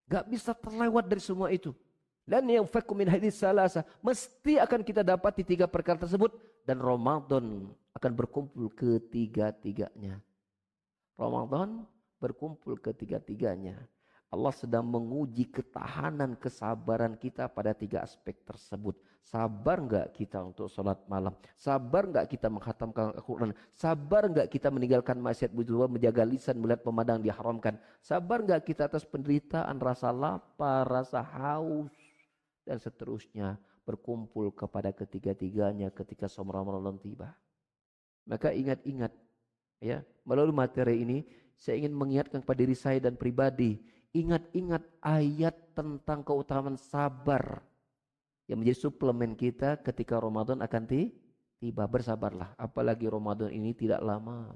Gak 0.08 0.26
bisa 0.32 0.56
terlewat 0.56 1.06
dari 1.06 1.20
semua 1.20 1.52
itu. 1.52 1.76
Dan 2.24 2.48
yang 2.48 2.64
fakum 2.64 2.96
min 2.96 3.12
hadis 3.12 3.36
salasa. 3.36 3.84
Mesti 4.00 4.56
akan 4.56 4.88
kita 4.88 5.04
dapat 5.04 5.44
di 5.44 5.44
tiga 5.44 5.68
perkara 5.68 6.00
tersebut. 6.00 6.32
Dan 6.64 6.80
Ramadan 6.80 7.70
akan 7.94 8.12
berkumpul 8.16 8.72
ketiga-tiganya. 8.72 10.18
Ramadan 11.20 11.84
berkumpul 12.18 12.80
ketiga-tiganya. 12.82 13.78
Allah 14.30 14.54
sedang 14.54 14.86
menguji 14.86 15.50
ketahanan 15.50 16.38
kesabaran 16.38 17.18
kita 17.18 17.50
pada 17.50 17.74
tiga 17.74 18.06
aspek 18.06 18.38
tersebut. 18.46 18.94
Sabar 19.26 19.82
enggak 19.82 20.14
kita 20.14 20.38
untuk 20.46 20.70
sholat 20.70 21.02
malam? 21.10 21.34
Sabar 21.58 22.06
enggak 22.06 22.30
kita 22.30 22.46
menghatamkan 22.46 23.18
Al-Quran? 23.18 23.58
Sabar 23.74 24.30
enggak 24.30 24.54
kita 24.54 24.70
meninggalkan 24.70 25.18
maksiat 25.18 25.50
bujurwa, 25.50 25.90
menjaga 25.90 26.22
lisan, 26.30 26.62
melihat 26.62 26.86
pemandangan 26.86 27.26
diharamkan? 27.26 27.76
Sabar 28.06 28.46
enggak 28.46 28.70
kita 28.70 28.86
atas 28.86 29.02
penderitaan, 29.02 29.82
rasa 29.82 30.14
lapar, 30.14 30.86
rasa 30.86 31.26
haus, 31.26 31.90
dan 32.70 32.78
seterusnya 32.78 33.58
berkumpul 33.82 34.54
kepada 34.54 34.94
ketiga-tiganya 34.94 35.90
ketika 35.90 36.30
som 36.30 36.46
Ramadan 36.46 37.02
tiba. 37.02 37.34
Maka 38.30 38.54
ingat-ingat 38.54 39.10
ya 39.82 40.06
melalui 40.22 40.54
materi 40.54 41.02
ini 41.02 41.26
saya 41.58 41.82
ingin 41.82 41.98
mengingatkan 41.98 42.46
kepada 42.46 42.62
diri 42.62 42.78
saya 42.78 43.02
dan 43.02 43.18
pribadi 43.18 43.82
ingat-ingat 44.16 44.84
ayat 45.04 45.56
tentang 45.78 46.26
keutamaan 46.26 46.76
sabar 46.76 47.62
yang 48.50 48.62
menjadi 48.62 48.90
suplemen 48.90 49.38
kita 49.38 49.78
ketika 49.80 50.18
Ramadan 50.18 50.60
akan 50.66 50.84
tiba. 50.90 51.84
Bersabarlah, 51.86 52.56
apalagi 52.56 53.06
Ramadan 53.06 53.52
ini 53.52 53.76
tidak 53.76 54.02
lama. 54.02 54.56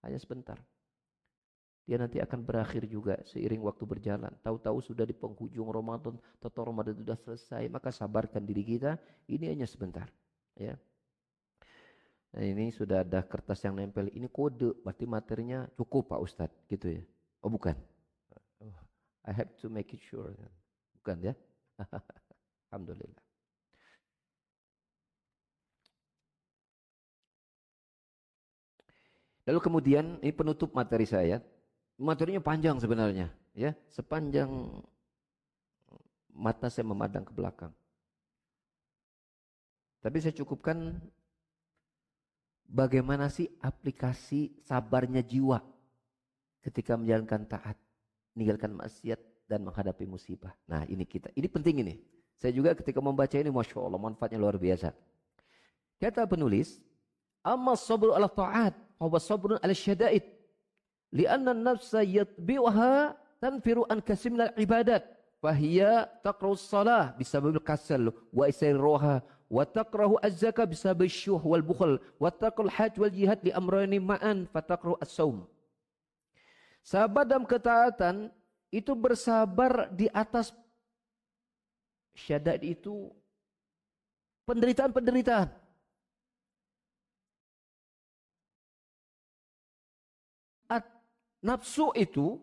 hanya 0.00 0.16
sebentar. 0.16 0.56
Dia 1.84 1.98
nanti 1.98 2.22
akan 2.22 2.40
berakhir 2.46 2.86
juga 2.86 3.18
seiring 3.26 3.60
waktu 3.66 3.82
berjalan. 3.82 4.30
Tahu-tahu 4.40 4.78
sudah 4.78 5.04
di 5.04 5.12
penghujung 5.12 5.68
Ramadan, 5.68 6.16
atau 6.38 6.62
Ramadan 6.62 6.94
sudah 6.94 7.18
selesai, 7.18 7.66
maka 7.66 7.90
sabarkan 7.90 8.46
diri 8.46 8.62
kita, 8.62 8.96
ini 9.26 9.50
hanya 9.50 9.66
sebentar. 9.66 10.06
Ya. 10.54 10.78
Nah 12.30 12.46
ini 12.46 12.70
sudah 12.70 13.02
ada 13.02 13.26
kertas 13.26 13.66
yang 13.66 13.74
nempel, 13.74 14.06
ini 14.14 14.30
kode, 14.30 14.78
berarti 14.86 15.02
materinya 15.02 15.66
cukup 15.74 16.14
Pak 16.14 16.20
Ustadz, 16.22 16.62
gitu 16.70 16.94
ya. 16.94 17.02
Oh 17.42 17.50
bukan. 17.50 17.74
I 19.28 19.32
have 19.36 19.52
to 19.60 19.68
make 19.68 19.92
it 19.92 20.00
sure. 20.08 20.32
Bukan 21.00 21.32
ya. 21.32 21.34
Alhamdulillah. 22.72 23.24
Lalu 29.48 29.58
kemudian 29.58 30.06
ini 30.22 30.30
penutup 30.30 30.70
materi 30.76 31.08
saya 31.08 31.42
materinya 32.00 32.40
panjang 32.40 32.80
sebenarnya, 32.80 33.28
ya, 33.52 33.76
sepanjang 33.92 34.48
mata 36.32 36.72
saya 36.72 36.88
memandang 36.88 37.28
ke 37.28 37.32
belakang. 37.36 37.74
Tapi 40.00 40.16
saya 40.24 40.32
cukupkan 40.32 40.96
bagaimana 42.64 43.28
sih 43.28 43.52
aplikasi 43.60 44.64
sabarnya 44.64 45.20
jiwa 45.20 45.60
ketika 46.64 46.96
menjalankan 46.96 47.44
taat, 47.44 47.76
meninggalkan 48.40 48.72
maksiat 48.72 49.20
dan 49.44 49.60
menghadapi 49.68 50.08
musibah. 50.08 50.56
Nah 50.64 50.88
ini 50.88 51.04
kita, 51.04 51.28
ini 51.36 51.44
penting 51.44 51.84
ini. 51.84 52.00
Saya 52.40 52.56
juga 52.56 52.72
ketika 52.72 53.04
membaca 53.04 53.36
ini, 53.36 53.52
masya 53.52 53.76
Allah 53.84 54.00
manfaatnya 54.00 54.40
luar 54.40 54.56
biasa. 54.56 54.96
Kata 56.00 56.24
penulis, 56.24 56.80
amma 57.44 57.76
sabru 57.76 58.16
ala 58.16 58.32
ta'at, 58.32 58.72
wa 58.96 59.20
sabrun 59.20 59.56
ala 59.60 59.72
syada'id 59.72 60.24
li'anna 61.12 61.56
nafsa 61.56 62.04
yatbi'uha 62.04 63.16
tanfiru 63.40 63.88
an 63.88 64.04
kasim 64.04 64.36
ibadat 64.60 65.08
fahiya 65.40 66.04
taqra'u 66.20 66.52
salah 66.52 67.16
bisababil 67.16 67.64
kasal 67.64 68.12
wa 68.28 68.44
isairuha 68.44 69.24
wa 69.50 69.64
taqrahu 69.64 70.20
az-zakah 70.20 70.68
bisababil 70.68 71.08
syuh 71.08 71.40
wal 71.40 71.64
bukhl 71.64 71.96
wa 72.20 72.28
taqul 72.28 72.68
hajj 72.68 73.00
wal 73.00 73.10
jihad 73.10 73.40
li 73.40 73.50
amrani 73.56 73.98
ma'an 73.98 74.44
fataqrahu 74.52 75.00
as-saum 75.00 75.48
sahabat 76.84 77.24
dalam 77.28 77.46
ketaatan 77.46 78.30
itu 78.70 78.92
bersabar 78.94 79.90
di 79.90 80.06
atas 80.14 80.54
syadad 82.14 82.58
itu 82.62 83.10
penderitaan-penderitaan 84.46 85.60
Nafsu 91.40 91.88
itu 91.96 92.36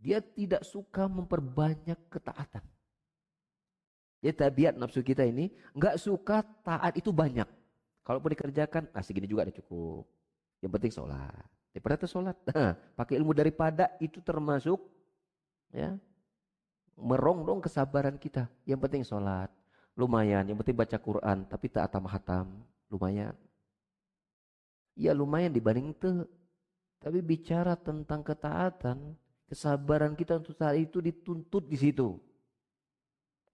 dia 0.00 0.20
tidak 0.20 0.64
suka 0.64 1.08
memperbanyak 1.08 1.96
ketaatan. 2.12 2.64
Jadi 4.20 4.36
tabiat 4.36 4.76
nafsu 4.76 5.00
kita 5.00 5.24
ini 5.24 5.48
nggak 5.72 5.96
suka 5.96 6.44
taat 6.60 6.92
itu 7.00 7.08
banyak. 7.08 7.48
Kalaupun 8.04 8.36
dikerjakan, 8.36 8.92
ah 8.92 9.00
segini 9.00 9.24
juga 9.24 9.48
ada 9.48 9.54
cukup. 9.56 10.04
Yang 10.60 10.72
penting 10.76 10.92
sholat. 10.92 11.59
Daripada 11.70 12.02
itu 12.02 12.10
sholat, 12.10 12.34
nah, 12.50 12.74
pakai 12.98 13.14
ilmu 13.22 13.30
daripada 13.30 13.94
itu 14.02 14.18
termasuk 14.18 14.82
ya 15.70 15.94
merongrong 16.98 17.62
kesabaran 17.62 18.18
kita. 18.18 18.50
Yang 18.66 18.80
penting 18.86 19.02
sholat, 19.06 19.50
lumayan. 19.94 20.50
Yang 20.50 20.66
penting 20.66 20.76
baca 20.76 20.98
Quran, 20.98 21.38
tapi 21.46 21.66
tak 21.70 21.86
atam 21.86 22.10
hatam, 22.10 22.46
lumayan. 22.90 23.38
Ya 24.98 25.14
lumayan 25.14 25.54
dibanding 25.54 25.94
itu 25.94 26.26
tapi 27.00 27.24
bicara 27.24 27.72
tentang 27.80 28.20
ketaatan, 28.20 29.16
kesabaran 29.48 30.12
kita 30.12 30.36
untuk 30.36 30.52
saat 30.52 30.76
itu 30.76 31.00
dituntut 31.00 31.64
di 31.64 31.78
situ. 31.80 32.20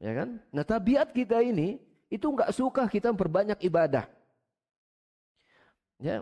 Ya 0.02 0.12
kan? 0.12 0.42
Nah 0.50 0.66
tabiat 0.66 1.14
kita 1.14 1.38
ini 1.44 1.78
itu 2.10 2.26
nggak 2.26 2.50
suka 2.50 2.90
kita 2.90 3.14
memperbanyak 3.14 3.62
ibadah. 3.62 4.10
Ya, 5.96 6.20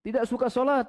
tidak 0.00 0.24
suka 0.24 0.48
sholat. 0.48 0.88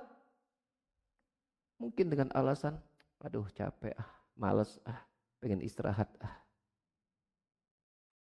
Mungkin 1.79 2.11
dengan 2.11 2.29
alasan, 2.35 2.75
aduh 3.23 3.47
capek 3.55 3.95
ah, 3.95 4.11
males 4.35 4.77
ah, 4.83 4.99
pengen 5.39 5.63
istirahat 5.63 6.11
ah. 6.19 6.35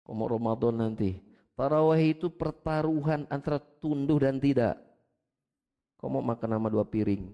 Komo 0.04 0.28
Ramadan 0.28 0.76
nanti. 0.84 1.16
Tarawih 1.54 2.18
itu 2.18 2.28
pertaruhan 2.34 3.30
antara 3.30 3.62
tunduh 3.62 4.18
dan 4.18 4.42
tidak. 4.42 4.74
Mau 6.04 6.20
makan 6.20 6.60
nama 6.60 6.68
dua 6.68 6.84
piring. 6.84 7.32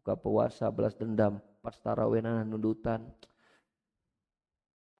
Buka 0.00 0.16
puasa, 0.16 0.72
belas 0.72 0.96
dendam, 0.96 1.36
pas 1.60 1.76
tarawih 1.76 2.24
nundutan. 2.24 3.04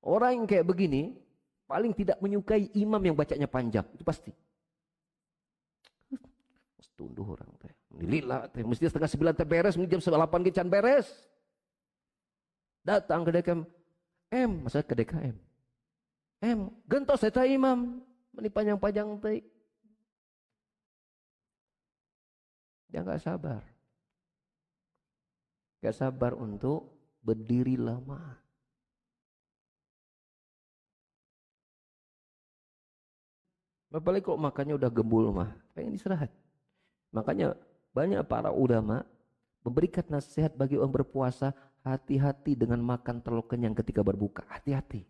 Orang 0.02 0.42
yang 0.42 0.46
kayak 0.50 0.66
begini 0.66 1.16
paling 1.64 1.94
tidak 1.96 2.20
menyukai 2.20 2.68
imam 2.76 3.00
yang 3.00 3.16
bacanya 3.16 3.48
panjang. 3.48 3.86
Itu 3.96 4.04
pasti. 4.04 4.34
Tunduh 6.92 7.24
orang 7.24 7.48
teh. 7.56 7.71
Lila 8.00 8.48
teh. 8.48 8.64
Mesti 8.64 8.88
setengah 8.88 9.10
sembilan 9.10 9.34
teh 9.36 9.48
beres. 9.48 9.76
Jam 9.76 10.00
delapan 10.00 10.40
kican 10.40 10.68
beres. 10.70 11.08
Datang 12.86 13.26
ke 13.26 13.30
DKM. 13.30 13.60
M. 14.32 14.50
Masa 14.64 14.80
ke 14.80 14.96
DKM. 14.96 15.36
M. 16.42 16.60
Gentos 16.88 17.20
saya 17.20 17.44
imam. 17.44 18.00
Ini 18.38 18.48
panjang-panjang 18.48 19.08
teh. 19.20 19.44
Dia 22.88 23.04
nggak 23.04 23.20
sabar. 23.20 23.62
Gak 25.82 25.98
sabar 25.98 26.38
untuk 26.38 26.94
berdiri 27.26 27.74
lama. 27.74 28.38
Apalagi 33.92 34.24
kalau 34.24 34.40
makannya 34.40 34.78
udah 34.78 34.88
gembul 34.88 35.34
mah, 35.34 35.52
pengen 35.76 35.98
istirahat. 35.98 36.30
Makanya 37.12 37.52
banyak 37.92 38.24
para 38.24 38.48
ulama 38.52 39.04
memberikan 39.62 40.02
nasihat 40.08 40.52
bagi 40.56 40.74
orang 40.80 41.02
berpuasa, 41.02 41.54
hati-hati 41.86 42.58
dengan 42.58 42.82
makan 42.82 43.22
terlalu 43.22 43.46
kenyang 43.46 43.76
ketika 43.78 44.02
berbuka. 44.02 44.42
Hati-hati. 44.50 45.06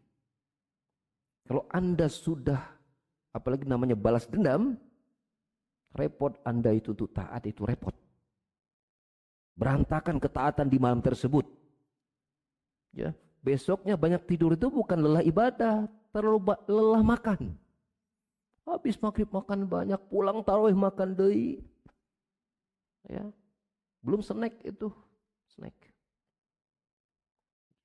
Kalau 1.48 1.66
Anda 1.72 2.06
sudah, 2.06 2.60
apalagi 3.32 3.66
namanya 3.66 3.96
balas 3.98 4.28
dendam, 4.28 4.76
repot 5.96 6.36
Anda 6.44 6.72
itu 6.76 6.92
untuk 6.92 7.10
taat 7.12 7.44
itu 7.48 7.64
repot. 7.64 7.94
Berantakan 9.56 10.16
ketaatan 10.16 10.68
di 10.68 10.78
malam 10.80 11.04
tersebut. 11.04 11.44
Ya, 12.92 13.16
besoknya 13.40 13.96
banyak 13.96 14.24
tidur 14.28 14.52
itu 14.52 14.68
bukan 14.68 15.00
lelah 15.00 15.24
ibadah, 15.24 15.88
terlalu 16.12 16.56
lelah 16.68 17.02
makan. 17.04 17.56
Habis 18.62 18.96
maghrib 19.02 19.28
makan 19.28 19.66
banyak, 19.66 19.98
pulang 20.08 20.40
tarawih 20.46 20.76
makan 20.76 21.18
doi. 21.18 21.71
Ya. 23.10 23.24
Belum 24.02 24.22
snack 24.22 24.58
itu, 24.66 24.90
snack. 25.54 25.74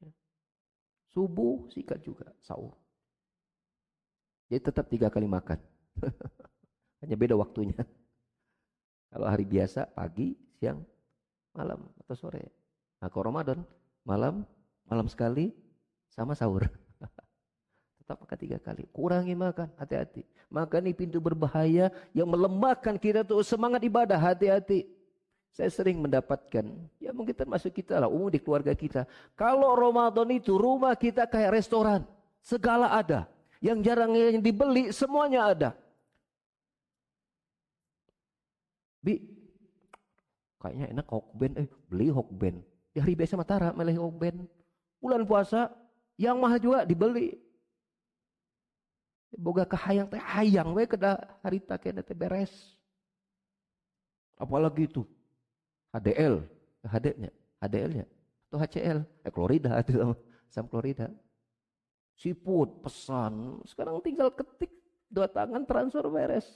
Ya. 0.02 0.10
Subuh 1.14 1.70
sikat 1.70 2.02
juga, 2.02 2.34
sahur. 2.42 2.74
Jadi 4.48 4.62
tetap 4.64 4.86
tiga 4.88 5.12
kali 5.14 5.28
makan. 5.30 5.60
Hanya 7.04 7.16
beda 7.20 7.36
waktunya. 7.38 7.78
Kalau 9.12 9.28
hari 9.30 9.46
biasa 9.46 9.88
pagi, 9.94 10.36
siang, 10.58 10.82
malam 11.54 11.80
atau 12.04 12.16
sore. 12.18 12.44
Nah 12.98 13.08
kalau 13.08 13.30
Ramadan 13.32 13.62
malam, 14.04 14.44
malam 14.90 15.08
sekali 15.08 15.54
sama 16.10 16.34
sahur. 16.34 16.66
Tetap 18.02 18.18
makan 18.20 18.38
tiga 18.42 18.58
kali. 18.60 18.84
Kurangi 18.90 19.38
makan, 19.38 19.70
hati-hati. 19.78 20.26
Makan 20.50 20.88
ini 20.88 20.94
pintu 20.98 21.22
berbahaya 21.22 21.92
yang 22.12 22.28
melemahkan 22.28 22.98
kita 22.98 23.24
tuh 23.24 23.44
semangat 23.46 23.84
ibadah, 23.86 24.18
hati-hati. 24.18 24.97
Saya 25.52 25.74
sering 25.74 25.98
mendapatkan, 25.98 26.66
ya 27.02 27.10
mungkin 27.10 27.34
termasuk 27.34 27.74
kita 27.74 27.98
lah, 27.98 28.06
umum 28.06 28.30
di 28.30 28.38
keluarga 28.38 28.78
kita. 28.78 29.10
Kalau 29.34 29.74
Ramadan 29.74 30.30
itu 30.30 30.54
rumah 30.54 30.94
kita 30.94 31.26
kayak 31.26 31.58
restoran, 31.58 32.06
segala 32.46 32.94
ada. 32.94 33.26
Yang 33.58 33.90
jarang 33.90 34.14
yang 34.14 34.38
dibeli, 34.38 34.94
semuanya 34.94 35.50
ada. 35.50 35.70
Bi, 39.02 39.18
kayaknya 40.62 40.94
enak 40.94 41.08
hokben, 41.10 41.52
eh 41.58 41.68
beli 41.90 42.14
hokben. 42.14 42.62
Di 42.94 43.02
hari 43.02 43.18
biasa 43.18 43.34
Matara 43.34 43.74
meleh 43.74 43.98
hokben. 43.98 44.46
Bulan 45.02 45.26
puasa 45.26 45.74
yang 46.22 46.38
mahal 46.38 46.62
juga 46.62 46.86
dibeli. 46.86 47.34
Boga 49.38 49.66
kahayang 49.66 50.10
teh 50.10 50.18
hayang 50.18 50.74
we 50.74 50.86
kada 50.90 51.18
harita 51.46 51.78
kena 51.78 52.02
teh 52.02 52.18
beres. 52.18 52.74
Apalagi 54.38 54.86
itu 54.86 55.06
HDL, 55.96 56.44
HD-nya, 56.84 57.32
HDL-nya 57.64 58.06
atau 58.48 58.58
HCL, 58.64 59.00
eh 59.28 59.32
klorida 59.32 59.76
itu 59.84 60.00
sama, 60.48 60.68
klorida. 60.72 61.12
Siput 62.18 62.82
pesan, 62.82 63.62
sekarang 63.68 64.02
tinggal 64.02 64.34
ketik 64.34 64.74
dua 65.06 65.30
tangan 65.30 65.68
transfer 65.68 66.08
beres. 66.10 66.48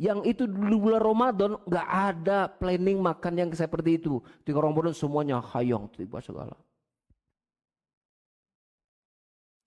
Yang 0.00 0.36
itu 0.36 0.42
di 0.48 0.76
bulan 0.76 1.00
Ramadan 1.00 1.60
nggak 1.64 1.88
ada 1.88 2.48
planning 2.48 3.00
makan 3.00 3.34
yang 3.36 3.50
seperti 3.52 4.00
itu. 4.00 4.20
Di 4.44 4.52
Ramadan 4.52 4.96
semuanya 4.96 5.40
hayang 5.40 5.88
tiba 5.92 6.20
segala. 6.24 6.56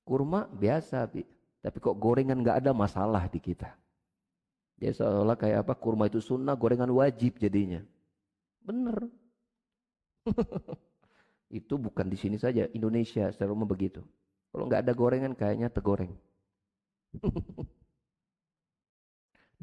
Kurma 0.03 0.49
biasa, 0.49 1.05
tapi 1.61 1.77
kok 1.79 1.97
gorengan 1.97 2.41
nggak 2.41 2.65
ada 2.65 2.71
masalah 2.73 3.29
di 3.29 3.39
kita. 3.39 3.71
Dia 4.77 4.91
seolah 4.91 5.37
kayak 5.37 5.69
apa 5.69 5.73
kurma 5.77 6.09
itu 6.09 6.19
sunnah, 6.19 6.57
gorengan 6.57 6.89
wajib 6.91 7.37
jadinya. 7.37 7.81
Bener. 8.63 8.97
itu 11.59 11.75
bukan 11.77 12.07
di 12.09 12.17
sini 12.17 12.39
saja, 12.39 12.65
Indonesia 12.71 13.29
secara 13.29 13.51
umum 13.53 13.67
begitu. 13.67 14.01
Kalau 14.49 14.65
nggak 14.65 14.81
ada 14.87 14.93
gorengan 14.95 15.33
kayaknya 15.35 15.69
tegoreng. 15.69 16.15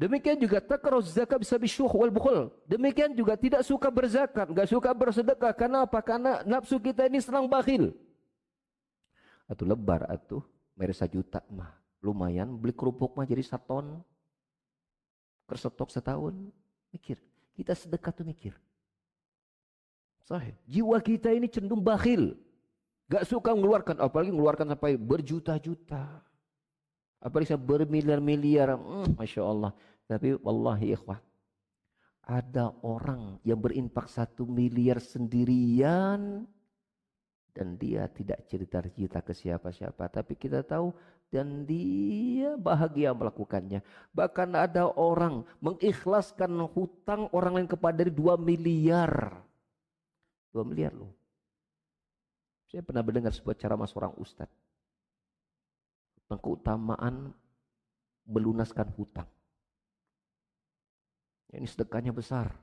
Demikian 0.01 0.33
juga 0.41 0.57
takrus 0.57 1.13
zakat 1.13 1.37
bisa 1.45 1.61
bisyuh 1.61 1.85
wal 1.85 2.09
bukhul. 2.09 2.49
Demikian 2.65 3.13
juga 3.13 3.37
tidak 3.37 3.61
suka 3.61 3.93
berzakat, 3.93 4.49
nggak 4.49 4.65
suka 4.65 4.89
bersedekah. 4.97 5.53
Karena 5.53 5.85
apa? 5.85 6.01
Karena 6.01 6.41
nafsu 6.41 6.81
kita 6.81 7.05
ini 7.05 7.21
senang 7.21 7.45
bakhil. 7.45 7.93
Atau 9.45 9.69
lebar 9.69 10.09
atau 10.09 10.41
meresa 10.73 11.05
juta 11.05 11.45
mah. 11.53 11.77
Lumayan 12.01 12.57
beli 12.57 12.73
kerupuk 12.73 13.13
mah 13.13 13.29
jadi 13.29 13.45
saton. 13.45 14.01
Kersetok 15.45 15.93
setahun. 15.93 16.33
Mikir. 16.89 17.21
Kita 17.53 17.77
sedekah 17.77 18.09
tuh 18.09 18.25
mikir. 18.25 18.57
Sahih. 20.31 20.55
Jiwa 20.63 20.95
kita 21.03 21.35
ini 21.35 21.51
cenderung 21.51 21.83
bakhil. 21.83 22.39
Gak 23.11 23.27
suka 23.27 23.51
mengeluarkan. 23.51 23.99
Apalagi 23.99 24.31
mengeluarkan 24.31 24.71
sampai 24.71 24.95
berjuta-juta. 24.95 26.23
Apalagi 27.19 27.51
saya 27.51 27.59
bermiliar-miliar. 27.59 28.79
Hmm, 28.79 29.11
Masya 29.19 29.43
Allah. 29.43 29.75
Tapi 30.07 30.39
wallahi 30.39 30.95
ikhwah. 30.95 31.19
Ada 32.23 32.71
orang 32.87 33.43
yang 33.43 33.59
berinfak 33.59 34.07
satu 34.07 34.47
miliar 34.47 35.03
sendirian. 35.03 36.47
Dan 37.51 37.75
dia 37.75 38.07
tidak 38.07 38.47
cerita-cerita 38.47 39.19
ke 39.19 39.35
siapa-siapa. 39.35 40.07
Tapi 40.07 40.39
kita 40.39 40.63
tahu 40.63 40.95
dan 41.27 41.67
dia 41.67 42.55
bahagia 42.55 43.11
melakukannya. 43.11 43.83
Bahkan 44.15 44.55
ada 44.55 44.87
orang 44.95 45.43
mengikhlaskan 45.59 46.55
hutang 46.71 47.27
orang 47.35 47.59
lain 47.59 47.67
kepada 47.67 47.99
dari 47.99 48.15
2 48.15 48.39
miliar. 48.39 49.43
2 50.51 50.67
miliar 50.67 50.91
loh. 50.95 51.11
Saya 52.67 52.83
pernah 52.83 53.03
mendengar 53.03 53.35
sebuah 53.35 53.55
ceramah 53.59 53.87
seorang 53.87 54.15
ustadz 54.15 54.55
tentang 56.31 56.39
keutamaan 56.39 57.15
melunaskan 58.23 58.87
hutang. 58.95 59.27
Ini 61.51 61.67
sedekahnya 61.67 62.15
besar. 62.15 62.55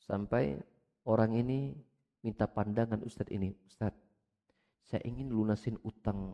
Sampai 0.00 0.56
orang 1.04 1.36
ini 1.36 1.76
minta 2.24 2.48
pandangan 2.48 3.04
Ustadz 3.04 3.28
ini. 3.28 3.52
Ustadz, 3.68 4.00
saya 4.88 5.04
ingin 5.04 5.28
lunasin 5.28 5.76
utang 5.84 6.32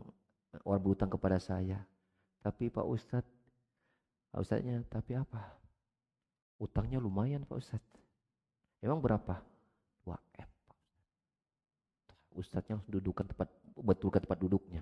orang 0.63 0.79
berutang 0.79 1.11
kepada 1.11 1.35
saya. 1.35 1.83
Tapi 2.39 2.71
Pak 2.71 2.87
Ustadz, 2.87 3.27
Pak 4.31 4.39
Ustadznya, 4.39 4.79
tapi 4.87 5.19
apa? 5.19 5.59
Utangnya 6.55 7.03
lumayan 7.03 7.43
Pak 7.43 7.59
Ustadz. 7.59 7.99
Emang 8.79 9.03
berapa? 9.03 9.50
2 10.11 10.41
M 10.41 10.49
Pak 10.49 10.67
Ustadz. 12.35 12.35
Ustadznya 12.35 12.75
dudukan 12.87 13.27
tempat, 13.27 13.47
betulkan 13.75 14.21
tempat 14.23 14.39
duduknya. 14.39 14.81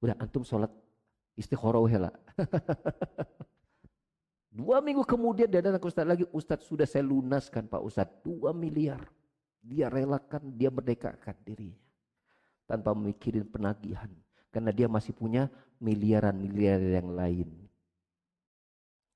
Udah 0.00 0.16
antum 0.16 0.44
sholat 0.44 0.72
istikharah 1.36 2.08
lah. 2.08 2.14
Dua 4.50 4.82
minggu 4.82 5.06
kemudian 5.06 5.46
dia 5.46 5.62
datang 5.62 5.78
ke 5.78 5.86
Ustaz 5.86 6.02
lagi, 6.02 6.26
Ustaz 6.34 6.66
sudah 6.66 6.82
saya 6.82 7.06
lunaskan 7.06 7.70
Pak 7.70 7.82
Ustaz, 7.86 8.10
dua 8.26 8.50
miliar. 8.50 8.98
Dia 9.62 9.86
relakan, 9.86 10.50
dia 10.58 10.74
merdekakan 10.74 11.38
dirinya. 11.46 11.78
Tanpa 12.66 12.90
memikirin 12.90 13.46
penagihan. 13.46 14.10
Karena 14.50 14.74
dia 14.74 14.90
masih 14.90 15.14
punya 15.14 15.46
miliaran-miliaran 15.78 16.90
yang 16.98 17.10
lain. 17.14 17.69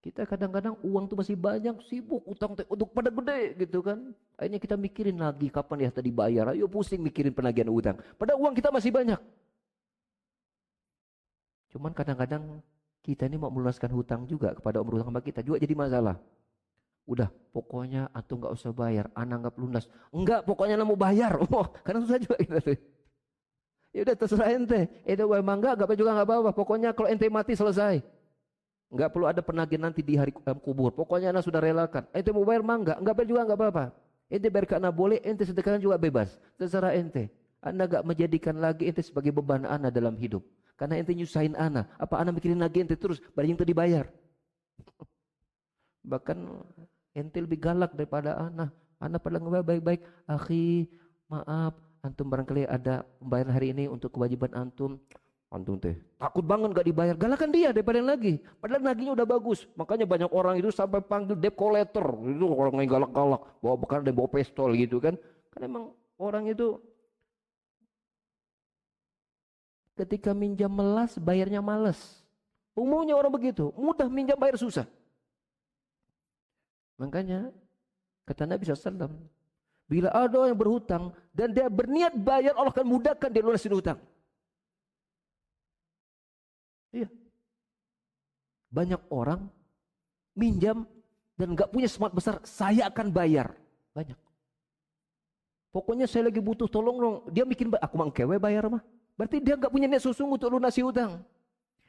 Kita 0.04 0.28
kadang-kadang 0.28 0.76
uang 0.84 1.08
tuh 1.08 1.16
masih 1.16 1.32
banyak, 1.32 1.80
sibuk 1.88 2.20
utang 2.28 2.52
untuk 2.52 2.92
pada 2.92 3.08
gede 3.08 3.56
gitu 3.64 3.80
kan. 3.80 4.12
Akhirnya 4.36 4.60
kita 4.60 4.76
mikirin 4.76 5.16
lagi 5.16 5.48
kapan 5.48 5.88
ya 5.88 5.90
tadi 5.96 6.12
bayar. 6.12 6.52
Ayo 6.52 6.68
pusing 6.68 7.00
mikirin 7.00 7.32
penagihan 7.32 7.72
utang. 7.72 7.96
Padahal 8.20 8.36
uang 8.36 8.52
kita 8.52 8.68
masih 8.68 8.92
banyak. 8.92 9.16
Cuman 11.72 11.96
kadang-kadang 11.96 12.60
kita 13.00 13.24
ini 13.32 13.40
mau 13.40 13.48
melunaskan 13.48 13.88
hutang 13.96 14.28
juga 14.28 14.52
kepada 14.52 14.84
om 14.84 14.92
hutang 14.92 15.08
sama 15.08 15.24
kita 15.24 15.40
juga 15.40 15.56
jadi 15.56 15.72
masalah. 15.72 16.20
Udah, 17.08 17.32
pokoknya 17.56 18.12
antum 18.12 18.44
nggak 18.44 18.52
usah 18.60 18.76
bayar, 18.76 19.08
anak 19.16 19.48
nggak 19.48 19.56
lunas. 19.56 19.88
Enggak, 20.12 20.44
pokoknya 20.44 20.76
anak 20.76 20.88
mau 20.92 21.00
bayar. 21.00 21.32
Oh, 21.48 21.64
karena 21.80 22.04
susah 22.04 22.20
juga 22.20 22.36
kita 22.36 22.60
tuh. 22.60 22.76
Ya 23.96 24.04
udah 24.04 24.16
terserah 24.20 24.52
ente. 24.52 24.80
Itu 25.08 25.24
memang 25.32 25.64
enggak, 25.64 25.80
enggak 25.80 25.96
juga 25.96 26.12
enggak 26.12 26.28
apa-apa. 26.28 26.50
Pokoknya 26.52 26.92
kalau 26.92 27.08
ente 27.08 27.24
mati 27.32 27.56
selesai. 27.56 28.04
Enggak 28.92 29.10
perlu 29.10 29.26
ada 29.26 29.40
penagih 29.42 29.80
nanti 29.80 30.04
di 30.04 30.14
hari 30.14 30.30
kubur. 30.34 30.94
Pokoknya 30.94 31.34
anak 31.34 31.44
sudah 31.44 31.58
relakan. 31.58 32.06
Ente 32.14 32.30
mau 32.30 32.46
bayar 32.46 32.62
mah 32.62 32.76
enggak, 32.78 32.98
bayar 33.00 33.28
juga 33.28 33.40
enggak 33.44 33.58
apa-apa. 33.58 33.84
Ente 34.30 34.48
bayar 34.48 34.66
karena 34.66 34.90
boleh, 34.94 35.18
ente 35.24 35.42
sedekahkan 35.44 35.82
juga 35.82 35.98
bebas. 35.98 36.38
Terserah 36.60 36.94
ente. 36.94 37.32
Anda 37.64 37.88
enggak 37.88 38.04
menjadikan 38.06 38.54
lagi 38.60 38.86
ente 38.86 39.02
sebagai 39.02 39.34
beban 39.34 39.66
anak 39.66 39.90
dalam 39.90 40.14
hidup. 40.14 40.44
Karena 40.78 41.00
ente 41.00 41.10
nyusahin 41.14 41.58
ana. 41.58 41.90
Apa 41.98 42.22
ana 42.22 42.30
mikirin 42.30 42.60
lagi 42.60 42.82
ente 42.82 42.94
terus 42.94 43.18
baru 43.34 43.50
yang 43.50 43.58
dibayar. 43.62 44.06
Bahkan 46.04 46.38
ente 47.16 47.38
lebih 47.40 47.58
galak 47.58 47.96
daripada 47.98 48.36
ana. 48.38 48.70
Ana 49.02 49.18
pada 49.18 49.42
ngebayar 49.42 49.66
baik-baik. 49.66 50.00
Akhi, 50.28 50.86
maaf. 51.26 51.74
Antum 52.04 52.28
barangkali 52.28 52.68
ada 52.68 53.00
pembayaran 53.16 53.48
hari 53.48 53.72
ini 53.72 53.88
untuk 53.88 54.12
kewajiban 54.12 54.52
antum. 54.52 55.00
Antum 55.54 55.78
teh 55.78 55.94
takut 56.18 56.42
banget 56.42 56.74
gak 56.74 56.86
dibayar. 56.90 57.14
Galakan 57.14 57.54
dia 57.54 57.70
daripada 57.70 58.02
yang 58.02 58.10
lagi. 58.10 58.42
Padahal 58.58 58.82
naginya 58.82 59.14
udah 59.14 59.22
bagus. 59.22 59.70
Makanya 59.78 60.02
banyak 60.02 60.30
orang 60.34 60.58
itu 60.58 60.74
sampai 60.74 60.98
panggil 60.98 61.38
debt 61.38 61.54
collector. 61.54 62.02
Itu 62.26 62.50
orang 62.50 62.74
yang 62.82 62.98
galak-galak. 62.98 63.62
Bawa 63.62 63.76
bekal 63.78 64.02
dan 64.02 64.18
bawa 64.18 64.26
pistol 64.34 64.74
gitu 64.74 64.98
kan. 64.98 65.14
Karena 65.54 65.70
emang 65.70 65.84
orang 66.18 66.50
itu 66.50 66.82
Ketika 69.94 70.34
minjam 70.34 70.74
melas, 70.74 71.14
bayarnya 71.14 71.62
males. 71.62 72.18
Umumnya 72.74 73.14
orang 73.14 73.30
begitu, 73.30 73.70
mudah 73.78 74.10
minjam 74.10 74.34
bayar 74.34 74.58
susah. 74.58 74.90
Makanya 76.98 77.54
kata 78.26 78.42
Nabi 78.42 78.66
SAW, 78.66 79.14
bila 79.86 80.10
ada 80.10 80.34
orang 80.34 80.50
yang 80.50 80.58
berhutang 80.58 81.04
dan 81.30 81.54
dia 81.54 81.70
berniat 81.70 82.18
bayar, 82.18 82.58
Allah 82.58 82.74
akan 82.74 82.86
mudahkan 82.90 83.30
dia 83.30 83.42
lunasin 83.46 83.70
hutang. 83.70 83.98
Iya. 86.94 87.10
Banyak 88.70 89.02
orang 89.10 89.50
minjam 90.38 90.86
dan 91.34 91.58
nggak 91.58 91.74
punya 91.74 91.90
semangat 91.90 92.14
besar, 92.14 92.34
saya 92.46 92.86
akan 92.86 93.10
bayar. 93.10 93.50
Banyak. 93.90 94.18
Pokoknya 95.74 96.06
saya 96.06 96.30
lagi 96.30 96.38
butuh 96.38 96.70
tolong 96.70 96.96
dong. 97.02 97.16
Dia 97.34 97.42
bikin, 97.42 97.74
aku 97.74 97.94
mangkewe 97.98 98.38
bayar 98.38 98.70
mah. 98.70 98.82
Berarti 99.18 99.42
dia 99.42 99.58
nggak 99.58 99.74
punya 99.74 99.90
niat 99.90 100.02
sungguh 100.06 100.38
untuk 100.38 100.54
lunasi 100.54 100.86
hutang. 100.86 101.18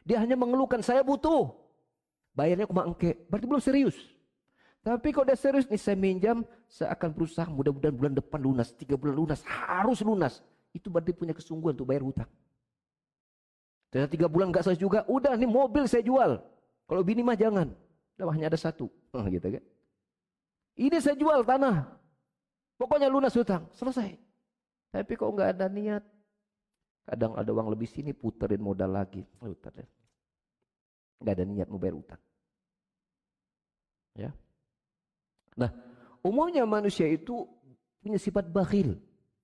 Dia 0.02 0.22
hanya 0.22 0.34
mengeluhkan, 0.34 0.82
saya 0.82 1.06
butuh. 1.06 1.54
Bayarnya 2.34 2.66
cuma 2.66 2.90
engke. 2.90 3.14
Berarti 3.30 3.46
belum 3.46 3.62
serius. 3.62 3.98
Tapi 4.86 5.10
kalau 5.10 5.26
dia 5.26 5.38
serius 5.38 5.66
nih 5.66 5.82
saya 5.82 5.98
minjam, 5.98 6.46
saya 6.70 6.94
akan 6.94 7.10
berusaha 7.14 7.50
mudah-mudahan 7.50 7.94
bulan 7.94 8.14
depan 8.14 8.38
lunas, 8.38 8.70
tiga 8.74 8.94
bulan 8.94 9.18
lunas, 9.18 9.42
harus 9.46 10.02
lunas. 10.06 10.46
Itu 10.74 10.94
berarti 10.94 11.14
punya 11.14 11.34
kesungguhan 11.34 11.74
untuk 11.74 11.90
bayar 11.90 12.06
hutang. 12.06 12.30
Dan 13.96 14.12
tiga 14.12 14.28
bulan 14.28 14.52
nggak 14.52 14.68
selesai 14.68 14.84
juga, 14.84 15.00
udah 15.08 15.40
nih 15.40 15.48
mobil 15.48 15.88
saya 15.88 16.04
jual. 16.04 16.44
Kalau 16.84 17.02
bini 17.08 17.24
mah 17.24 17.40
jangan. 17.40 17.72
Udah 18.20 18.36
hanya 18.36 18.52
ada 18.52 18.60
satu. 18.60 18.92
Oh, 19.16 19.24
gitu 19.32 19.56
kan. 19.56 19.64
Ini 20.76 21.00
saya 21.00 21.16
jual 21.16 21.48
tanah. 21.48 21.88
Pokoknya 22.76 23.08
lunas 23.08 23.32
hutang. 23.32 23.72
Selesai. 23.72 24.20
Tapi 24.92 25.12
kok 25.16 25.32
nggak 25.32 25.56
ada 25.56 25.72
niat, 25.72 26.04
Kadang 27.06 27.38
ada 27.38 27.50
uang 27.54 27.70
lebih 27.70 27.86
sini 27.86 28.18
puterin 28.18 28.58
modal 28.58 28.98
lagi. 28.98 29.22
Puter 29.22 29.72
deh. 29.78 29.90
Gak 31.22 31.38
ada 31.38 31.46
niat 31.46 31.70
mau 31.70 31.78
bayar 31.78 31.96
utang. 32.02 32.22
Ya. 34.18 34.34
Nah, 35.54 35.70
umumnya 36.26 36.66
manusia 36.66 37.06
itu 37.06 37.46
punya 38.02 38.18
sifat 38.18 38.50
bakhil. 38.50 38.98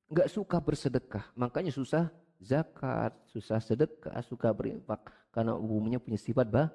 Gak 0.10 0.28
suka 0.34 0.58
bersedekah. 0.58 1.30
Makanya 1.38 1.70
susah 1.70 2.10
zakat, 2.42 3.14
susah 3.30 3.62
sedekah, 3.62 4.18
suka 4.26 4.50
berinfak. 4.52 5.00
Karena 5.30 5.56
umumnya 5.56 6.02
punya 6.02 6.18
sifat 6.18 6.50
bah, 6.50 6.68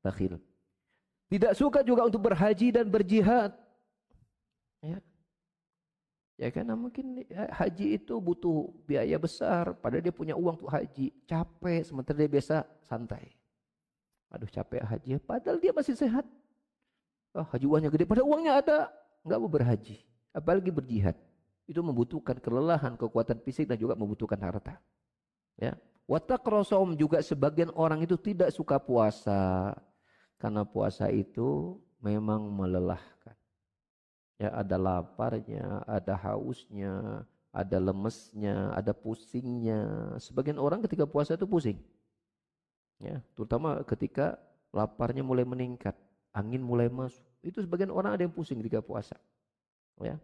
bakhil. 0.00 0.40
Tidak 1.30 1.54
suka 1.54 1.86
juga 1.86 2.08
untuk 2.08 2.26
berhaji 2.26 2.74
dan 2.74 2.90
berjihad. 2.90 3.54
Ya. 4.82 4.98
Ya 6.40 6.48
karena 6.48 6.72
mungkin 6.72 7.20
ya, 7.28 7.52
haji 7.52 8.00
itu 8.00 8.16
butuh 8.16 8.72
biaya 8.88 9.20
besar. 9.20 9.76
Padahal 9.76 10.02
dia 10.02 10.10
punya 10.10 10.34
uang 10.34 10.56
untuk 10.58 10.72
haji. 10.72 11.12
Capek 11.28 11.84
sementara 11.84 12.16
dia 12.16 12.32
biasa 12.32 12.64
santai. 12.82 13.30
Aduh 14.32 14.48
capek 14.48 14.82
haji. 14.82 15.20
Padahal 15.20 15.60
dia 15.60 15.70
masih 15.70 15.94
sehat. 15.94 16.24
Oh, 17.30 17.46
haji 17.46 17.62
uangnya 17.68 17.94
gede, 17.94 18.10
pada 18.10 18.26
uangnya 18.26 18.58
ada, 18.58 18.78
nggak 19.22 19.38
mau 19.38 19.52
berhaji. 19.52 20.02
Apalagi 20.34 20.74
berjihad. 20.74 21.14
Itu 21.70 21.78
membutuhkan 21.78 22.42
kelelahan, 22.42 22.98
kekuatan 22.98 23.38
fisik 23.46 23.70
dan 23.70 23.78
juga 23.78 23.94
membutuhkan 23.94 24.40
harta. 24.42 24.82
Ya. 25.60 25.76
Watakrosom 26.10 26.98
juga 26.98 27.22
sebagian 27.22 27.70
orang 27.76 28.02
itu 28.02 28.18
tidak 28.18 28.50
suka 28.50 28.80
puasa. 28.80 29.76
Karena 30.40 30.64
puasa 30.64 31.12
itu 31.12 31.78
memang 32.00 32.48
melelahkan. 32.48 33.36
Ya, 34.40 34.50
ada 34.56 34.80
laparnya, 34.80 35.84
ada 35.84 36.16
hausnya, 36.16 37.22
ada 37.52 37.76
lemesnya, 37.76 38.72
ada 38.72 38.96
pusingnya. 38.96 39.84
Sebagian 40.16 40.56
orang 40.56 40.80
ketika 40.80 41.04
puasa 41.04 41.36
itu 41.36 41.44
pusing. 41.44 41.76
Ya, 42.96 43.20
terutama 43.36 43.84
ketika 43.84 44.40
laparnya 44.72 45.20
mulai 45.20 45.44
meningkat, 45.44 45.92
angin 46.32 46.64
mulai 46.64 46.88
masuk. 46.88 47.22
Itu 47.44 47.60
sebagian 47.60 47.92
orang 47.92 48.16
ada 48.16 48.24
yang 48.24 48.32
pusing 48.32 48.58
ketika 48.64 48.80
puasa. 48.80 49.20
Ya. 50.00 50.16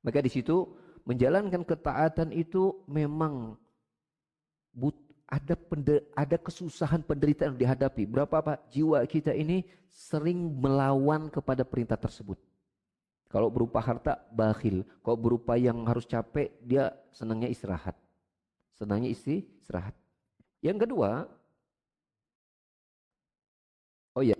Maka 0.00 0.24
di 0.24 0.32
situ 0.32 0.72
menjalankan 1.04 1.62
ketaatan 1.68 2.32
itu 2.32 2.82
memang 2.88 3.60
but, 4.74 4.96
ada 5.32 5.56
pende, 5.56 6.04
ada 6.12 6.36
kesusahan 6.36 7.00
penderitaan 7.00 7.56
yang 7.56 7.60
dihadapi. 7.64 8.04
Berapa 8.04 8.36
apa 8.44 8.54
jiwa 8.68 9.00
kita 9.08 9.32
ini 9.32 9.64
sering 9.88 10.36
melawan 10.60 11.32
kepada 11.32 11.64
perintah 11.64 11.96
tersebut. 11.96 12.36
Kalau 13.32 13.48
berupa 13.48 13.80
harta 13.80 14.20
bakhil, 14.28 14.84
kalau 15.00 15.16
berupa 15.16 15.56
yang 15.56 15.88
harus 15.88 16.04
capek 16.04 16.52
dia 16.60 16.92
senangnya 17.16 17.48
istirahat. 17.48 17.96
Senangnya 18.76 19.08
isi 19.08 19.48
istirahat. 19.56 19.96
Yang 20.60 20.84
kedua, 20.84 21.24
Oh 24.12 24.20
ya. 24.20 24.36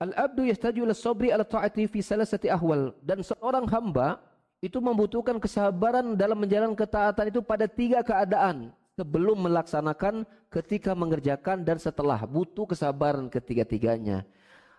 Al-abdu 0.00 0.48
yastaju 0.48 0.92
sabri 0.96 1.28
ala 1.32 1.44
ta'ati 1.44 1.84
fi 1.88 2.00
salasati 2.00 2.48
ahwal. 2.48 2.96
Dan 3.04 3.20
seorang 3.20 3.68
hamba 3.68 4.20
itu 4.60 4.76
membutuhkan 4.78 5.40
kesabaran 5.40 6.12
dalam 6.12 6.36
menjalankan 6.36 6.76
ketaatan 6.76 7.32
itu 7.32 7.40
pada 7.40 7.64
tiga 7.64 8.04
keadaan. 8.04 8.72
Sebelum 9.00 9.48
melaksanakan, 9.48 10.28
ketika 10.52 10.92
mengerjakan, 10.92 11.64
dan 11.64 11.80
setelah. 11.80 12.20
Butuh 12.28 12.68
kesabaran 12.68 13.32
ketiga-tiganya. 13.32 14.28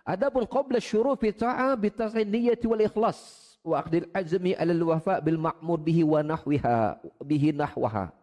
Adapun 0.06 0.46
qabla 0.46 0.78
syuruh 0.78 1.18
fi 1.18 1.34
ta'a 1.34 1.74
bitas'in 1.74 2.30
niyati 2.30 2.70
wal 2.70 2.78
ikhlas. 2.86 3.18
Wa 3.66 3.82
aqdil 3.82 4.06
azmi 4.14 4.54
alal 4.54 4.94
wafa 4.94 5.18
bil 5.18 5.42
ma'mur 5.42 5.82
bihi 5.82 6.06
wa 6.06 6.22
nahwiha. 6.22 7.02
Bihi 7.18 7.50
nahwaha. 7.50 8.14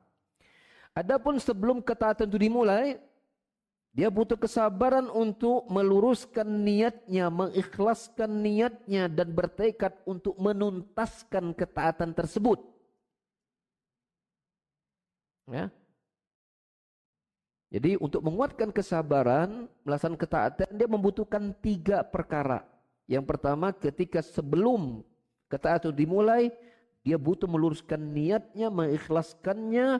Adapun 0.96 1.36
sebelum 1.44 1.84
ketaatan 1.84 2.32
itu 2.32 2.40
dimulai, 2.48 2.96
dia 4.00 4.08
butuh 4.08 4.40
kesabaran 4.40 5.12
untuk 5.12 5.68
meluruskan 5.68 6.48
niatnya, 6.48 7.28
mengikhlaskan 7.28 8.32
niatnya 8.32 9.12
dan 9.12 9.28
bertekad 9.36 9.92
untuk 10.08 10.40
menuntaskan 10.40 11.52
ketaatan 11.52 12.16
tersebut. 12.16 12.64
Ya. 15.52 15.68
Jadi 17.76 18.00
untuk 18.00 18.24
menguatkan 18.24 18.72
kesabaran, 18.72 19.68
melaksanakan 19.84 20.16
ketaatan 20.16 20.70
dia 20.80 20.88
membutuhkan 20.88 21.52
tiga 21.60 22.00
perkara. 22.00 22.64
Yang 23.04 23.36
pertama 23.36 23.76
ketika 23.76 24.24
sebelum 24.24 25.04
ketaatan 25.52 25.92
dimulai, 25.92 26.56
dia 27.04 27.20
butuh 27.20 27.52
meluruskan 27.52 28.00
niatnya, 28.00 28.72
mengikhlaskannya 28.72 30.00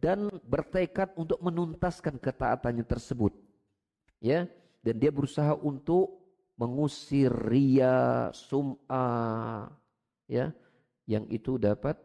dan 0.00 0.32
bertekad 0.48 1.12
untuk 1.14 1.38
menuntaskan 1.44 2.16
ketaatannya 2.16 2.82
tersebut. 2.88 3.36
Ya, 4.20 4.48
dan 4.80 4.96
dia 4.96 5.12
berusaha 5.12 5.52
untuk 5.60 6.20
mengusir 6.56 7.32
ria, 7.32 8.28
sum'ah, 8.32 9.72
ya, 10.28 10.52
yang 11.04 11.24
itu 11.28 11.56
dapat 11.56 11.96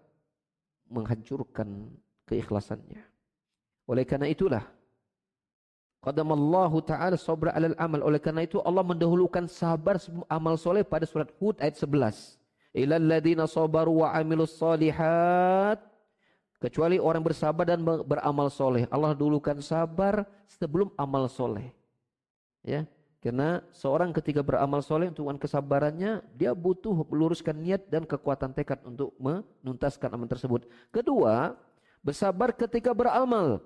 menghancurkan 0.87 1.91
keikhlasannya. 2.27 3.03
Oleh 3.87 4.03
karena 4.07 4.31
itulah 4.31 4.63
Qadamallahu 6.05 6.85
ta'ala 6.85 7.17
sabra 7.17 7.49
alal 7.57 7.73
amal. 7.81 8.05
Oleh 8.05 8.21
karena 8.21 8.45
itu 8.45 8.61
Allah 8.61 8.85
mendahulukan 8.85 9.49
sabar 9.49 9.97
amal 10.29 10.53
soleh 10.53 10.85
pada 10.85 11.09
surat 11.09 11.33
Hud 11.41 11.57
ayat 11.57 11.81
11. 11.81 12.37
Ilal 12.77 13.09
ladina 13.09 13.49
sabaru 13.49 14.05
wa 14.05 14.13
amilus 14.13 14.53
salihat 14.53 15.81
Kecuali 16.65 16.97
orang 16.97 17.21
bersabar 17.21 17.61
dan 17.61 17.85
beramal 17.85 18.49
soleh. 18.49 18.89
Allah 18.89 19.13
dulukan 19.13 19.53
sabar 19.61 20.25
sebelum 20.49 20.89
amal 20.97 21.29
soleh. 21.29 21.69
Ya, 22.65 22.89
karena 23.21 23.61
seorang 23.69 24.09
ketika 24.09 24.41
beramal 24.41 24.81
soleh 24.81 25.13
untuk 25.13 25.29
kesabarannya, 25.37 26.25
dia 26.33 26.57
butuh 26.57 27.05
meluruskan 27.05 27.53
niat 27.53 27.85
dan 27.85 28.01
kekuatan 28.01 28.49
tekad 28.57 28.81
untuk 28.81 29.13
menuntaskan 29.21 30.09
amal 30.09 30.25
tersebut. 30.25 30.65
Kedua, 30.89 31.53
bersabar 32.01 32.49
ketika 32.49 32.97
beramal. 32.97 33.61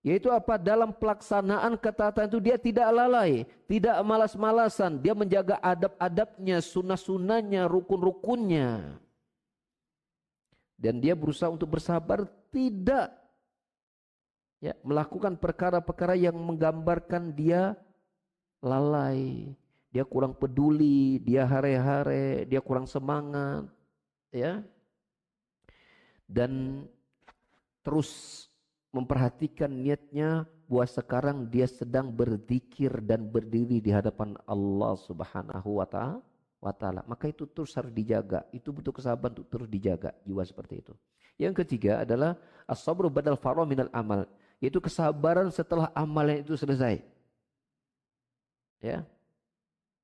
Yaitu 0.00 0.32
apa? 0.32 0.56
Dalam 0.56 0.88
pelaksanaan 0.96 1.76
ketaatan 1.76 2.32
itu 2.32 2.40
dia 2.40 2.56
tidak 2.56 2.88
lalai, 2.88 3.44
tidak 3.68 4.00
malas-malasan. 4.00 4.96
Dia 5.04 5.12
menjaga 5.12 5.60
adab-adabnya, 5.60 6.64
sunnah-sunnahnya, 6.64 7.68
rukun-rukunnya. 7.68 8.96
Dan 10.78 11.02
dia 11.02 11.18
berusaha 11.18 11.50
untuk 11.50 11.74
bersabar 11.74 12.30
tidak 12.50 13.14
ya 14.58 14.74
melakukan 14.82 15.38
perkara-perkara 15.38 16.18
yang 16.18 16.34
menggambarkan 16.34 17.30
dia 17.34 17.78
lalai, 18.58 19.54
dia 19.94 20.02
kurang 20.02 20.34
peduli, 20.34 21.22
dia 21.22 21.46
hare-hare, 21.46 22.44
dia 22.44 22.58
kurang 22.58 22.90
semangat, 22.90 23.70
ya. 24.34 24.60
Dan 26.28 26.84
terus 27.80 28.44
memperhatikan 28.92 29.70
niatnya 29.70 30.44
bahwa 30.68 30.84
sekarang 30.84 31.38
dia 31.48 31.64
sedang 31.64 32.12
berzikir 32.12 33.00
dan 33.00 33.24
berdiri 33.24 33.80
di 33.80 33.88
hadapan 33.88 34.36
Allah 34.44 34.92
Subhanahu 35.00 35.80
wa 35.80 36.72
taala. 36.74 37.00
Maka 37.08 37.32
itu 37.32 37.48
terus 37.48 37.72
harus 37.72 37.94
dijaga. 37.94 38.44
Itu 38.52 38.74
butuh 38.74 38.92
kesabaran 38.92 39.32
untuk 39.32 39.48
terus 39.48 39.68
dijaga 39.72 40.12
jiwa 40.26 40.44
seperti 40.44 40.84
itu. 40.84 40.92
Yang 41.38 41.64
ketiga 41.64 42.02
adalah 42.02 42.34
as-sabru 42.66 43.06
badal 43.06 43.38
faro 43.38 43.62
minal 43.62 43.88
amal, 43.94 44.26
yaitu 44.58 44.82
kesabaran 44.82 45.48
setelah 45.54 45.88
amalan 45.94 46.42
itu 46.42 46.58
selesai. 46.58 46.98
Ya. 48.82 49.06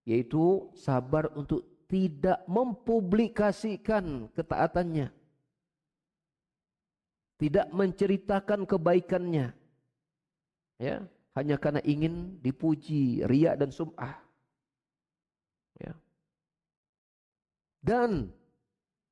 Yaitu 0.06 0.70
sabar 0.78 1.28
untuk 1.34 1.66
tidak 1.90 2.46
mempublikasikan 2.46 4.30
ketaatannya. 4.32 5.10
Tidak 7.34 7.66
menceritakan 7.74 8.62
kebaikannya. 8.62 9.50
Ya, 10.78 11.06
hanya 11.34 11.58
karena 11.58 11.82
ingin 11.82 12.38
dipuji, 12.38 13.26
riak 13.26 13.58
dan 13.58 13.74
sum'ah. 13.74 14.22
Ya. 15.82 15.98
Dan 17.82 18.30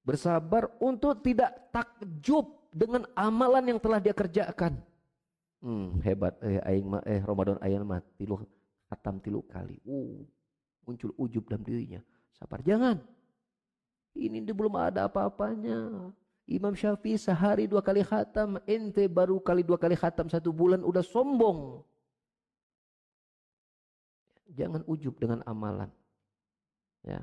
Bersabar 0.03 0.67
untuk 0.83 1.23
tidak 1.23 1.71
takjub 1.71 2.59
dengan 2.75 3.07
amalan 3.15 3.75
yang 3.75 3.79
telah 3.79 4.03
dia 4.03 4.11
kerjakan. 4.11 4.83
Hmm, 5.63 6.03
hebat 6.03 6.35
eh 6.43 6.59
aing 6.59 6.91
eh 7.07 7.23
Ramadan 7.23 7.55
ayeuna 7.63 7.87
mah 7.87 8.03
tilu 8.19 8.43
khatam 8.91 9.23
tilu 9.23 9.47
kali. 9.47 9.79
Uh, 9.87 10.27
muncul 10.83 11.15
ujub 11.15 11.47
dalam 11.47 11.63
dirinya. 11.63 12.03
Sabar, 12.35 12.59
jangan. 12.67 12.99
Ini 14.19 14.43
belum 14.43 14.75
ada 14.75 15.07
apa-apanya. 15.07 16.11
Imam 16.51 16.75
Syafi'i 16.75 17.17
sehari 17.17 17.71
dua 17.71 17.81
kali 17.81 18.03
khatam, 18.03 18.59
ente 18.67 19.07
baru 19.07 19.39
kali 19.39 19.63
dua 19.63 19.79
kali 19.79 19.95
khatam 19.95 20.27
satu 20.27 20.51
bulan 20.51 20.83
udah 20.83 21.01
sombong. 21.01 21.87
Jangan 24.53 24.83
ujub 24.85 25.17
dengan 25.17 25.41
amalan. 25.47 25.89
Ya, 27.07 27.23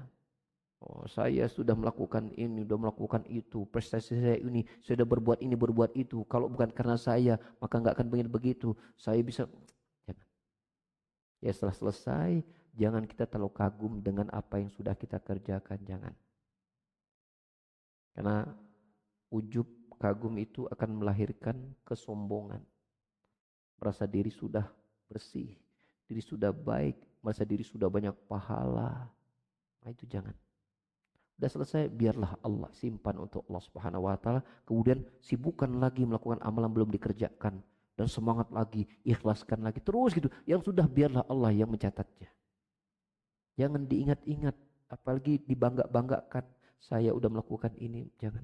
Oh, 0.80 1.04
saya 1.12 1.44
sudah 1.52 1.76
melakukan 1.76 2.32
ini, 2.40 2.64
sudah 2.64 2.80
melakukan 2.80 3.28
itu, 3.28 3.68
prestasi 3.68 4.16
saya 4.16 4.40
ini, 4.40 4.64
sudah 4.80 5.04
berbuat 5.04 5.44
ini, 5.44 5.52
berbuat 5.52 5.92
itu. 6.00 6.24
Kalau 6.32 6.48
bukan 6.48 6.72
karena 6.72 6.96
saya, 6.96 7.36
maka 7.60 7.84
nggak 7.84 8.00
akan 8.00 8.08
begini 8.08 8.32
begitu. 8.32 8.72
Saya 8.96 9.20
bisa, 9.20 9.44
jangan. 10.08 10.28
Ya 11.44 11.52
setelah 11.52 11.76
selesai, 11.76 12.48
jangan 12.80 13.04
kita 13.04 13.28
terlalu 13.28 13.52
kagum 13.52 14.00
dengan 14.00 14.32
apa 14.32 14.64
yang 14.64 14.72
sudah 14.72 14.96
kita 14.96 15.20
kerjakan, 15.20 15.84
jangan. 15.84 16.16
Karena 18.16 18.48
ujub 19.36 19.68
kagum 20.00 20.40
itu 20.40 20.64
akan 20.72 21.04
melahirkan 21.04 21.60
kesombongan. 21.84 22.64
Merasa 23.84 24.08
diri 24.08 24.32
sudah 24.32 24.64
bersih, 25.12 25.60
diri 26.08 26.24
sudah 26.24 26.56
baik, 26.56 26.96
merasa 27.20 27.44
diri 27.44 27.68
sudah 27.68 27.92
banyak 27.92 28.16
pahala. 28.32 29.12
Nah 29.84 29.92
itu 29.92 30.08
jangan. 30.08 30.32
Sudah 31.40 31.64
selesai, 31.64 31.88
biarlah 31.88 32.36
Allah 32.44 32.68
simpan 32.76 33.16
untuk 33.16 33.48
Allah 33.48 33.64
Subhanahu 33.64 34.12
wa 34.12 34.20
taala. 34.20 34.44
Kemudian 34.68 35.08
sibukkan 35.24 35.72
lagi 35.80 36.04
melakukan 36.04 36.36
amalan 36.44 36.68
belum 36.68 36.92
dikerjakan 36.92 37.64
dan 37.96 38.08
semangat 38.12 38.52
lagi, 38.52 38.84
ikhlaskan 39.08 39.64
lagi 39.64 39.80
terus 39.80 40.12
gitu. 40.12 40.28
Yang 40.44 40.68
sudah 40.68 40.84
biarlah 40.84 41.24
Allah 41.32 41.56
yang 41.56 41.72
mencatatnya. 41.72 42.28
Jangan 43.56 43.88
diingat-ingat, 43.88 44.56
apalagi 44.92 45.40
dibangga-banggakan. 45.48 46.44
Saya 46.84 47.16
udah 47.16 47.32
melakukan 47.32 47.72
ini, 47.80 48.12
jangan. 48.20 48.44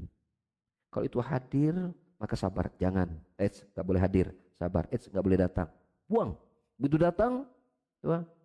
Kalau 0.87 1.03
itu 1.03 1.19
hadir, 1.19 1.75
maka 2.15 2.39
sabar, 2.39 2.71
jangan. 2.79 3.11
Eh, 3.35 3.51
nggak 3.51 3.83
boleh 3.83 3.99
hadir, 3.99 4.31
sabar. 4.55 4.87
Eh, 4.87 5.03
nggak 5.03 5.23
boleh 5.27 5.39
datang. 5.43 5.67
Buang. 6.07 6.39
Begitu 6.79 6.95
datang, 7.03 7.43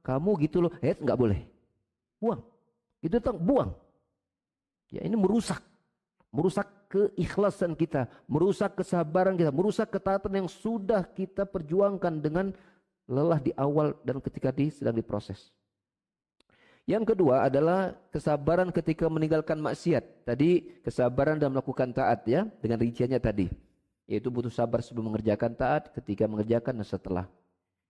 kamu 0.02 0.30
gitu 0.42 0.58
loh, 0.58 0.74
eh, 0.82 0.98
nggak 0.98 1.14
boleh. 1.14 1.38
Buang. 2.18 2.42
Itu 2.98 3.14
datang, 3.14 3.38
buang. 3.38 3.70
Ya 4.90 5.06
ini 5.06 5.14
merusak. 5.14 5.62
Merusak 6.30 6.70
keikhlasan 6.90 7.74
kita, 7.74 8.06
merusak 8.30 8.78
kesabaran 8.78 9.34
kita, 9.34 9.50
merusak 9.50 9.90
ketaatan 9.90 10.42
yang 10.42 10.48
sudah 10.50 11.02
kita 11.02 11.42
perjuangkan 11.42 12.22
dengan 12.22 12.54
lelah 13.10 13.42
di 13.42 13.50
awal 13.58 13.98
dan 14.06 14.22
ketika 14.22 14.54
di 14.54 14.70
sedang 14.70 14.94
diproses. 14.94 15.50
Yang 16.86 17.14
kedua 17.14 17.46
adalah 17.46 17.94
kesabaran 18.10 18.74
ketika 18.74 19.06
meninggalkan 19.06 19.58
maksiat. 19.62 20.26
Tadi 20.26 20.82
kesabaran 20.82 21.38
dalam 21.38 21.54
melakukan 21.58 21.94
taat 21.94 22.26
ya, 22.26 22.46
dengan 22.58 22.82
rinciannya 22.82 23.18
tadi. 23.22 23.46
Yaitu 24.10 24.26
butuh 24.26 24.50
sabar 24.50 24.82
sebelum 24.82 25.14
mengerjakan 25.14 25.54
taat, 25.54 25.94
ketika 25.94 26.26
mengerjakan 26.26 26.82
dan 26.82 26.86
setelah. 26.86 27.26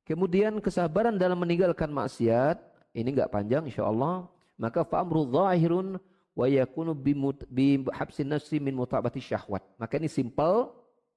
Kemudian 0.04 0.60
kesabaran 0.60 1.16
dalam 1.16 1.40
meninggalkan 1.40 1.88
maksiat, 1.88 2.60
ini 2.92 3.08
enggak 3.16 3.32
panjang 3.32 3.64
insya 3.64 3.88
Allah. 3.88 4.28
Maka 4.60 4.84
fa'amru 4.84 5.32
zahirun 5.32 5.96
wa 6.34 6.46
yakunu 6.46 6.94
bi 6.94 7.82
habsin 7.90 8.30
nafsi 8.30 8.62
min 8.62 8.74
mutabati 8.76 9.18
syahwat. 9.18 9.62
Maka 9.76 9.98
ini 9.98 10.08
simple 10.08 10.70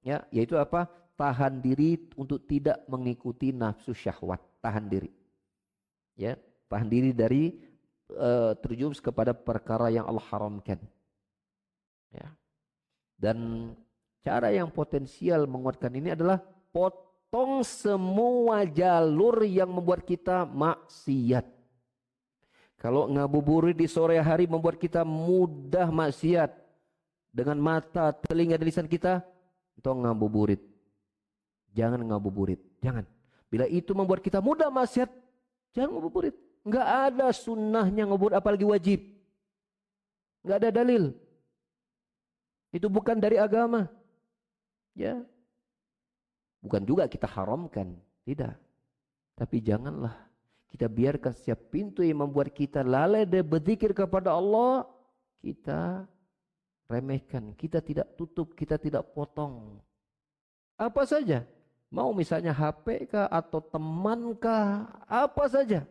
ya, 0.04 0.26
yaitu 0.34 0.58
apa? 0.60 0.90
Tahan 1.14 1.62
diri 1.62 2.10
untuk 2.18 2.42
tidak 2.50 2.82
mengikuti 2.90 3.54
nafsu 3.54 3.94
syahwat. 3.94 4.42
Tahan 4.60 4.90
diri. 4.90 5.14
Ya, 6.18 6.38
tahan 6.70 6.90
diri 6.90 7.14
dari 7.14 7.54
uh, 8.14 8.54
terjumus 8.58 9.02
kepada 9.02 9.34
perkara 9.34 9.94
yang 9.94 10.06
Allah 10.10 10.26
haramkan. 10.30 10.82
Ya. 12.14 12.28
Dan 13.18 13.72
cara 14.26 14.50
yang 14.50 14.70
potensial 14.74 15.46
menguatkan 15.46 15.94
ini 15.94 16.14
adalah 16.14 16.42
potong 16.74 17.62
semua 17.62 18.66
jalur 18.66 19.46
yang 19.46 19.70
membuat 19.70 20.06
kita 20.06 20.46
maksiat. 20.50 21.63
Kalau 22.84 23.08
ngabuburit 23.08 23.80
di 23.80 23.88
sore 23.88 24.20
hari 24.20 24.44
membuat 24.44 24.76
kita 24.76 25.08
mudah 25.08 25.88
maksiat 25.88 26.52
dengan 27.32 27.56
mata, 27.56 28.12
telinga, 28.12 28.60
dan 28.60 28.68
lisan 28.68 28.92
kita, 28.92 29.24
itu 29.80 29.88
ngabuburit. 29.88 30.60
Jangan 31.72 32.04
ngabuburit, 32.04 32.60
jangan. 32.84 33.08
Bila 33.48 33.72
itu 33.72 33.96
membuat 33.96 34.20
kita 34.20 34.44
mudah 34.44 34.68
maksiat, 34.68 35.08
jangan 35.72 35.96
ngabuburit. 35.96 36.36
Enggak 36.68 36.88
ada 37.12 37.32
sunnahnya 37.32 38.04
ngubur 38.04 38.36
apalagi 38.36 38.68
wajib. 38.68 39.00
Enggak 40.44 40.58
ada 40.68 40.70
dalil. 40.84 41.16
Itu 42.76 42.92
bukan 42.92 43.16
dari 43.16 43.40
agama. 43.40 43.88
Ya. 44.92 45.24
Bukan 46.60 46.84
juga 46.84 47.08
kita 47.08 47.32
haramkan. 47.32 47.96
Tidak. 48.28 48.56
Tapi 49.40 49.58
janganlah 49.64 50.33
kita 50.74 50.90
biarkan 50.90 51.38
setiap 51.38 51.70
pintu 51.70 52.02
yang 52.02 52.26
membuat 52.26 52.50
kita 52.50 52.82
lalai 52.82 53.30
dan 53.30 53.46
berzikir 53.46 53.94
kepada 53.94 54.34
Allah. 54.34 54.90
Kita 55.38 56.10
remehkan. 56.90 57.54
Kita 57.54 57.78
tidak 57.78 58.18
tutup. 58.18 58.58
Kita 58.58 58.82
tidak 58.82 59.14
potong. 59.14 59.78
Apa 60.82 61.06
saja. 61.06 61.46
Mau 61.94 62.10
misalnya 62.10 62.58
HP 62.58 63.06
kah 63.06 63.30
atau 63.30 63.62
teman 63.62 64.34
kah. 64.34 64.90
Apa 65.06 65.46
saja 65.46 65.86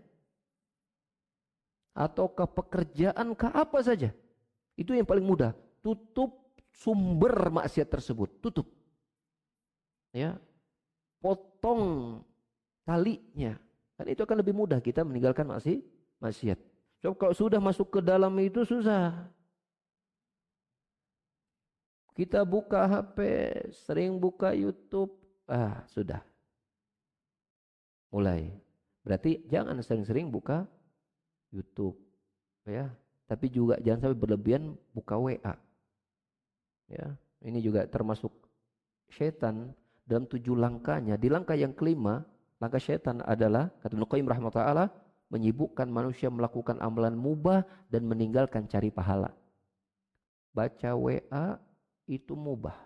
ataukah 1.92 2.48
pekerjaan 2.48 3.36
kah 3.36 3.52
apa 3.52 3.78
saja. 3.84 4.10
Itu 4.76 4.96
yang 4.96 5.04
paling 5.04 5.24
mudah. 5.24 5.52
Tutup 5.84 6.56
sumber 6.72 7.52
maksiat 7.52 7.88
tersebut, 7.88 8.40
tutup. 8.40 8.66
Ya. 10.12 10.40
Potong 11.20 12.20
talinya. 12.82 13.56
Dan 13.98 14.06
itu 14.10 14.24
akan 14.24 14.40
lebih 14.40 14.54
mudah 14.56 14.80
kita 14.80 15.04
meninggalkan 15.04 15.46
maksiat. 15.46 15.80
maksiat. 16.22 16.58
Coba 17.02 17.14
kalau 17.18 17.34
sudah 17.34 17.58
masuk 17.58 17.98
ke 17.98 18.00
dalam 18.00 18.32
itu 18.38 18.62
susah. 18.62 19.26
Kita 22.12 22.44
buka 22.44 22.84
HP, 22.84 23.18
sering 23.72 24.20
buka 24.20 24.52
YouTube, 24.52 25.16
ah 25.48 25.82
sudah. 25.88 26.20
Mulai. 28.12 28.52
Berarti 29.02 29.42
jangan 29.48 29.80
sering-sering 29.80 30.28
buka 30.28 30.68
YouTube 31.52 32.00
ya 32.66 32.88
tapi 33.28 33.52
juga 33.52 33.78
jangan 33.84 34.10
sampai 34.10 34.18
berlebihan 34.18 34.74
buka 34.96 35.20
WA 35.20 35.54
ya 36.88 37.06
ini 37.44 37.58
juga 37.60 37.86
termasuk 37.86 38.32
setan 39.12 39.70
dalam 40.08 40.26
tujuh 40.26 40.56
langkahnya 40.56 41.20
di 41.20 41.28
langkah 41.28 41.54
yang 41.54 41.76
kelima 41.76 42.24
langkah 42.62 42.78
setan 42.78 43.18
adalah 43.26 43.74
kata 43.82 43.98
Ibnu 43.98 44.06
Qayyim 44.06 44.30
rahimahullah 44.30 44.94
menyibukkan 45.34 45.90
manusia 45.90 46.30
melakukan 46.30 46.78
amalan 46.78 47.18
mubah 47.18 47.66
dan 47.90 48.06
meninggalkan 48.06 48.70
cari 48.70 48.94
pahala 48.94 49.34
baca 50.54 50.94
WA 50.94 51.58
itu 52.06 52.38
mubah 52.38 52.78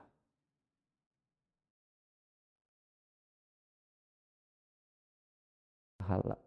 pahala 6.01 6.40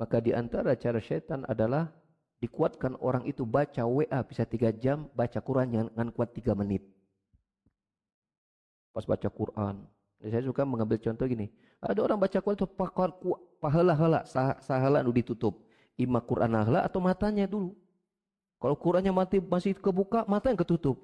maka 0.00 0.16
di 0.24 0.32
antara 0.32 0.72
cara 0.80 0.96
syaitan 0.96 1.44
adalah 1.44 1.92
dikuatkan 2.40 2.96
orang 3.04 3.28
itu 3.28 3.44
baca 3.44 3.84
WA 3.84 4.24
bisa 4.24 4.48
tiga 4.48 4.72
jam, 4.72 5.12
baca 5.12 5.44
Quran 5.44 5.68
jangan 5.76 6.08
kuat 6.08 6.32
tiga 6.32 6.56
menit. 6.56 6.80
Pas 8.96 9.04
baca 9.04 9.28
Quran. 9.28 9.84
Saya 10.20 10.44
suka 10.44 10.68
mengambil 10.68 11.00
contoh 11.00 11.24
gini. 11.24 11.48
Ada 11.80 12.04
orang 12.04 12.20
baca 12.20 12.38
Quran 12.44 12.58
itu 12.60 12.68
pahala-hala, 13.56 14.20
sahala 14.60 15.00
nu 15.00 15.10
ditutup. 15.16 15.64
Ima 15.96 16.20
Quran 16.20 16.52
hala 16.52 16.84
atau 16.84 17.00
matanya 17.00 17.48
dulu. 17.48 17.72
Kalau 18.60 18.76
Qurannya 18.76 19.08
mati 19.08 19.40
masih 19.40 19.72
kebuka, 19.72 20.28
mata 20.28 20.52
yang 20.52 20.60
ketutup. 20.60 21.00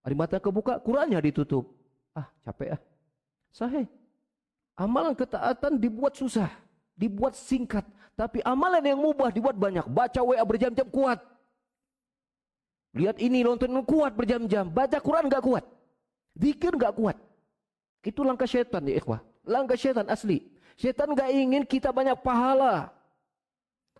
Hari 0.00 0.16
mata 0.16 0.40
kebuka, 0.40 0.80
Qurannya 0.80 1.20
ditutup. 1.20 1.68
Ah, 2.16 2.32
capek 2.48 2.80
ah. 2.80 2.80
Sahih. 3.52 3.84
Amalan 4.72 5.12
ketaatan 5.12 5.76
dibuat 5.76 6.16
susah 6.16 6.48
dibuat 6.98 7.34
singkat. 7.34 7.84
Tapi 8.14 8.38
amalan 8.46 8.82
yang 8.82 8.98
mubah 8.98 9.34
dibuat 9.34 9.58
banyak. 9.58 9.90
Baca 9.90 10.20
WA 10.22 10.42
berjam-jam 10.46 10.86
kuat. 10.86 11.18
Lihat 12.94 13.18
ini 13.18 13.42
nonton 13.42 13.74
kuat 13.82 14.14
berjam-jam. 14.14 14.70
Baca 14.70 15.02
Quran 15.02 15.26
gak 15.26 15.42
kuat. 15.42 15.66
Zikir 16.34 16.74
gak 16.74 16.98
kuat. 16.98 17.16
Itu 18.04 18.26
langkah 18.26 18.44
syaitan 18.44 18.82
ya 18.84 18.98
ikhwah. 18.98 19.22
Langkah 19.46 19.78
syaitan 19.78 20.06
asli. 20.10 20.44
Syaitan 20.74 21.14
gak 21.14 21.30
ingin 21.30 21.62
kita 21.62 21.94
banyak 21.94 22.18
pahala. 22.20 22.90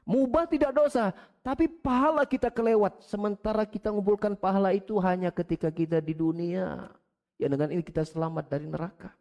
Mubah 0.04 0.44
tidak 0.44 0.74
dosa. 0.76 1.14
Tapi 1.40 1.70
pahala 1.70 2.28
kita 2.28 2.52
kelewat. 2.52 3.00
Sementara 3.06 3.64
kita 3.64 3.88
mengumpulkan 3.88 4.36
pahala 4.36 4.74
itu 4.76 4.98
hanya 5.00 5.32
ketika 5.32 5.72
kita 5.72 6.02
di 6.02 6.12
dunia. 6.12 6.92
Ya 7.40 7.46
dengan 7.48 7.72
ini 7.72 7.80
kita 7.80 8.04
selamat 8.04 8.50
dari 8.50 8.66
neraka. 8.68 9.14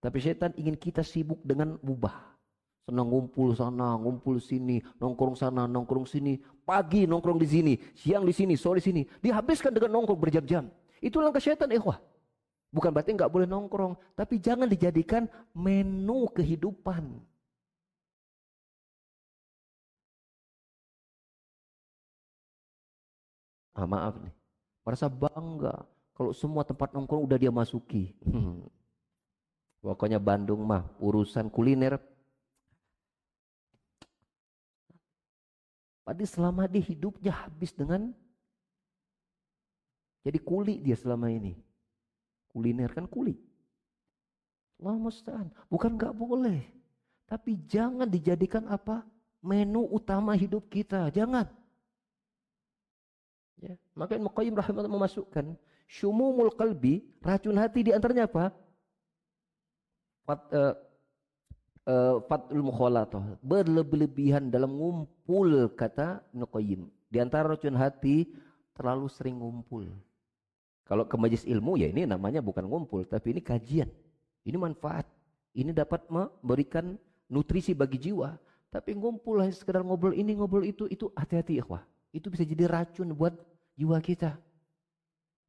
Tapi 0.00 0.16
syaitan 0.18 0.50
ingin 0.56 0.74
kita 0.74 1.04
sibuk 1.04 1.38
dengan 1.44 1.76
mubah. 1.84 2.30
Senang 2.88 3.06
ngumpul 3.06 3.54
sana, 3.54 3.94
ngumpul 4.00 4.40
sini, 4.42 4.82
nongkrong 4.98 5.36
sana, 5.36 5.68
nongkrong 5.68 6.08
sini. 6.08 6.40
Pagi 6.64 7.04
nongkrong 7.04 7.38
di 7.38 7.46
sini, 7.46 7.72
siang 7.94 8.24
di 8.24 8.34
sini, 8.34 8.56
sore 8.56 8.80
di 8.80 8.90
sini. 8.90 9.02
Dihabiskan 9.20 9.70
dengan 9.70 10.00
nongkrong 10.00 10.18
berjam-jam. 10.18 10.66
Itu 10.98 11.22
langkah 11.22 11.38
setan, 11.38 11.70
ikhwah. 11.70 12.00
Bukan 12.70 12.90
berarti 12.94 13.10
nggak 13.18 13.32
boleh 13.34 13.50
nongkrong, 13.50 13.98
tapi 14.14 14.38
jangan 14.38 14.70
dijadikan 14.70 15.26
menu 15.50 16.30
kehidupan. 16.30 17.18
Ah, 23.74 23.86
maaf 23.86 24.14
nih, 24.22 24.34
merasa 24.86 25.06
bangga 25.10 25.82
kalau 26.14 26.30
semua 26.30 26.62
tempat 26.62 26.94
nongkrong 26.94 27.26
udah 27.26 27.38
dia 27.38 27.50
masuki. 27.50 28.14
Pokoknya 29.80 30.20
Bandung 30.20 30.60
mah 30.62 30.84
urusan 31.00 31.48
kuliner 31.48 31.96
Padahal 36.10 36.26
selama 36.26 36.66
dia 36.66 36.82
hidupnya 36.82 37.30
habis 37.30 37.70
dengan 37.70 38.10
jadi 40.26 40.42
kuli 40.42 40.82
dia 40.82 40.98
selama 40.98 41.30
ini. 41.30 41.54
Kuliner 42.50 42.90
kan 42.90 43.06
kuli. 43.06 43.38
Allah 44.80 44.96
musta'an. 44.96 45.48
Bukan 45.68 45.94
gak 45.94 46.16
boleh. 46.16 46.64
Tapi 47.28 47.60
jangan 47.68 48.08
dijadikan 48.08 48.66
apa? 48.66 49.06
Menu 49.44 49.86
utama 49.86 50.34
hidup 50.34 50.66
kita. 50.66 51.12
Jangan. 51.14 51.46
Ya. 53.60 53.76
Maka 53.92 54.16
Ibn 54.16 54.26
Qayyim 54.32 54.56
rahimahullah 54.56 54.90
memasukkan 54.90 55.52
syumumul 55.84 56.50
qalbi, 56.56 57.04
racun 57.20 57.60
hati 57.60 57.86
di 57.86 57.92
antaranya 57.92 58.24
apa? 58.24 58.56
Fat, 60.24 60.40
uh, 60.54 60.74
uh, 61.84 62.16
fatul 62.24 62.64
berlebih-lebihan 63.44 64.48
dalam 64.48 64.74
ngumpul 64.74 65.68
kata 65.76 66.24
Ibnu. 66.32 66.88
Di 67.10 67.18
antara 67.20 67.52
racun 67.52 67.76
hati 67.76 68.32
terlalu 68.72 69.12
sering 69.12 69.36
ngumpul. 69.42 69.92
Kalau 70.90 71.06
ke 71.06 71.14
majlis 71.14 71.46
ilmu 71.46 71.78
ya 71.78 71.86
ini 71.86 72.02
namanya 72.02 72.42
bukan 72.42 72.66
ngumpul, 72.66 73.06
tapi 73.06 73.30
ini 73.30 73.38
kajian. 73.38 73.86
Ini 74.42 74.58
manfaat. 74.58 75.06
Ini 75.54 75.70
dapat 75.70 76.10
memberikan 76.10 76.98
nutrisi 77.30 77.78
bagi 77.78 78.10
jiwa. 78.10 78.34
Tapi 78.74 78.98
ngumpul 78.98 79.38
hanya 79.38 79.54
sekedar 79.54 79.86
ngobrol 79.86 80.10
ini, 80.10 80.34
ngobrol 80.34 80.66
itu, 80.66 80.90
itu 80.90 81.06
hati-hati 81.14 81.62
ikhwah. 81.62 81.86
Itu 82.10 82.26
bisa 82.26 82.42
jadi 82.42 82.66
racun 82.66 83.14
buat 83.14 83.38
jiwa 83.78 84.02
kita. 84.02 84.34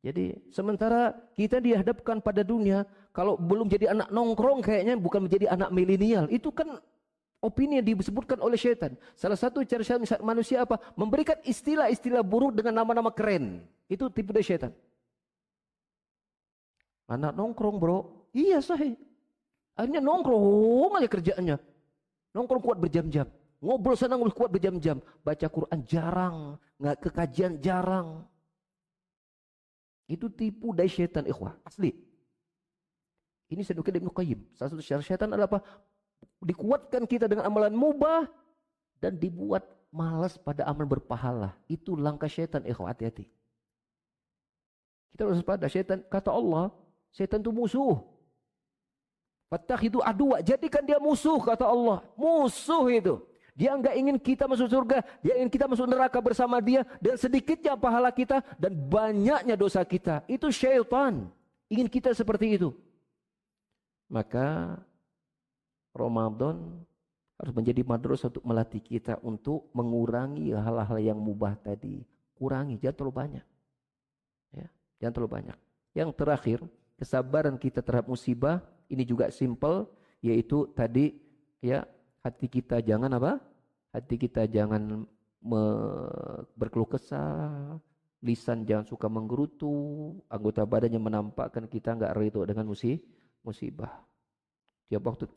Jadi 0.05 0.37
sementara 0.53 1.17
kita 1.33 1.57
dihadapkan 1.57 2.21
pada 2.21 2.45
dunia, 2.45 2.85
kalau 3.09 3.33
belum 3.33 3.65
jadi 3.65 3.97
anak 3.97 4.13
nongkrong 4.13 4.61
kayaknya 4.61 4.93
bukan 4.93 5.25
menjadi 5.25 5.49
anak 5.57 5.73
milenial. 5.73 6.29
Itu 6.29 6.53
kan 6.53 6.77
opini 7.41 7.81
yang 7.81 7.97
disebutkan 7.97 8.37
oleh 8.45 8.61
syaitan. 8.61 8.93
Salah 9.17 9.41
satu 9.41 9.65
cara 9.65 9.81
manusia 10.21 10.61
apa? 10.61 10.77
Memberikan 10.93 11.41
istilah-istilah 11.41 12.21
buruk 12.21 12.53
dengan 12.61 12.85
nama-nama 12.85 13.09
keren. 13.09 13.65
Itu 13.89 14.05
tipu 14.13 14.37
dari 14.37 14.45
syaitan. 14.45 14.69
Anak 17.11 17.35
nongkrong 17.35 17.75
bro. 17.75 18.31
Iya 18.31 18.63
sahih. 18.63 18.95
Akhirnya 19.75 19.99
nongkrong 19.99 20.95
aja 20.95 21.09
kerjaannya. 21.11 21.57
Nongkrong 22.31 22.63
kuat 22.63 22.79
berjam-jam. 22.79 23.27
Ngobrol 23.59 23.99
sana 23.99 24.15
ngobrol 24.15 24.31
kuat 24.31 24.49
berjam-jam. 24.55 25.03
Baca 25.19 25.47
Quran 25.51 25.83
jarang. 25.83 26.55
Nggak 26.79 26.97
kekajian 27.03 27.59
jarang. 27.59 28.23
Itu 30.07 30.31
tipu 30.31 30.71
dari 30.71 30.87
syaitan 30.87 31.27
ikhwah. 31.27 31.59
Asli. 31.67 31.91
Ini 33.51 33.67
saya 33.67 33.75
nukil 33.75 33.99
Ibnu 33.99 34.15
Qayyim. 34.15 34.39
Salah 34.55 34.71
satu 34.71 34.83
syarat 34.83 35.03
syaitan 35.03 35.27
adalah 35.27 35.51
apa? 35.51 35.59
Dikuatkan 36.39 37.03
kita 37.03 37.27
dengan 37.27 37.43
amalan 37.51 37.75
mubah 37.75 38.31
dan 39.03 39.19
dibuat 39.19 39.67
malas 39.91 40.39
pada 40.39 40.63
amal 40.63 40.87
berpahala. 40.87 41.51
Itu 41.67 41.99
langkah 41.99 42.31
syaitan 42.31 42.63
ikhwah. 42.63 42.95
Hati-hati. 42.95 43.27
Kita 45.11 45.27
harus 45.27 45.43
pada 45.43 45.67
syaitan. 45.67 45.99
Kata 46.07 46.31
Allah, 46.31 46.71
syaitan 47.15 47.39
itu 47.39 47.51
musuh. 47.51 47.99
itu 49.83 49.99
adu, 49.99 50.31
jadikan 50.41 50.83
dia 50.87 50.95
musuh 50.95 51.39
kata 51.43 51.67
Allah. 51.67 51.99
Musuh 52.15 52.87
itu. 52.87 53.19
Dia 53.51 53.75
enggak 53.75 53.99
ingin 53.99 54.15
kita 54.15 54.47
masuk 54.47 54.71
surga, 54.71 55.03
dia 55.19 55.35
ingin 55.35 55.51
kita 55.51 55.67
masuk 55.67 55.83
neraka 55.83 56.23
bersama 56.23 56.63
dia 56.63 56.87
dan 57.03 57.19
sedikitnya 57.19 57.75
pahala 57.75 58.07
kita 58.07 58.39
dan 58.55 58.71
banyaknya 58.71 59.59
dosa 59.59 59.83
kita. 59.83 60.23
Itu 60.25 60.49
syaitan. 60.55 61.27
Ingin 61.67 61.91
kita 61.91 62.15
seperti 62.15 62.55
itu. 62.55 62.71
Maka 64.07 64.79
Ramadan 65.91 66.83
harus 67.39 67.53
menjadi 67.55 67.83
madrasah 67.83 68.31
untuk 68.31 68.45
melatih 68.47 68.79
kita 68.79 69.19
untuk 69.23 69.67
mengurangi 69.75 70.55
hal-hal 70.55 70.99
yang 70.99 71.19
mubah 71.19 71.59
tadi. 71.59 72.03
Kurangi, 72.35 72.79
jangan 72.79 72.95
terlalu 72.97 73.15
banyak. 73.15 73.45
Ya, 74.55 74.67
jangan 75.03 75.13
terlalu 75.15 75.31
banyak. 75.31 75.57
Yang 75.91 76.09
terakhir, 76.15 76.59
kesabaran 77.01 77.57
kita 77.57 77.81
terhadap 77.81 78.13
musibah 78.13 78.61
ini 78.85 79.01
juga 79.01 79.33
simple 79.33 79.89
yaitu 80.21 80.69
tadi 80.77 81.17
ya 81.57 81.81
hati 82.21 82.45
kita 82.45 82.77
jangan 82.85 83.09
apa? 83.17 83.41
Hati 83.89 84.15
kita 84.21 84.45
jangan 84.45 85.09
me, 85.41 85.63
berkeluh 86.53 86.85
kesah, 86.85 87.81
lisan 88.21 88.63
jangan 88.63 88.85
suka 88.85 89.09
menggerutu, 89.09 89.73
anggota 90.29 90.61
badannya 90.63 91.01
menampakkan 91.01 91.65
kita 91.65 91.97
nggak 91.97 92.13
ridho 92.15 92.45
dengan 92.45 92.69
musib, 92.69 93.01
musibah. 93.41 94.05
Tiap 94.87 95.01
waktu, 95.01 95.25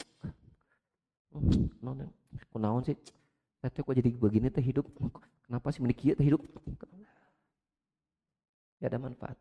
non, 1.85 2.13
naon 2.61 2.85
sih? 2.85 2.95
Saya 3.65 3.81
kok 3.81 3.97
jadi 3.97 4.13
begini 4.13 4.53
teh 4.53 4.61
hidup? 4.61 4.85
Kenapa 5.49 5.73
sih 5.73 5.81
menikah 5.81 6.13
teh 6.13 6.29
hidup? 6.29 6.45
Ya 8.77 8.93
ada 8.93 9.01
manfaat. 9.01 9.41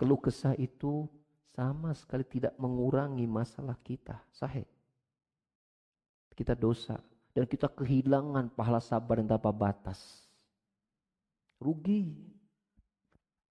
Keluh 0.00 0.16
kesah 0.16 0.56
itu 0.56 1.04
sama 1.52 1.92
sekali 1.92 2.24
tidak 2.24 2.56
mengurangi 2.56 3.28
masalah 3.28 3.76
kita. 3.84 4.16
Sahih 4.32 4.64
kita 6.40 6.56
dosa 6.56 6.96
dan 7.36 7.44
kita 7.44 7.68
kehilangan 7.68 8.48
pahala 8.56 8.80
sabar 8.80 9.20
yang 9.20 9.28
tanpa 9.28 9.52
batas. 9.52 10.24
Rugi. 11.60 12.16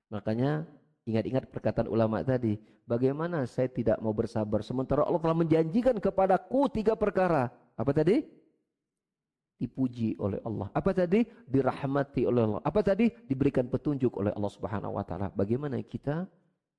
Makanya 0.10 0.66
ingat-ingat 1.06 1.54
perkataan 1.54 1.86
ulama 1.86 2.26
tadi, 2.26 2.58
bagaimana 2.90 3.46
saya 3.46 3.70
tidak 3.70 4.02
mau 4.02 4.10
bersabar 4.10 4.66
sementara 4.66 5.06
Allah 5.06 5.22
telah 5.22 5.38
menjanjikan 5.38 6.02
kepadaku 6.02 6.66
tiga 6.74 6.98
perkara. 6.98 7.54
Apa 7.78 7.94
tadi? 7.94 8.26
Dipuji 9.60 10.16
oleh 10.24 10.40
Allah. 10.48 10.72
Apa 10.72 10.96
tadi? 10.96 11.28
Dirahmati 11.44 12.24
oleh 12.24 12.48
Allah. 12.48 12.62
Apa 12.64 12.80
tadi? 12.80 13.12
Diberikan 13.28 13.68
petunjuk 13.68 14.16
oleh 14.16 14.32
Allah 14.32 14.48
Subhanahu 14.48 14.96
wa 14.96 15.04
taala. 15.04 15.28
Bagaimana 15.36 15.76
kita 15.84 16.24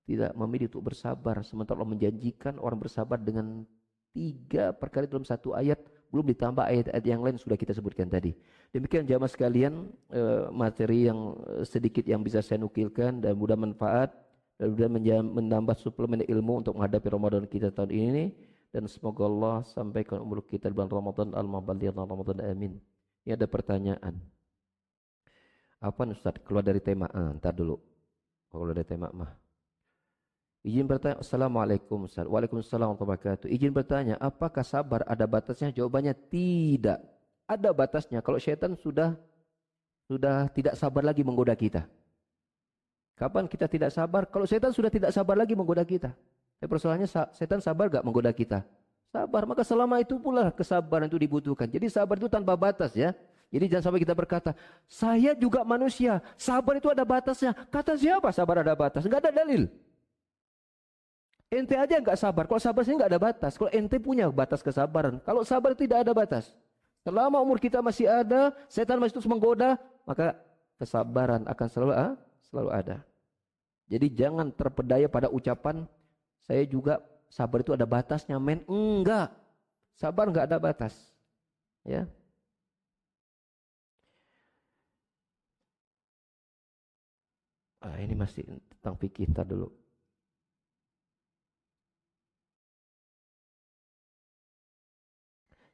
tidak 0.09 0.33
memilih 0.33 0.73
untuk 0.73 0.89
bersabar 0.89 1.45
sementara 1.45 1.77
Allah 1.77 1.93
menjanjikan 1.93 2.57
orang 2.57 2.81
bersabar 2.81 3.21
dengan 3.21 3.69
tiga 4.11 4.75
perkara 4.75 5.07
dalam 5.07 5.23
satu 5.23 5.55
ayat 5.55 5.79
belum 6.11 6.27
ditambah 6.35 6.67
ayat-ayat 6.67 7.05
yang 7.07 7.23
lain 7.23 7.39
sudah 7.39 7.55
kita 7.55 7.71
sebutkan 7.71 8.11
tadi. 8.11 8.35
Demikian 8.75 9.07
jamaah 9.07 9.31
sekalian 9.31 9.87
eh, 10.11 10.51
materi 10.51 11.07
yang 11.07 11.39
eh, 11.47 11.63
sedikit 11.63 12.03
yang 12.03 12.25
bisa 12.27 12.43
saya 12.43 12.59
nukilkan 12.59 13.23
dan 13.23 13.39
mudah 13.39 13.55
manfaat 13.55 14.11
dan 14.59 14.75
mudah 14.75 15.23
menambah 15.23 15.77
suplemen 15.79 16.27
ilmu 16.27 16.67
untuk 16.67 16.75
menghadapi 16.77 17.07
Ramadan 17.07 17.47
kita 17.47 17.71
tahun 17.71 17.95
ini 17.95 18.25
dan 18.71 18.87
semoga 18.87 19.27
Allah 19.27 19.57
sampaikan 19.67 20.23
umur 20.23 20.47
kita 20.47 20.71
di 20.71 20.75
bulan 20.75 20.91
Ramadan 20.91 21.35
al-mabaliyah 21.35 21.95
Ramadan 21.95 22.39
amin. 22.43 22.79
Ini 23.27 23.35
ada 23.35 23.47
pertanyaan. 23.51 24.15
Apa 25.81 26.07
Ustaz? 26.09 26.39
Keluar 26.45 26.63
dari 26.63 26.79
tema. 26.79 27.09
Ah, 27.11 27.35
ntar 27.37 27.57
dulu. 27.57 27.81
Keluar 28.53 28.73
dari 28.73 28.87
tema 28.87 29.09
mah. 29.11 29.33
Izin 30.61 30.85
bertanya, 30.85 31.25
Assalamualaikum 31.25 32.05
Ustaz. 32.05 32.29
Waalaikumsalam 32.29 32.93
warahmatullahi 32.93 33.17
wabarakatuh. 33.17 33.47
Izin 33.49 33.73
bertanya, 33.73 34.15
apakah 34.21 34.61
sabar 34.61 35.01
ada 35.09 35.25
batasnya? 35.25 35.73
Jawabannya 35.73 36.13
tidak. 36.29 37.01
Ada 37.49 37.73
batasnya. 37.73 38.21
Kalau 38.21 38.37
syaitan 38.37 38.77
sudah 38.77 39.17
sudah 40.05 40.53
tidak 40.53 40.77
sabar 40.77 41.01
lagi 41.01 41.25
menggoda 41.25 41.57
kita. 41.57 41.89
Kapan 43.17 43.49
kita 43.49 43.67
tidak 43.73 43.91
sabar? 43.91 44.29
Kalau 44.29 44.45
syaitan 44.45 44.73
sudah 44.73 44.93
tidak 44.93 45.17
sabar 45.17 45.33
lagi 45.33 45.57
menggoda 45.57 45.81
kita. 45.81 46.13
Tapi 46.61 46.69
persoalannya 46.69 47.09
setan 47.33 47.65
sabar 47.65 47.89
gak 47.89 48.05
menggoda 48.05 48.29
kita? 48.37 48.61
Sabar. 49.09 49.49
Maka 49.49 49.65
selama 49.65 49.97
itu 49.99 50.21
pula 50.21 50.53
kesabaran 50.53 51.09
itu 51.09 51.17
dibutuhkan. 51.17 51.65
Jadi 51.67 51.89
sabar 51.89 52.21
itu 52.21 52.29
tanpa 52.29 52.53
batas 52.53 52.93
ya. 52.93 53.17
Jadi 53.51 53.67
jangan 53.67 53.91
sampai 53.91 54.01
kita 54.07 54.15
berkata, 54.15 54.55
saya 54.87 55.35
juga 55.35 55.67
manusia. 55.67 56.23
Sabar 56.39 56.79
itu 56.79 56.87
ada 56.93 57.03
batasnya. 57.03 57.51
Kata 57.73 57.99
siapa 57.99 58.31
sabar 58.31 58.63
ada 58.63 58.77
batas? 58.79 59.03
Enggak 59.03 59.27
ada 59.27 59.43
dalil. 59.43 59.67
Ente 61.51 61.75
aja 61.75 61.99
nggak 61.99 62.15
sabar. 62.15 62.47
Kalau 62.47 62.63
sabar 62.63 62.87
sih 62.87 62.95
nggak 62.95 63.11
ada 63.11 63.19
batas. 63.19 63.59
Kalau 63.59 63.73
ente 63.75 63.99
punya 63.99 64.31
batas 64.31 64.63
kesabaran. 64.63 65.19
Kalau 65.27 65.43
sabar 65.43 65.75
tidak 65.75 66.07
ada 66.07 66.15
batas. 66.15 66.55
Selama 67.03 67.43
umur 67.43 67.59
kita 67.59 67.83
masih 67.83 68.07
ada, 68.07 68.55
setan 68.71 69.01
masih 69.01 69.19
terus 69.19 69.27
menggoda, 69.27 69.81
maka 70.05 70.37
kesabaran 70.79 71.43
akan 71.49 71.67
selalu 71.67 71.93
ah, 71.97 72.13
selalu 72.45 72.71
ada. 72.71 72.97
Jadi 73.91 74.07
jangan 74.15 74.53
terpedaya 74.55 75.11
pada 75.11 75.27
ucapan 75.27 75.89
saya 76.47 76.63
juga 76.67 77.01
sabar 77.29 77.63
itu 77.63 77.73
ada 77.73 77.87
batasnya, 77.87 78.37
men. 78.41 78.61
Enggak. 78.67 79.33
Sabar 79.95 80.25
nggak 80.31 80.47
ada 80.49 80.59
batas. 80.59 80.95
Ya. 81.85 82.09
Ah, 87.81 87.97
ini 88.05 88.13
masih 88.13 88.45
tentang 88.77 88.95
fikih 89.01 89.29
dulu. 89.45 89.73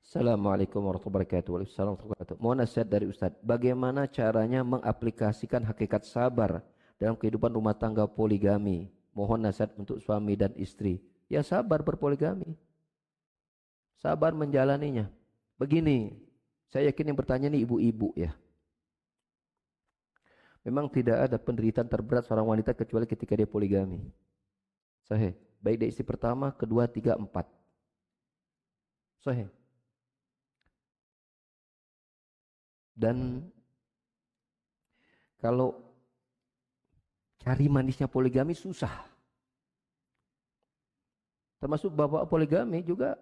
Assalamualaikum 0.07 0.81
warahmatullahi 0.87 1.27
wabarakatuh. 1.27 1.51
Waalaikumsalam 1.51 1.89
warahmatullahi 1.93 2.15
wabarakatuh. 2.15 2.37
Mohon 2.39 2.59
nasihat 2.63 2.89
dari 2.89 3.07
Ustaz. 3.11 3.35
Bagaimana 3.43 4.07
caranya 4.07 4.63
mengaplikasikan 4.63 5.67
hakikat 5.67 6.07
sabar 6.07 6.63
dalam 6.95 7.19
kehidupan 7.19 7.51
rumah 7.51 7.75
tangga 7.75 8.07
poligami? 8.07 8.96
Mohon 9.17 9.49
nasihat 9.49 9.73
untuk 9.81 9.97
suami 10.05 10.37
dan 10.37 10.53
istri. 10.61 11.01
Ya 11.33 11.41
sabar 11.41 11.81
berpoligami. 11.81 12.53
Sabar 13.97 14.37
menjalaninya. 14.37 15.09
Begini, 15.57 16.13
saya 16.69 16.93
yakin 16.93 17.09
yang 17.09 17.19
bertanya 17.19 17.49
ini 17.49 17.65
ibu-ibu 17.65 18.13
ya. 18.13 18.37
Memang 20.69 20.93
tidak 20.93 21.31
ada 21.31 21.41
penderitaan 21.41 21.89
terberat 21.89 22.29
seorang 22.29 22.45
wanita 22.45 22.77
kecuali 22.77 23.09
ketika 23.09 23.33
dia 23.33 23.49
poligami. 23.49 24.05
Sahih. 25.09 25.33
Baik 25.65 25.81
dari 25.81 25.91
istri 25.95 26.05
pertama, 26.05 26.53
kedua, 26.53 26.85
tiga, 26.85 27.17
empat. 27.17 27.49
Sahih. 29.25 29.49
Dan 32.93 33.49
kalau 35.41 35.86
cari 37.47 37.71
manisnya 37.71 38.11
poligami 38.11 38.59
susah. 38.59 39.07
Termasuk 41.63 41.95
bapak 41.95 42.27
poligami 42.27 42.83
juga 42.83 43.15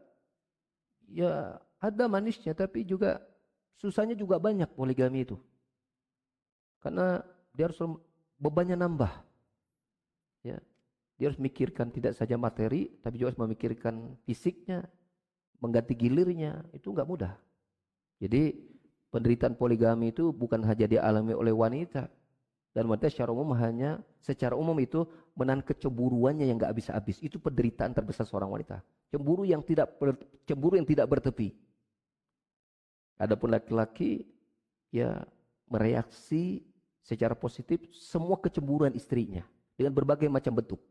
ya 1.12 1.60
ada 1.76 2.08
manisnya 2.08 2.56
tapi 2.56 2.88
juga 2.88 3.20
susahnya 3.76 4.16
juga 4.16 4.40
banyak 4.40 4.72
poligami 4.72 5.28
itu. 5.28 5.36
Karena 6.80 7.20
dia 7.52 7.68
harus 7.68 7.76
bebannya 8.40 8.80
nambah. 8.80 9.12
Ya. 10.40 10.56
Dia 11.20 11.28
harus 11.28 11.36
mikirkan 11.36 11.92
tidak 11.92 12.16
saja 12.16 12.40
materi 12.40 12.96
tapi 13.04 13.20
juga 13.20 13.36
harus 13.36 13.42
memikirkan 13.44 14.16
fisiknya, 14.24 14.88
mengganti 15.60 15.92
gilirnya, 15.92 16.64
itu 16.72 16.96
enggak 16.96 17.06
mudah. 17.06 17.32
Jadi 18.24 18.56
penderitaan 19.12 19.52
poligami 19.52 20.16
itu 20.16 20.32
bukan 20.32 20.64
hanya 20.64 20.88
dialami 20.88 21.36
oleh 21.36 21.52
wanita, 21.52 22.08
dan 22.74 22.90
wanita 22.90 23.06
secara 23.06 23.30
umum 23.30 23.54
hanya 23.54 24.02
secara 24.18 24.58
umum 24.58 24.74
itu 24.82 25.06
menahan 25.38 25.62
kecemburuannya 25.62 26.50
yang 26.50 26.58
nggak 26.58 26.74
habis-habis. 26.74 27.22
Itu 27.22 27.38
penderitaan 27.38 27.94
terbesar 27.94 28.26
seorang 28.26 28.50
wanita. 28.50 28.82
Cemburu 29.14 29.46
yang 29.46 29.62
tidak 29.62 29.94
cemburu 30.42 30.74
yang 30.74 30.84
tidak 30.84 31.06
bertepi. 31.06 31.54
Adapun 33.14 33.54
laki-laki 33.54 34.26
ya 34.90 35.22
mereaksi 35.70 36.66
secara 36.98 37.38
positif 37.38 37.78
semua 37.94 38.42
kecemburuan 38.42 38.90
istrinya 38.98 39.46
dengan 39.78 39.94
berbagai 39.94 40.26
macam 40.26 40.58
bentuk. 40.58 40.82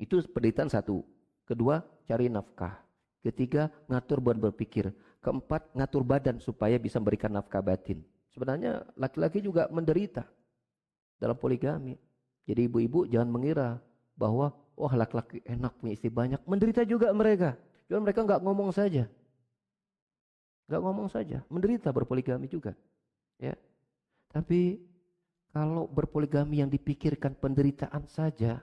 Itu 0.00 0.24
penderitaan 0.24 0.72
satu. 0.72 1.04
Kedua, 1.44 1.84
cari 2.08 2.32
nafkah. 2.32 2.80
Ketiga, 3.20 3.68
ngatur 3.84 4.24
beban 4.24 4.48
berpikir. 4.48 4.96
Keempat, 5.20 5.76
ngatur 5.76 6.08
badan 6.08 6.40
supaya 6.40 6.80
bisa 6.80 6.96
memberikan 6.96 7.28
nafkah 7.36 7.60
batin. 7.60 8.00
Sebenarnya 8.32 8.86
laki-laki 8.96 9.44
juga 9.44 9.68
menderita 9.68 10.24
dalam 11.18 11.36
poligami. 11.36 11.98
Jadi 12.48 12.64
ibu-ibu 12.64 13.04
jangan 13.04 13.28
mengira 13.28 13.68
bahwa 14.16 14.54
wah 14.78 14.94
laki-laki 14.94 15.44
enak 15.44 15.76
punya 15.78 15.92
istri 15.92 16.08
banyak. 16.08 16.40
Menderita 16.48 16.86
juga 16.86 17.12
mereka. 17.12 17.58
Cuma 17.90 18.06
mereka 18.06 18.24
nggak 18.24 18.40
ngomong 18.40 18.70
saja. 18.72 19.04
Nggak 20.70 20.80
ngomong 20.80 21.08
saja. 21.10 21.44
Menderita 21.52 21.92
berpoligami 21.92 22.48
juga. 22.48 22.72
Ya. 23.36 23.58
Tapi 24.32 24.80
kalau 25.52 25.88
berpoligami 25.88 26.62
yang 26.62 26.70
dipikirkan 26.70 27.34
penderitaan 27.34 28.06
saja, 28.06 28.60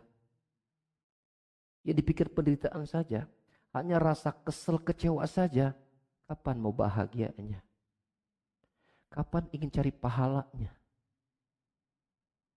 ya 1.82 1.94
dipikir 1.94 2.30
penderitaan 2.30 2.86
saja, 2.86 3.26
hanya 3.74 3.98
rasa 4.00 4.32
kesel 4.32 4.80
kecewa 4.80 5.26
saja, 5.26 5.74
kapan 6.30 6.58
mau 6.62 6.72
bahagianya? 6.72 7.60
Kapan 9.10 9.50
ingin 9.52 9.70
cari 9.74 9.92
pahalanya? 9.92 10.72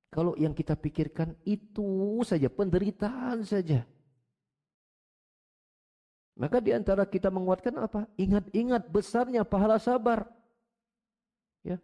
Kalau 0.09 0.33
yang 0.41 0.57
kita 0.57 0.73
pikirkan 0.73 1.37
itu 1.45 2.21
saja, 2.25 2.49
penderitaan 2.49 3.45
saja. 3.45 3.85
Maka 6.39 6.63
di 6.63 6.71
antara 6.73 7.05
kita 7.05 7.29
menguatkan 7.29 7.75
apa? 7.77 8.07
Ingat-ingat 8.17 8.89
besarnya 8.89 9.43
pahala 9.45 9.77
sabar. 9.77 10.31
Ya. 11.67 11.77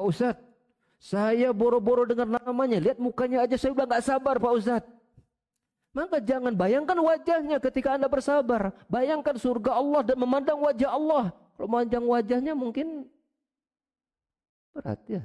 Pak 0.00 0.06
Ustadz, 0.08 0.42
saya 0.98 1.52
boro-boro 1.52 2.08
dengan 2.08 2.40
namanya. 2.40 2.80
Lihat 2.80 2.98
mukanya 2.98 3.44
aja 3.44 3.54
saya 3.60 3.76
udah 3.76 3.86
gak 3.86 4.04
sabar 4.04 4.40
Pak 4.40 4.52
Ustadz. 4.58 4.99
Maka 5.90 6.22
jangan 6.22 6.54
bayangkan 6.54 6.94
wajahnya 7.02 7.58
ketika 7.58 7.98
Anda 7.98 8.06
bersabar. 8.06 8.70
Bayangkan 8.86 9.34
surga 9.34 9.74
Allah 9.74 10.06
dan 10.06 10.16
memandang 10.22 10.62
wajah 10.62 10.90
Allah. 10.94 11.34
Kalau 11.58 11.66
manjang 11.66 12.06
wajahnya 12.06 12.54
mungkin 12.54 13.10
berat 14.70 15.02
ya. 15.10 15.22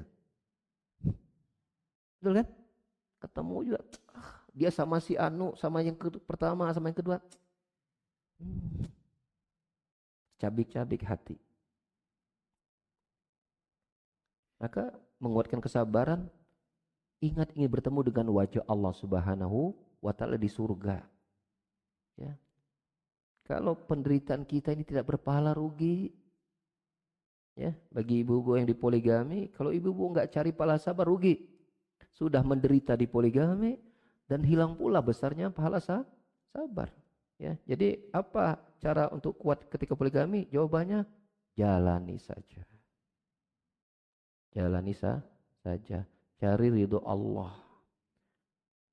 Betul 2.17 2.41
kan? 2.41 2.47
Ketemu 3.21 3.57
juga. 3.61 3.79
Dia 4.55 4.69
sama 4.73 4.97
si 4.97 5.13
Anu, 5.13 5.53
sama 5.53 5.85
yang 5.85 5.93
pertama, 6.25 6.73
sama 6.73 6.89
yang 6.89 6.97
kedua. 6.97 7.17
Cabik-cabik 10.41 11.05
hati. 11.05 11.37
Maka 14.57 14.89
menguatkan 15.21 15.61
kesabaran, 15.61 16.25
ingat 17.21 17.53
ingin 17.53 17.69
bertemu 17.69 17.99
dengan 18.09 18.27
wajah 18.33 18.65
Allah 18.65 18.93
Subhanahu 18.97 19.85
wa 20.06 20.14
taala 20.14 20.38
di 20.38 20.45
surga. 20.45 21.02
Ya. 22.22 22.38
Kalau 23.49 23.73
penderitaan 23.90 24.45
kita 24.45 24.73
ini 24.77 24.86
tidak 24.86 25.10
berpahala 25.10 25.57
rugi, 25.57 26.14
Ya, 27.56 27.72
bagi 27.88 28.19
ibu-ibu 28.19 28.60
yang 28.60 28.68
dipoligami, 28.68 29.48
kalau 29.56 29.72
ibu-ibu 29.72 30.11
nggak 30.11 30.27
cari 30.27 30.52
pahala 30.52 30.76
sabar 30.76 31.07
rugi. 31.07 31.40
Sudah 32.11 32.44
menderita 32.44 32.99
di 32.99 33.07
poligami 33.07 33.80
dan 34.27 34.44
hilang 34.44 34.76
pula 34.76 34.99
besarnya 34.99 35.48
pahala 35.48 35.80
sabar. 35.80 36.91
Ya, 37.40 37.56
jadi 37.64 38.11
apa 38.11 38.60
cara 38.84 39.07
untuk 39.07 39.40
kuat 39.40 39.72
ketika 39.72 39.95
poligami? 39.95 40.52
Jawabannya 40.52 41.07
jalani 41.56 42.19
saja. 42.19 42.64
Jalani 44.52 44.91
sa 44.91 45.23
saja. 45.64 46.03
Cari 46.36 46.68
ridho 46.68 46.99
Allah. 47.07 47.56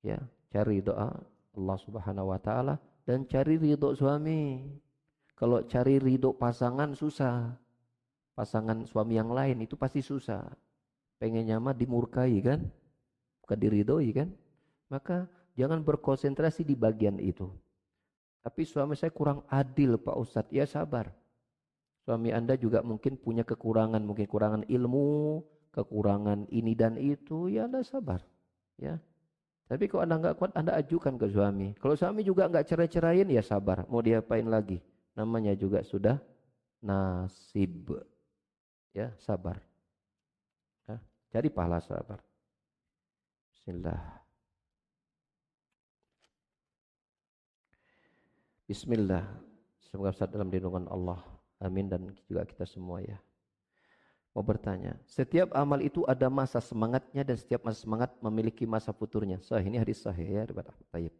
Ya, 0.03 0.23
cari 0.53 0.85
doa 0.85 1.09
Allah 1.57 1.77
Subhanahu 1.81 2.29
wa 2.29 2.37
taala 2.37 2.77
dan 3.09 3.25
cari 3.25 3.57
ridho 3.57 3.97
suami. 3.97 4.61
Kalau 5.33 5.65
cari 5.65 5.97
ridho 5.97 6.37
pasangan 6.37 6.93
susah 6.93 7.57
pasangan 8.33 8.83
suami 8.89 9.17
yang 9.17 9.31
lain 9.31 9.63
itu 9.63 9.77
pasti 9.77 10.01
susah. 10.01 10.43
Pengen 11.21 11.47
nyaman 11.47 11.77
dimurkai 11.77 12.41
kan? 12.43 12.59
Bukan 13.45 13.57
diridhoi 13.57 14.09
kan? 14.11 14.29
Maka 14.89 15.29
jangan 15.55 15.85
berkonsentrasi 15.85 16.67
di 16.67 16.75
bagian 16.75 17.21
itu. 17.21 17.47
Tapi 18.43 18.67
suami 18.67 18.99
saya 18.99 19.13
kurang 19.15 19.47
adil 19.47 19.95
Pak 19.95 20.17
Ustadz. 20.19 20.51
Ya 20.51 20.67
sabar. 20.67 21.15
Suami 22.03 22.35
Anda 22.35 22.59
juga 22.59 22.83
mungkin 22.83 23.15
punya 23.15 23.47
kekurangan. 23.47 24.03
Mungkin 24.03 24.27
kekurangan 24.27 24.63
ilmu, 24.67 25.39
kekurangan 25.71 26.51
ini 26.51 26.75
dan 26.75 26.99
itu. 26.99 27.47
Ya 27.47 27.71
Anda 27.71 27.87
sabar. 27.87 28.19
Ya. 28.75 28.99
Tapi 29.73 29.89
kalau 29.89 30.05
Anda 30.05 30.21
nggak 30.21 30.35
kuat, 30.37 30.53
Anda 30.53 30.77
ajukan 30.77 31.17
ke 31.17 31.33
suami. 31.33 31.73
Kalau 31.81 31.97
suami 31.97 32.21
juga 32.21 32.45
nggak 32.45 32.69
cerai-cerain, 32.69 33.25
ya 33.25 33.41
sabar. 33.41 33.89
Mau 33.89 34.05
diapain 34.05 34.45
lagi? 34.45 34.77
Namanya 35.17 35.57
juga 35.57 35.81
sudah 35.81 36.21
nasib 36.77 37.89
ya 38.93 39.09
sabar. 39.17 39.57
Ya, 40.85 41.01
cari 41.33 41.49
pahala 41.49 41.81
sabar. 41.81 42.21
Bismillah. 43.49 44.21
Bismillah. 48.69 49.25
Semoga 49.89 50.13
besar 50.13 50.29
dalam 50.29 50.53
lindungan 50.53 50.85
Allah. 50.85 51.17
Amin 51.57 51.89
dan 51.89 52.13
juga 52.29 52.45
kita 52.45 52.69
semua 52.69 53.01
ya. 53.01 53.17
Mau 54.33 54.41
bertanya, 54.41 54.97
setiap 55.05 55.53
amal 55.53 55.77
itu 55.77 56.01
ada 56.09 56.25
masa 56.25 56.57
semangatnya 56.57 57.21
dan 57.21 57.37
setiap 57.37 57.61
masa 57.69 57.85
semangat 57.85 58.17
memiliki 58.17 58.65
masa 58.65 58.89
futurnya. 58.89 59.37
Sahih 59.45 59.69
ini 59.69 59.77
hadis 59.77 60.01
sahih 60.01 60.25
ya 60.25 60.41
riwayat 60.49 60.73
Tayyib. 60.89 61.13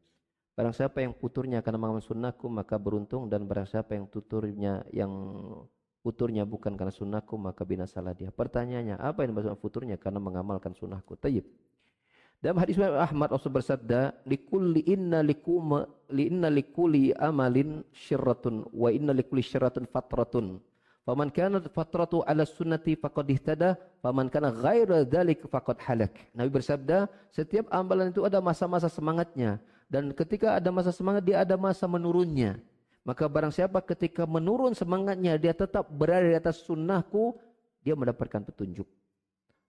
Barang 0.58 0.74
siapa 0.74 1.02
yang 1.02 1.14
futurnya 1.14 1.62
karena 1.62 1.78
mengamalkan 1.78 2.10
sunnahku 2.10 2.46
maka 2.50 2.78
beruntung 2.82 3.30
dan 3.30 3.46
barang 3.46 3.70
siapa 3.70 3.94
yang 3.94 4.10
tuturnya 4.10 4.82
yang 4.90 5.14
futurnya 6.02 6.42
bukan 6.42 6.74
karena 6.74 6.90
sunnahku 6.90 7.38
maka 7.38 7.62
binasalah 7.62 8.18
dia. 8.18 8.34
Pertanyaannya, 8.34 8.98
apa 8.98 9.22
yang 9.22 9.38
dimaksud 9.38 9.62
futurnya 9.62 9.96
karena 10.02 10.18
mengamalkan 10.18 10.74
sunnahku? 10.74 11.14
Tayyib. 11.14 11.46
Dalam 12.44 12.60
hadis 12.60 12.76
Ahmad 12.76 13.32
Rasul 13.32 13.56
bersabda, 13.56 14.20
"Likulli 14.28 14.84
inna 14.90 15.24
likuma 15.24 15.88
li 16.12 16.28
inna 16.28 16.52
likulli 16.52 17.16
amalin 17.16 17.88
syirratun 17.96 18.68
wa 18.74 18.92
inna 18.92 19.16
likulli 19.16 19.40
syirratin 19.40 19.88
fatratun." 19.88 20.60
Faman 21.04 21.28
kana 21.28 21.60
fatratu 21.60 22.24
ala 22.24 22.48
sunnati 22.48 22.96
faqad 22.96 23.28
ihtada, 23.28 23.76
faman 24.00 24.32
kana 24.32 24.56
ghaira 24.56 25.04
dzalik 25.04 25.44
faqad 25.52 25.78
halak. 25.84 26.16
Nabi 26.32 26.48
bersabda, 26.48 27.12
setiap 27.28 27.68
amalan 27.76 28.10
itu 28.10 28.24
ada 28.24 28.40
masa-masa 28.40 28.88
semangatnya 28.88 29.60
dan 29.94 30.10
ketika 30.10 30.58
ada 30.58 30.74
masa 30.74 30.90
semangat 30.90 31.22
dia 31.22 31.46
ada 31.46 31.54
masa 31.54 31.86
menurunnya. 31.86 32.58
Maka 33.06 33.30
barang 33.30 33.54
siapa 33.54 33.78
ketika 33.86 34.26
menurun 34.26 34.74
semangatnya 34.74 35.38
dia 35.38 35.54
tetap 35.54 35.86
berada 35.92 36.26
di 36.26 36.34
atas 36.34 36.66
sunnahku, 36.66 37.38
dia 37.86 37.94
mendapatkan 37.94 38.42
petunjuk. 38.42 38.90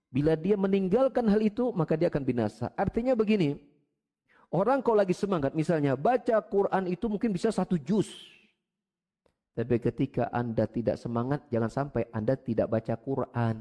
Bila 0.09 0.33
dia 0.33 0.57
meninggalkan 0.57 1.29
hal 1.29 1.43
itu, 1.45 1.69
maka 1.75 1.93
dia 1.93 2.09
akan 2.09 2.23
binasa. 2.25 2.73
Artinya 2.73 3.13
begini, 3.13 3.59
orang 4.49 4.81
kalau 4.81 4.97
lagi 4.97 5.13
semangat, 5.13 5.53
misalnya 5.53 5.93
baca 5.93 6.39
Quran 6.41 6.89
itu 6.89 7.05
mungkin 7.05 7.29
bisa 7.29 7.53
satu 7.53 7.77
juz. 7.77 8.09
Tapi 9.55 9.79
ketika 9.79 10.27
anda 10.35 10.67
tidak 10.67 10.99
semangat, 10.99 11.47
jangan 11.47 11.71
sampai 11.71 12.03
anda 12.11 12.35
tidak 12.35 12.67
baca 12.67 12.93
Quran. 12.99 13.57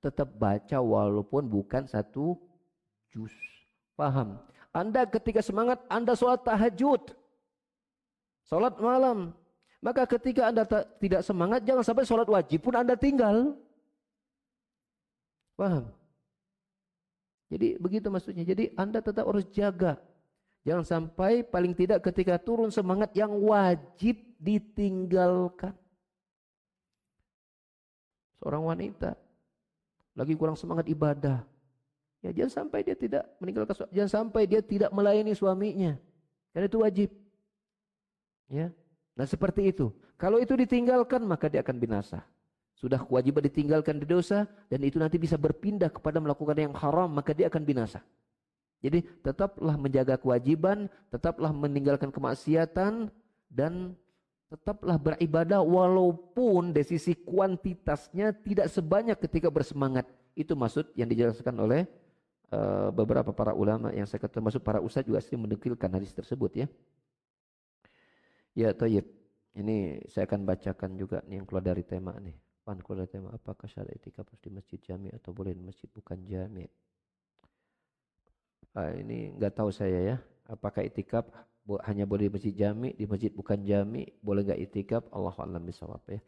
Tetap 0.00 0.28
baca 0.40 0.78
walaupun 0.80 1.44
bukan 1.44 1.84
satu 1.84 2.40
juz. 3.12 3.34
Paham? 3.92 4.40
Anda 4.72 5.04
ketika 5.04 5.44
semangat, 5.44 5.84
anda 5.92 6.16
sholat 6.16 6.40
tahajud. 6.48 7.12
Sholat 8.48 8.80
malam. 8.80 9.36
Maka 9.78 10.10
ketika 10.10 10.50
Anda 10.50 10.66
tidak 10.98 11.22
semangat, 11.22 11.62
jangan 11.62 11.86
sampai 11.86 12.02
sholat 12.02 12.26
wajib 12.26 12.66
pun 12.66 12.74
Anda 12.74 12.98
tinggal. 12.98 13.54
Paham? 15.54 15.94
Jadi 17.46 17.78
begitu 17.78 18.10
maksudnya. 18.10 18.42
Jadi 18.42 18.74
Anda 18.74 18.98
tetap 18.98 19.28
harus 19.28 19.46
jaga. 19.54 20.00
Jangan 20.68 20.84
sampai 20.84 21.40
paling 21.40 21.72
tidak 21.72 22.04
ketika 22.04 22.36
turun 22.36 22.68
semangat 22.68 23.08
yang 23.16 23.32
wajib 23.40 24.20
ditinggalkan. 24.36 25.72
Seorang 28.36 28.68
wanita 28.68 29.16
lagi 30.12 30.36
kurang 30.36 30.60
semangat 30.60 30.84
ibadah. 30.92 31.40
Ya 32.20 32.36
jangan 32.36 32.52
sampai 32.52 32.84
dia 32.84 32.92
tidak 32.92 33.24
meninggalkan 33.40 33.88
jangan 33.88 34.12
sampai 34.12 34.44
dia 34.44 34.60
tidak 34.60 34.92
melayani 34.92 35.32
suaminya. 35.32 35.96
Karena 36.52 36.68
itu 36.68 36.78
wajib. 36.84 37.10
Ya. 38.52 38.68
Nah 39.16 39.24
seperti 39.24 39.72
itu. 39.72 39.88
Kalau 40.20 40.36
itu 40.36 40.52
ditinggalkan 40.52 41.24
maka 41.24 41.48
dia 41.48 41.64
akan 41.64 41.80
binasa. 41.80 42.20
Sudah 42.76 43.00
kewajiban 43.00 43.40
ditinggalkan 43.40 43.96
di 43.96 44.04
dosa 44.04 44.44
dan 44.68 44.84
itu 44.84 45.00
nanti 45.00 45.16
bisa 45.16 45.40
berpindah 45.40 45.88
kepada 45.88 46.20
melakukan 46.20 46.60
yang 46.60 46.76
haram 46.76 47.08
maka 47.08 47.32
dia 47.32 47.48
akan 47.48 47.64
binasa. 47.64 48.04
Jadi 48.78 49.02
tetaplah 49.26 49.74
menjaga 49.74 50.14
kewajiban, 50.14 50.86
tetaplah 51.10 51.50
meninggalkan 51.50 52.14
kemaksiatan 52.14 53.10
dan 53.50 53.98
tetaplah 54.48 54.96
beribadah 54.96 55.60
walaupun 55.60 56.72
dari 56.72 56.86
sisi 56.86 57.12
kuantitasnya 57.12 58.32
tidak 58.32 58.70
sebanyak 58.70 59.18
ketika 59.18 59.50
bersemangat. 59.50 60.08
Itu 60.32 60.54
maksud 60.54 60.94
yang 60.94 61.10
dijelaskan 61.10 61.58
oleh 61.58 61.84
uh, 62.54 62.88
beberapa 62.94 63.34
para 63.34 63.52
ulama 63.52 63.92
yang 63.92 64.08
saya 64.08 64.24
kata 64.24 64.40
masuk 64.40 64.64
para 64.64 64.80
ustaz 64.80 65.04
juga 65.04 65.20
sering 65.20 65.44
mendekilkan 65.44 65.90
hadis 65.92 66.14
tersebut 66.14 66.64
ya. 66.64 66.66
Ya, 68.56 68.70
tayyib. 68.74 69.06
Ini 69.58 70.06
saya 70.06 70.30
akan 70.30 70.46
bacakan 70.46 70.94
juga 70.94 71.18
nih 71.26 71.42
yang 71.42 71.46
keluar 71.46 71.66
dari 71.66 71.82
tema 71.82 72.14
nih. 72.22 72.34
Pan 72.62 72.78
keluar 72.78 73.04
dari 73.04 73.10
tema 73.10 73.34
apakah 73.34 73.66
syarat 73.66 73.90
etika 73.90 74.22
harus 74.22 74.38
di 74.38 74.54
masjid 74.54 74.78
jami 74.78 75.10
atau 75.10 75.34
boleh 75.34 75.50
di 75.50 75.62
masjid 75.66 75.90
bukan 75.90 76.22
jami? 76.24 76.66
Ah, 78.76 78.92
ini 78.92 79.32
nggak 79.36 79.54
tahu 79.56 79.70
saya 79.72 80.14
ya. 80.14 80.16
Apakah 80.48 80.84
itikaf 80.84 81.28
hanya 81.84 82.08
boleh 82.08 82.28
di 82.28 82.32
masjid 82.32 82.54
jami, 82.56 82.96
di 82.96 83.04
masjid 83.04 83.28
bukan 83.28 83.60
jami, 83.60 84.08
boleh 84.24 84.44
nggak 84.44 84.60
itikaf? 84.68 85.04
Allah 85.12 85.36
alam 85.36 85.60
bisawab 85.60 86.00
ya. 86.08 86.20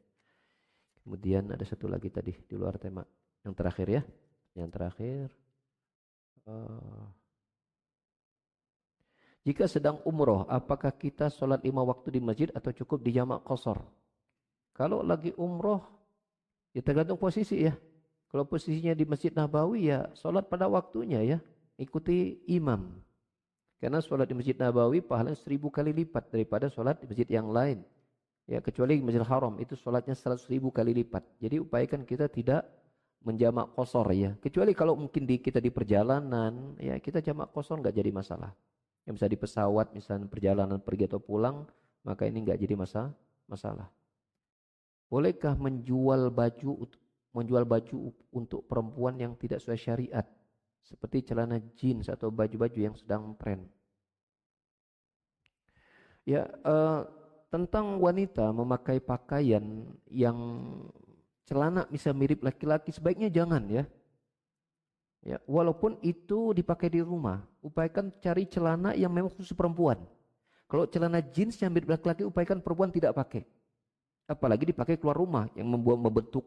Kemudian 1.01 1.49
ada 1.49 1.65
satu 1.65 1.89
lagi 1.89 2.13
tadi 2.13 2.37
di 2.37 2.55
luar 2.57 2.77
tema. 2.77 3.01
Yang 3.41 3.55
terakhir 3.57 3.87
ya. 3.89 4.03
Yang 4.53 4.69
terakhir. 4.77 5.27
Uh, 6.45 7.09
jika 9.41 9.65
sedang 9.65 10.05
umroh, 10.05 10.45
apakah 10.45 10.93
kita 10.93 11.33
sholat 11.33 11.65
lima 11.65 11.81
waktu 11.81 12.13
di 12.13 12.21
masjid 12.21 12.49
atau 12.53 12.69
cukup 12.77 13.01
di 13.01 13.17
jamak 13.17 13.41
kosor? 13.41 13.81
Kalau 14.77 15.01
lagi 15.01 15.33
umroh, 15.41 15.81
ya 16.77 16.85
tergantung 16.85 17.17
posisi 17.17 17.65
ya. 17.65 17.73
Kalau 18.31 18.47
posisinya 18.47 18.95
di 18.95 19.03
Masjid 19.03 19.35
Nabawi 19.35 19.91
ya 19.91 20.07
sholat 20.15 20.47
pada 20.47 20.71
waktunya 20.71 21.19
ya 21.27 21.39
ikuti 21.81 22.45
imam. 22.53 22.93
Karena 23.81 24.05
sholat 24.05 24.29
di 24.29 24.37
Masjid 24.37 24.53
Nabawi 24.53 25.01
pahalanya 25.01 25.41
seribu 25.41 25.73
kali 25.73 25.97
lipat 25.97 26.29
daripada 26.29 26.69
sholat 26.69 27.01
di 27.01 27.09
masjid 27.09 27.25
yang 27.33 27.49
lain. 27.49 27.81
Ya, 28.45 28.61
kecuali 28.61 29.01
Masjid 29.01 29.25
Haram 29.25 29.57
itu 29.57 29.73
sholatnya 29.73 30.13
seratus 30.13 30.45
ribu 30.53 30.69
kali 30.69 30.93
lipat. 30.93 31.25
Jadi 31.41 31.65
upayakan 31.65 32.05
kita 32.05 32.29
tidak 32.29 32.69
menjamak 33.25 33.73
kosor 33.73 34.05
ya. 34.13 34.37
Kecuali 34.37 34.77
kalau 34.77 35.01
mungkin 35.01 35.25
di, 35.25 35.41
kita 35.41 35.65
di 35.65 35.73
perjalanan, 35.73 36.77
ya 36.77 37.01
kita 37.01 37.25
jamak 37.25 37.55
kosor 37.57 37.81
nggak 37.81 37.97
jadi 37.97 38.11
masalah. 38.13 38.53
Yang 39.09 39.15
bisa 39.17 39.27
di 39.33 39.39
pesawat, 39.41 39.87
misalnya 39.97 40.29
perjalanan 40.29 40.77
pergi 40.83 41.09
atau 41.09 41.23
pulang, 41.23 41.65
maka 42.05 42.29
ini 42.29 42.45
nggak 42.45 42.59
jadi 42.61 42.75
masa, 42.77 43.15
masalah. 43.49 43.89
Bolehkah 45.09 45.57
menjual 45.57 46.29
baju 46.29 46.91
menjual 47.31 47.63
baju 47.63 48.11
untuk 48.35 48.67
perempuan 48.67 49.15
yang 49.15 49.33
tidak 49.39 49.63
sesuai 49.63 49.81
syariat? 49.81 50.27
Seperti 50.85 51.31
celana 51.33 51.63
jeans 51.79 52.11
atau 52.11 52.33
baju-baju 52.33 52.79
yang 52.79 52.97
sedang 52.99 53.35
tren. 53.39 53.67
Ya, 56.27 56.47
uh, 56.67 57.07
tentang 57.51 57.99
wanita 57.99 58.55
memakai 58.55 59.03
pakaian 59.03 59.89
yang 60.07 60.39
celana 61.49 61.87
bisa 61.91 62.15
mirip 62.15 62.45
laki-laki 62.45 62.95
sebaiknya 62.95 63.31
jangan 63.31 63.63
ya. 63.67 63.85
Ya, 65.21 65.37
walaupun 65.45 66.01
itu 66.01 66.57
dipakai 66.57 66.97
di 66.97 67.05
rumah, 67.05 67.45
upayakan 67.61 68.09
cari 68.25 68.49
celana 68.49 68.97
yang 68.97 69.13
memang 69.13 69.29
khusus 69.29 69.53
perempuan. 69.53 70.01
Kalau 70.65 70.89
celana 70.89 71.21
jeans 71.21 71.61
yang 71.61 71.75
mirip 71.75 71.93
laki-laki, 71.93 72.25
upayakan 72.25 72.65
perempuan 72.65 72.89
tidak 72.89 73.13
pakai. 73.13 73.45
Apalagi 74.25 74.71
dipakai 74.71 74.97
keluar 74.97 75.19
rumah 75.19 75.51
yang 75.59 75.69
membuat 75.69 75.99
membentuk 76.01 76.47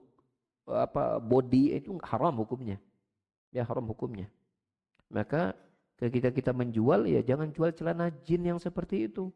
apa 0.64 1.19
body 1.19 1.76
itu 1.76 1.99
haram 1.99 2.31
hukumnya 2.39 2.80
ya 3.54 3.64
haram 3.64 3.86
hukumnya. 3.86 4.28
Maka 5.14 5.54
ketika 6.02 6.34
kita 6.34 6.52
menjual 6.52 7.06
ya 7.06 7.22
jangan 7.22 7.54
jual 7.54 7.70
celana 7.72 8.10
jin 8.26 8.42
yang 8.44 8.58
seperti 8.58 9.08
itu. 9.08 9.30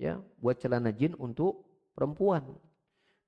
Ya, 0.00 0.16
buat 0.40 0.60
celana 0.60 0.92
jin 0.92 1.16
untuk 1.16 1.64
perempuan. 1.96 2.44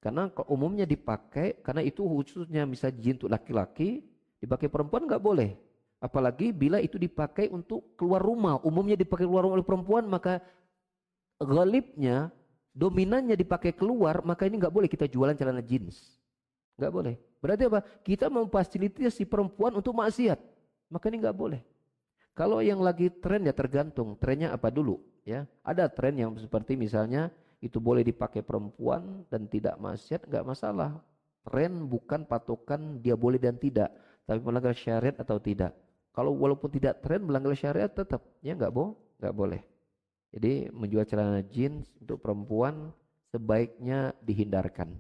Karena 0.01 0.29
umumnya 0.49 0.85
dipakai 0.85 1.61
karena 1.61 1.85
itu 1.85 2.05
khususnya 2.05 2.65
bisa 2.65 2.89
jin 2.93 3.21
untuk 3.21 3.33
laki-laki, 3.33 4.05
dipakai 4.41 4.69
perempuan 4.69 5.09
nggak 5.09 5.21
boleh. 5.21 5.57
Apalagi 6.03 6.51
bila 6.51 6.83
itu 6.83 6.99
dipakai 6.99 7.47
untuk 7.53 7.95
keluar 7.95 8.19
rumah, 8.19 8.59
umumnya 8.67 8.99
dipakai 8.99 9.29
keluar 9.29 9.47
rumah 9.47 9.61
oleh 9.61 9.69
perempuan 9.69 10.05
maka 10.11 10.43
galibnya 11.39 12.35
dominannya 12.75 13.39
dipakai 13.39 13.71
keluar 13.77 14.25
maka 14.27 14.49
ini 14.49 14.59
nggak 14.59 14.75
boleh 14.75 14.89
kita 14.91 15.07
jualan 15.07 15.37
celana 15.39 15.63
jeans. 15.63 16.19
Nggak 16.81 16.93
boleh. 16.93 17.15
Berarti 17.43 17.67
apa? 17.67 17.83
Kita 18.07 18.31
memfasilitasi 18.31 19.27
perempuan 19.27 19.75
untuk 19.75 19.99
maksiat. 19.99 20.39
Maka 20.87 21.11
ini 21.11 21.19
nggak 21.19 21.35
boleh. 21.35 21.61
Kalau 22.33 22.63
yang 22.63 22.79
lagi 22.79 23.11
tren 23.11 23.43
ya 23.43 23.53
tergantung. 23.53 24.15
Trennya 24.17 24.55
apa 24.55 24.71
dulu? 24.71 25.03
Ya, 25.27 25.51
ada 25.67 25.91
tren 25.91 26.15
yang 26.19 26.35
seperti 26.39 26.79
misalnya 26.79 27.35
itu 27.63 27.79
boleh 27.79 28.03
dipakai 28.03 28.43
perempuan 28.43 29.23
dan 29.31 29.47
tidak 29.47 29.79
maksiat 29.79 30.27
nggak 30.27 30.47
masalah. 30.47 30.99
Tren 31.43 31.87
bukan 31.87 32.27
patokan 32.27 32.99
dia 33.03 33.15
boleh 33.15 33.39
dan 33.39 33.59
tidak, 33.59 33.91
tapi 34.27 34.39
melanggar 34.43 34.75
syariat 34.75 35.15
atau 35.19 35.39
tidak. 35.39 35.75
Kalau 36.11 36.35
walaupun 36.35 36.71
tidak 36.71 37.03
tren 37.03 37.23
melanggar 37.23 37.55
syariat 37.55 37.91
tetap 37.91 38.23
ya 38.43 38.55
nggak 38.59 38.71
boh, 38.75 38.99
nggak 39.23 39.35
boleh. 39.35 39.63
Jadi 40.35 40.75
menjual 40.75 41.07
celana 41.07 41.43
jeans 41.47 41.87
untuk 42.03 42.19
perempuan 42.19 42.91
sebaiknya 43.31 44.11
dihindarkan. 44.25 44.99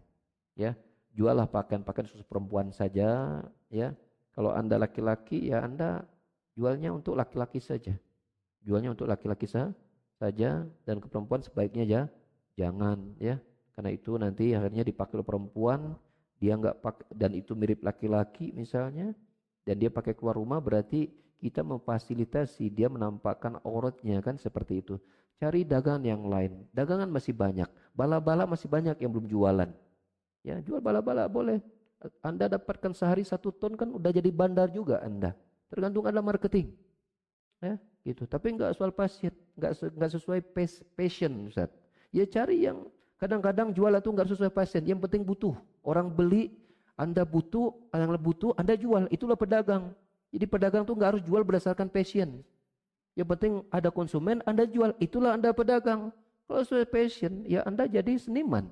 Ya, 0.54 0.78
jualah 1.12 1.44
pakaian-pakaian 1.48 2.08
khusus 2.08 2.24
perempuan 2.24 2.72
saja 2.72 3.40
ya. 3.68 3.92
Kalau 4.32 4.48
anda 4.56 4.80
laki-laki 4.80 5.52
ya 5.52 5.64
anda 5.64 6.08
jualnya 6.56 6.92
untuk 6.92 7.16
laki-laki 7.16 7.60
saja. 7.60 7.92
Jualnya 8.64 8.96
untuk 8.96 9.04
laki-laki 9.04 9.44
saja 9.44 10.64
dan 10.64 10.96
ke 11.02 11.06
perempuan 11.08 11.44
sebaiknya 11.44 11.84
ya 11.84 12.02
jangan 12.56 13.12
ya. 13.20 13.36
Karena 13.76 13.90
itu 13.92 14.16
nanti 14.16 14.52
akhirnya 14.56 14.84
dipakai 14.84 15.20
oleh 15.20 15.26
perempuan 15.26 15.96
dia 16.40 16.56
nggak 16.58 16.80
pakai 16.80 17.06
dan 17.12 17.30
itu 17.36 17.52
mirip 17.54 17.84
laki-laki 17.84 18.50
misalnya 18.52 19.14
dan 19.62 19.78
dia 19.78 19.88
pakai 19.92 20.16
keluar 20.16 20.34
rumah 20.36 20.58
berarti 20.58 21.08
kita 21.38 21.62
memfasilitasi 21.62 22.70
dia 22.70 22.88
menampakkan 22.88 23.60
auratnya 23.64 24.20
kan 24.24 24.40
seperti 24.40 24.80
itu. 24.80 24.96
Cari 25.42 25.66
dagangan 25.66 26.06
yang 26.06 26.22
lain. 26.30 26.70
Dagangan 26.70 27.10
masih 27.10 27.36
banyak 27.36 27.68
bala-bala 27.92 28.48
masih 28.48 28.70
banyak 28.70 28.96
yang 28.96 29.12
belum 29.12 29.28
jualan 29.28 29.70
Ya, 30.42 30.58
jual 30.58 30.82
bala-bala 30.82 31.30
boleh. 31.30 31.62
Anda 32.18 32.50
dapatkan 32.50 32.90
sehari 32.98 33.22
satu 33.22 33.54
ton 33.54 33.78
kan 33.78 33.86
udah 33.94 34.10
jadi 34.10 34.26
bandar 34.34 34.66
juga 34.74 34.98
Anda. 34.98 35.38
Tergantung 35.70 36.02
Anda 36.10 36.18
marketing. 36.18 36.74
Ya, 37.62 37.78
gitu. 38.02 38.26
Tapi 38.26 38.58
enggak 38.58 38.74
soal 38.74 38.90
pasien, 38.90 39.30
enggak 39.54 39.78
enggak 39.86 40.10
sesuai 40.18 40.40
passion, 40.98 41.46
Ustaz. 41.46 41.70
Ya 42.10 42.26
cari 42.26 42.66
yang 42.66 42.90
kadang-kadang 43.22 43.70
jual 43.70 43.94
itu 43.94 44.10
enggak 44.10 44.28
sesuai 44.34 44.50
pasien, 44.50 44.82
yang 44.82 44.98
penting 44.98 45.22
butuh. 45.22 45.54
Orang 45.86 46.10
beli, 46.10 46.50
Anda 46.98 47.22
butuh, 47.22 47.70
yang 47.94 48.18
butuh, 48.18 48.50
Anda 48.58 48.74
jual. 48.74 49.06
Itulah 49.14 49.38
pedagang. 49.38 49.94
Jadi 50.34 50.44
pedagang 50.50 50.82
tuh 50.82 50.98
enggak 50.98 51.16
harus 51.16 51.22
jual 51.22 51.46
berdasarkan 51.46 51.86
passion. 51.86 52.42
Yang 53.14 53.28
penting 53.38 53.52
ada 53.70 53.94
konsumen, 53.94 54.42
Anda 54.42 54.66
jual. 54.66 54.90
Itulah 54.98 55.38
Anda 55.38 55.54
pedagang. 55.54 56.10
Kalau 56.50 56.60
sesuai 56.66 56.90
passion, 56.90 57.46
ya 57.46 57.62
Anda 57.62 57.86
jadi 57.86 58.18
seniman. 58.18 58.66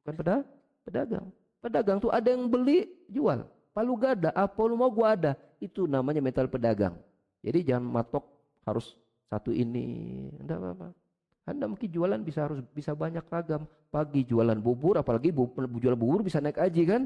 Bukan 0.00 0.16
pedagang. 0.16 0.57
Pedagang. 0.88 1.26
Pedagang 1.60 1.98
tuh 2.00 2.08
ada 2.08 2.32
yang 2.32 2.48
beli, 2.48 2.88
jual. 3.12 3.44
Palu 3.76 3.94
gada, 4.00 4.32
apa 4.32 4.56
lu 4.64 4.74
mau 4.74 4.88
gua 4.88 5.12
ada. 5.12 5.32
Itu 5.60 5.84
namanya 5.84 6.24
metal 6.24 6.48
pedagang. 6.48 6.96
Jadi 7.44 7.68
jangan 7.68 7.84
matok 7.84 8.24
harus 8.64 8.96
satu 9.28 9.52
ini. 9.52 10.28
Enggak 10.40 10.58
apa-apa. 10.64 10.88
Anda 11.48 11.64
mungkin 11.64 11.88
jualan 11.88 12.20
bisa 12.24 12.48
harus 12.48 12.64
bisa 12.72 12.96
banyak 12.96 13.24
ragam. 13.28 13.68
Pagi 13.88 14.24
jualan 14.24 14.56
bubur, 14.60 15.00
apalagi 15.00 15.32
bu, 15.32 15.48
jual 15.80 15.96
bubur 15.96 16.20
bisa 16.20 16.40
naik 16.44 16.60
aji 16.60 16.82
kan? 16.84 17.02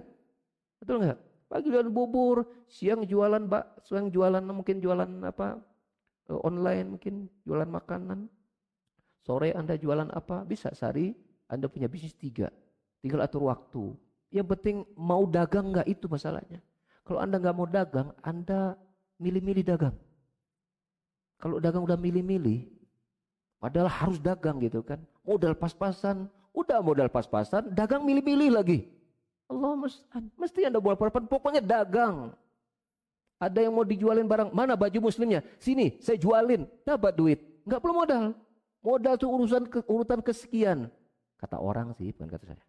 Betul 0.83 1.03
nggak? 1.03 1.19
Pagi 1.47 1.69
jualan 1.71 1.93
bubur, 1.95 2.67
siang 2.67 3.07
jualan 3.07 3.45
bak, 3.47 3.87
siang 3.87 4.11
jualan 4.11 4.43
mungkin 4.43 4.83
jualan 4.83 5.11
apa? 5.27 5.63
Eh, 6.27 6.41
online 6.43 6.99
mungkin 6.99 7.31
jualan 7.47 7.71
makanan. 7.71 8.27
Sore 9.23 9.55
Anda 9.55 9.79
jualan 9.79 10.11
apa? 10.11 10.43
Bisa 10.43 10.75
sehari 10.75 11.15
Anda 11.47 11.71
punya 11.71 11.87
bisnis 11.87 12.19
tiga. 12.19 12.51
Tinggal 13.03 13.27
atur 13.27 13.51
waktu. 13.51 13.93
Yang 14.33 14.47
penting 14.57 14.77
mau 14.95 15.27
dagang 15.27 15.75
nggak 15.75 15.91
itu 15.91 16.07
masalahnya. 16.09 16.63
Kalau 17.03 17.19
Anda 17.19 17.37
nggak 17.43 17.57
mau 17.59 17.67
dagang, 17.67 18.09
Anda 18.23 18.79
milih-milih 19.19 19.67
dagang. 19.67 19.97
Kalau 21.43 21.59
dagang 21.59 21.83
udah 21.83 21.99
milih-milih, 21.99 22.71
padahal 23.59 23.91
harus 23.91 24.23
dagang 24.23 24.63
gitu 24.63 24.87
kan. 24.87 25.03
Modal 25.27 25.59
pas-pasan, 25.59 26.31
udah 26.55 26.79
modal 26.79 27.11
pas-pasan, 27.11 27.75
dagang 27.75 28.07
milih-milih 28.07 28.55
lagi. 28.55 28.87
Allah. 29.51 29.91
Mesti 30.39 30.71
anda 30.71 30.79
buat 30.79 30.97
apa 30.97 31.21
pokoknya 31.27 31.61
dagang. 31.61 32.33
Ada 33.43 33.67
yang 33.67 33.75
mau 33.75 33.83
dijualin 33.83 34.31
barang, 34.31 34.55
mana 34.55 34.79
baju 34.79 35.11
muslimnya? 35.11 35.43
Sini, 35.59 35.99
saya 35.99 36.15
jualin, 36.15 36.63
dapat 36.87 37.11
duit. 37.19 37.43
Enggak 37.67 37.83
perlu 37.83 37.95
modal. 38.07 38.25
Modal 38.79 39.15
itu 39.19 39.27
urusan 39.27 39.67
ke, 39.67 39.83
urutan 39.91 40.23
kesekian. 40.23 40.87
Kata 41.43 41.59
orang 41.59 41.91
sih, 41.99 42.15
bukan 42.15 42.31
kata 42.31 42.55
saya. 42.55 42.63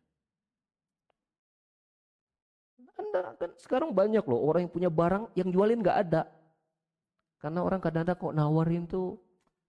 Kan 3.13 3.51
sekarang 3.61 3.93
banyak 3.93 4.25
loh 4.25 4.41
orang 4.41 4.65
yang 4.65 4.73
punya 4.73 4.89
barang 4.89 5.29
yang 5.37 5.49
jualin 5.53 5.85
nggak 5.85 5.99
ada. 6.09 6.25
Karena 7.37 7.59
orang 7.61 7.77
kadang-kadang 7.83 8.17
kok 8.17 8.33
nawarin 8.33 8.83
tuh 8.89 9.19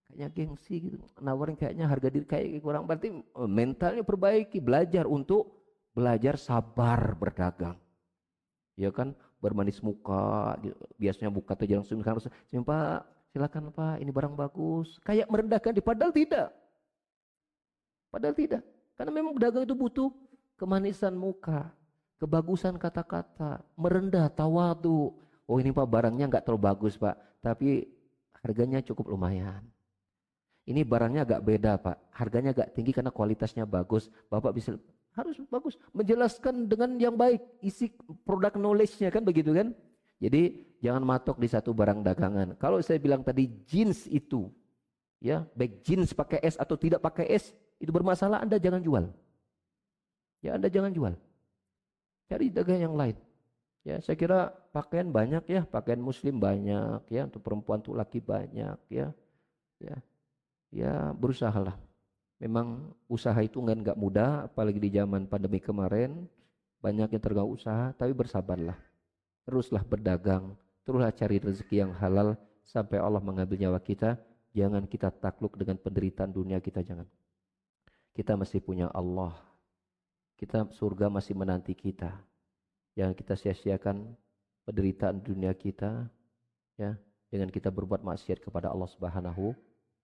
kayaknya 0.09 0.29
gengsi 0.33 0.75
gitu. 0.89 0.97
Nawarin 1.21 1.59
kayaknya 1.59 1.85
harga 1.85 2.09
diri 2.09 2.25
kayak 2.25 2.63
kurang. 2.65 2.89
Berarti 2.89 3.13
eh, 3.13 3.51
mentalnya 3.51 4.07
perbaiki, 4.07 4.63
belajar 4.63 5.05
untuk 5.05 5.61
belajar 5.93 6.41
sabar 6.41 7.13
berdagang. 7.19 7.77
Ya 8.75 8.91
kan, 8.91 9.15
bermanis 9.39 9.79
muka, 9.79 10.59
biasanya 10.99 11.31
buka 11.31 11.55
tuh 11.55 11.71
senyum 11.87 12.03
harus 12.03 12.27
Pak, 12.51 12.99
silakan 13.31 13.71
Pak, 13.71 14.03
ini 14.03 14.11
barang 14.11 14.35
bagus. 14.35 14.99
Kayak 15.07 15.31
merendahkan 15.31 15.71
di 15.71 15.83
padahal 15.83 16.11
tidak. 16.11 16.51
Padahal 18.11 18.35
tidak. 18.35 18.63
Karena 18.99 19.11
memang 19.15 19.35
berdagang 19.35 19.63
itu 19.63 19.75
butuh 19.79 20.11
kemanisan 20.59 21.15
muka, 21.15 21.71
kebagusan 22.19 22.79
kata-kata, 22.79 23.63
merendah, 23.75 24.31
tawadu. 24.31 25.15
Oh 25.45 25.59
ini 25.61 25.75
Pak 25.75 25.87
barangnya 25.89 26.31
nggak 26.31 26.45
terlalu 26.49 26.63
bagus 26.65 26.95
Pak, 26.97 27.15
tapi 27.45 27.85
harganya 28.41 28.81
cukup 28.81 29.13
lumayan. 29.13 29.65
Ini 30.65 30.81
barangnya 30.81 31.29
agak 31.29 31.45
beda 31.45 31.77
Pak, 31.77 31.97
harganya 32.17 32.57
agak 32.57 32.73
tinggi 32.73 32.97
karena 32.97 33.13
kualitasnya 33.13 33.69
bagus. 33.69 34.09
Bapak 34.33 34.57
bisa 34.57 34.81
harus 35.15 35.37
bagus, 35.47 35.79
menjelaskan 35.95 36.67
dengan 36.67 36.97
yang 36.99 37.15
baik 37.15 37.39
isi 37.63 37.93
produk 38.27 38.57
knowledge-nya 38.57 39.13
kan 39.15 39.23
begitu 39.23 39.53
kan? 39.55 39.71
Jadi 40.19 40.65
jangan 40.81 41.05
matok 41.05 41.37
di 41.39 41.47
satu 41.47 41.77
barang 41.77 42.01
dagangan. 42.01 42.57
Kalau 42.57 42.81
saya 42.81 42.97
bilang 42.97 43.21
tadi 43.21 43.47
jeans 43.69 44.09
itu, 44.09 44.49
ya 45.21 45.45
baik 45.55 45.85
jeans 45.85 46.17
pakai 46.17 46.41
S 46.43 46.57
atau 46.57 46.75
tidak 46.81 47.05
pakai 47.05 47.29
S 47.31 47.53
itu 47.77 47.93
bermasalah, 47.93 48.41
Anda 48.41 48.57
jangan 48.57 48.81
jual. 48.81 49.05
Ya 50.41 50.57
Anda 50.57 50.73
jangan 50.73 50.91
jual. 50.97 51.15
Cari 52.35 52.51
dagang 52.51 52.83
yang 52.83 52.99
lain. 52.99 53.15
Ya, 53.87 54.03
saya 54.03 54.19
kira 54.19 54.51
pakaian 54.75 55.07
banyak 55.07 55.47
ya, 55.47 55.63
pakaian 55.63 56.03
muslim 56.03 56.43
banyak 56.43 57.07
ya, 57.07 57.31
untuk 57.31 57.47
perempuan 57.47 57.79
untuk 57.79 57.95
laki 57.95 58.19
banyak 58.19 58.75
ya. 58.91 59.15
Ya. 59.79 59.97
Ya, 60.75 61.15
berusahalah. 61.15 61.79
Memang 62.43 62.91
usaha 63.07 63.39
itu 63.39 63.63
kan 63.63 63.79
nggak 63.79 63.95
mudah, 63.95 64.51
apalagi 64.51 64.83
di 64.83 64.91
zaman 64.91 65.31
pandemi 65.31 65.63
kemarin 65.63 66.27
banyak 66.83 67.15
yang 67.15 67.23
terganggu 67.23 67.55
usaha, 67.55 67.95
tapi 67.95 68.11
bersabarlah. 68.11 68.75
Teruslah 69.47 69.87
berdagang, 69.87 70.59
teruslah 70.83 71.15
cari 71.15 71.39
rezeki 71.39 71.87
yang 71.87 71.95
halal 71.95 72.35
sampai 72.67 72.99
Allah 72.99 73.23
mengambil 73.23 73.63
nyawa 73.63 73.79
kita. 73.79 74.19
Jangan 74.59 74.91
kita 74.91 75.15
takluk 75.15 75.55
dengan 75.55 75.79
penderitaan 75.79 76.35
dunia 76.35 76.59
kita 76.59 76.83
jangan. 76.83 77.07
Kita 78.11 78.35
masih 78.35 78.59
punya 78.59 78.91
Allah. 78.91 79.54
Kita 80.35 80.67
surga 80.75 81.07
masih 81.07 81.39
menanti 81.39 81.73
kita. 81.79 82.11
Jangan 82.99 83.15
kita 83.15 83.35
sia-siakan 83.39 84.15
penderitaan 84.67 85.23
dunia 85.23 85.55
kita 85.55 86.11
ya 86.79 86.99
dengan 87.31 87.51
kita 87.51 87.71
berbuat 87.71 88.03
maksiat 88.03 88.43
kepada 88.43 88.71
Allah 88.71 88.91
Subhanahu 88.91 89.55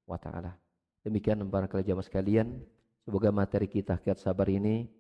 wa 0.07 0.19
taala. 0.19 0.55
Demikian 1.07 1.41
para 1.49 1.67
jamaah 1.67 2.05
sekalian, 2.05 2.61
semoga 3.07 3.33
materi 3.33 3.71
kita 3.71 3.97
kiat 3.97 4.21
sabar 4.21 4.51
ini 4.53 4.91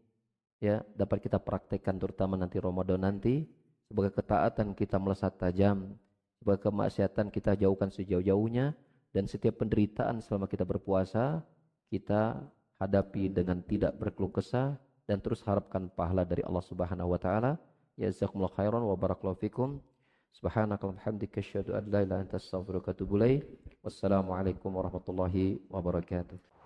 ya 0.63 0.81
dapat 0.97 1.27
kita 1.27 1.37
praktekkan 1.37 1.99
terutama 2.01 2.39
nanti 2.39 2.57
Ramadan 2.59 3.03
nanti. 3.03 3.47
Semoga 3.91 4.15
ketaatan 4.15 4.71
kita 4.79 5.03
melesat 5.03 5.35
tajam, 5.35 5.99
semoga 6.39 6.71
kemaksiatan 6.71 7.27
kita 7.35 7.59
jauhkan 7.59 7.91
sejauh-jauhnya 7.91 8.71
dan 9.11 9.27
setiap 9.27 9.59
penderitaan 9.59 10.23
selama 10.23 10.47
kita 10.47 10.63
berpuasa 10.63 11.43
kita 11.91 12.39
hadapi 12.79 13.35
dengan 13.35 13.59
tidak 13.67 13.99
berkeluh 13.99 14.31
kesah 14.31 14.79
dan 15.11 15.19
terus 15.19 15.43
harapkan 15.43 15.91
pahala 15.91 16.23
dari 16.23 16.47
Allah 16.47 16.63
Subhanahu 16.63 17.11
wa 17.11 17.19
taala. 17.19 17.59
Jazakumullah 17.99 18.55
khairan 18.55 18.87
wa 18.87 18.95
barakallahu 18.95 19.43
fikum. 19.43 19.83
Subhanakallahumma 20.31 21.03
hamdika 21.03 21.43
asyhadu 21.43 21.75
an 21.75 21.83
la 21.91 22.07
ilaha 22.07 22.07
illa 22.07 22.17
anta 22.23 22.39
astaghfiruka 22.39 22.95
wa 22.95 22.95
atubu. 22.95 23.15
Wassalamualaikum 23.83 24.71
warahmatullahi 24.71 25.59
wabarakatuh. 25.67 26.51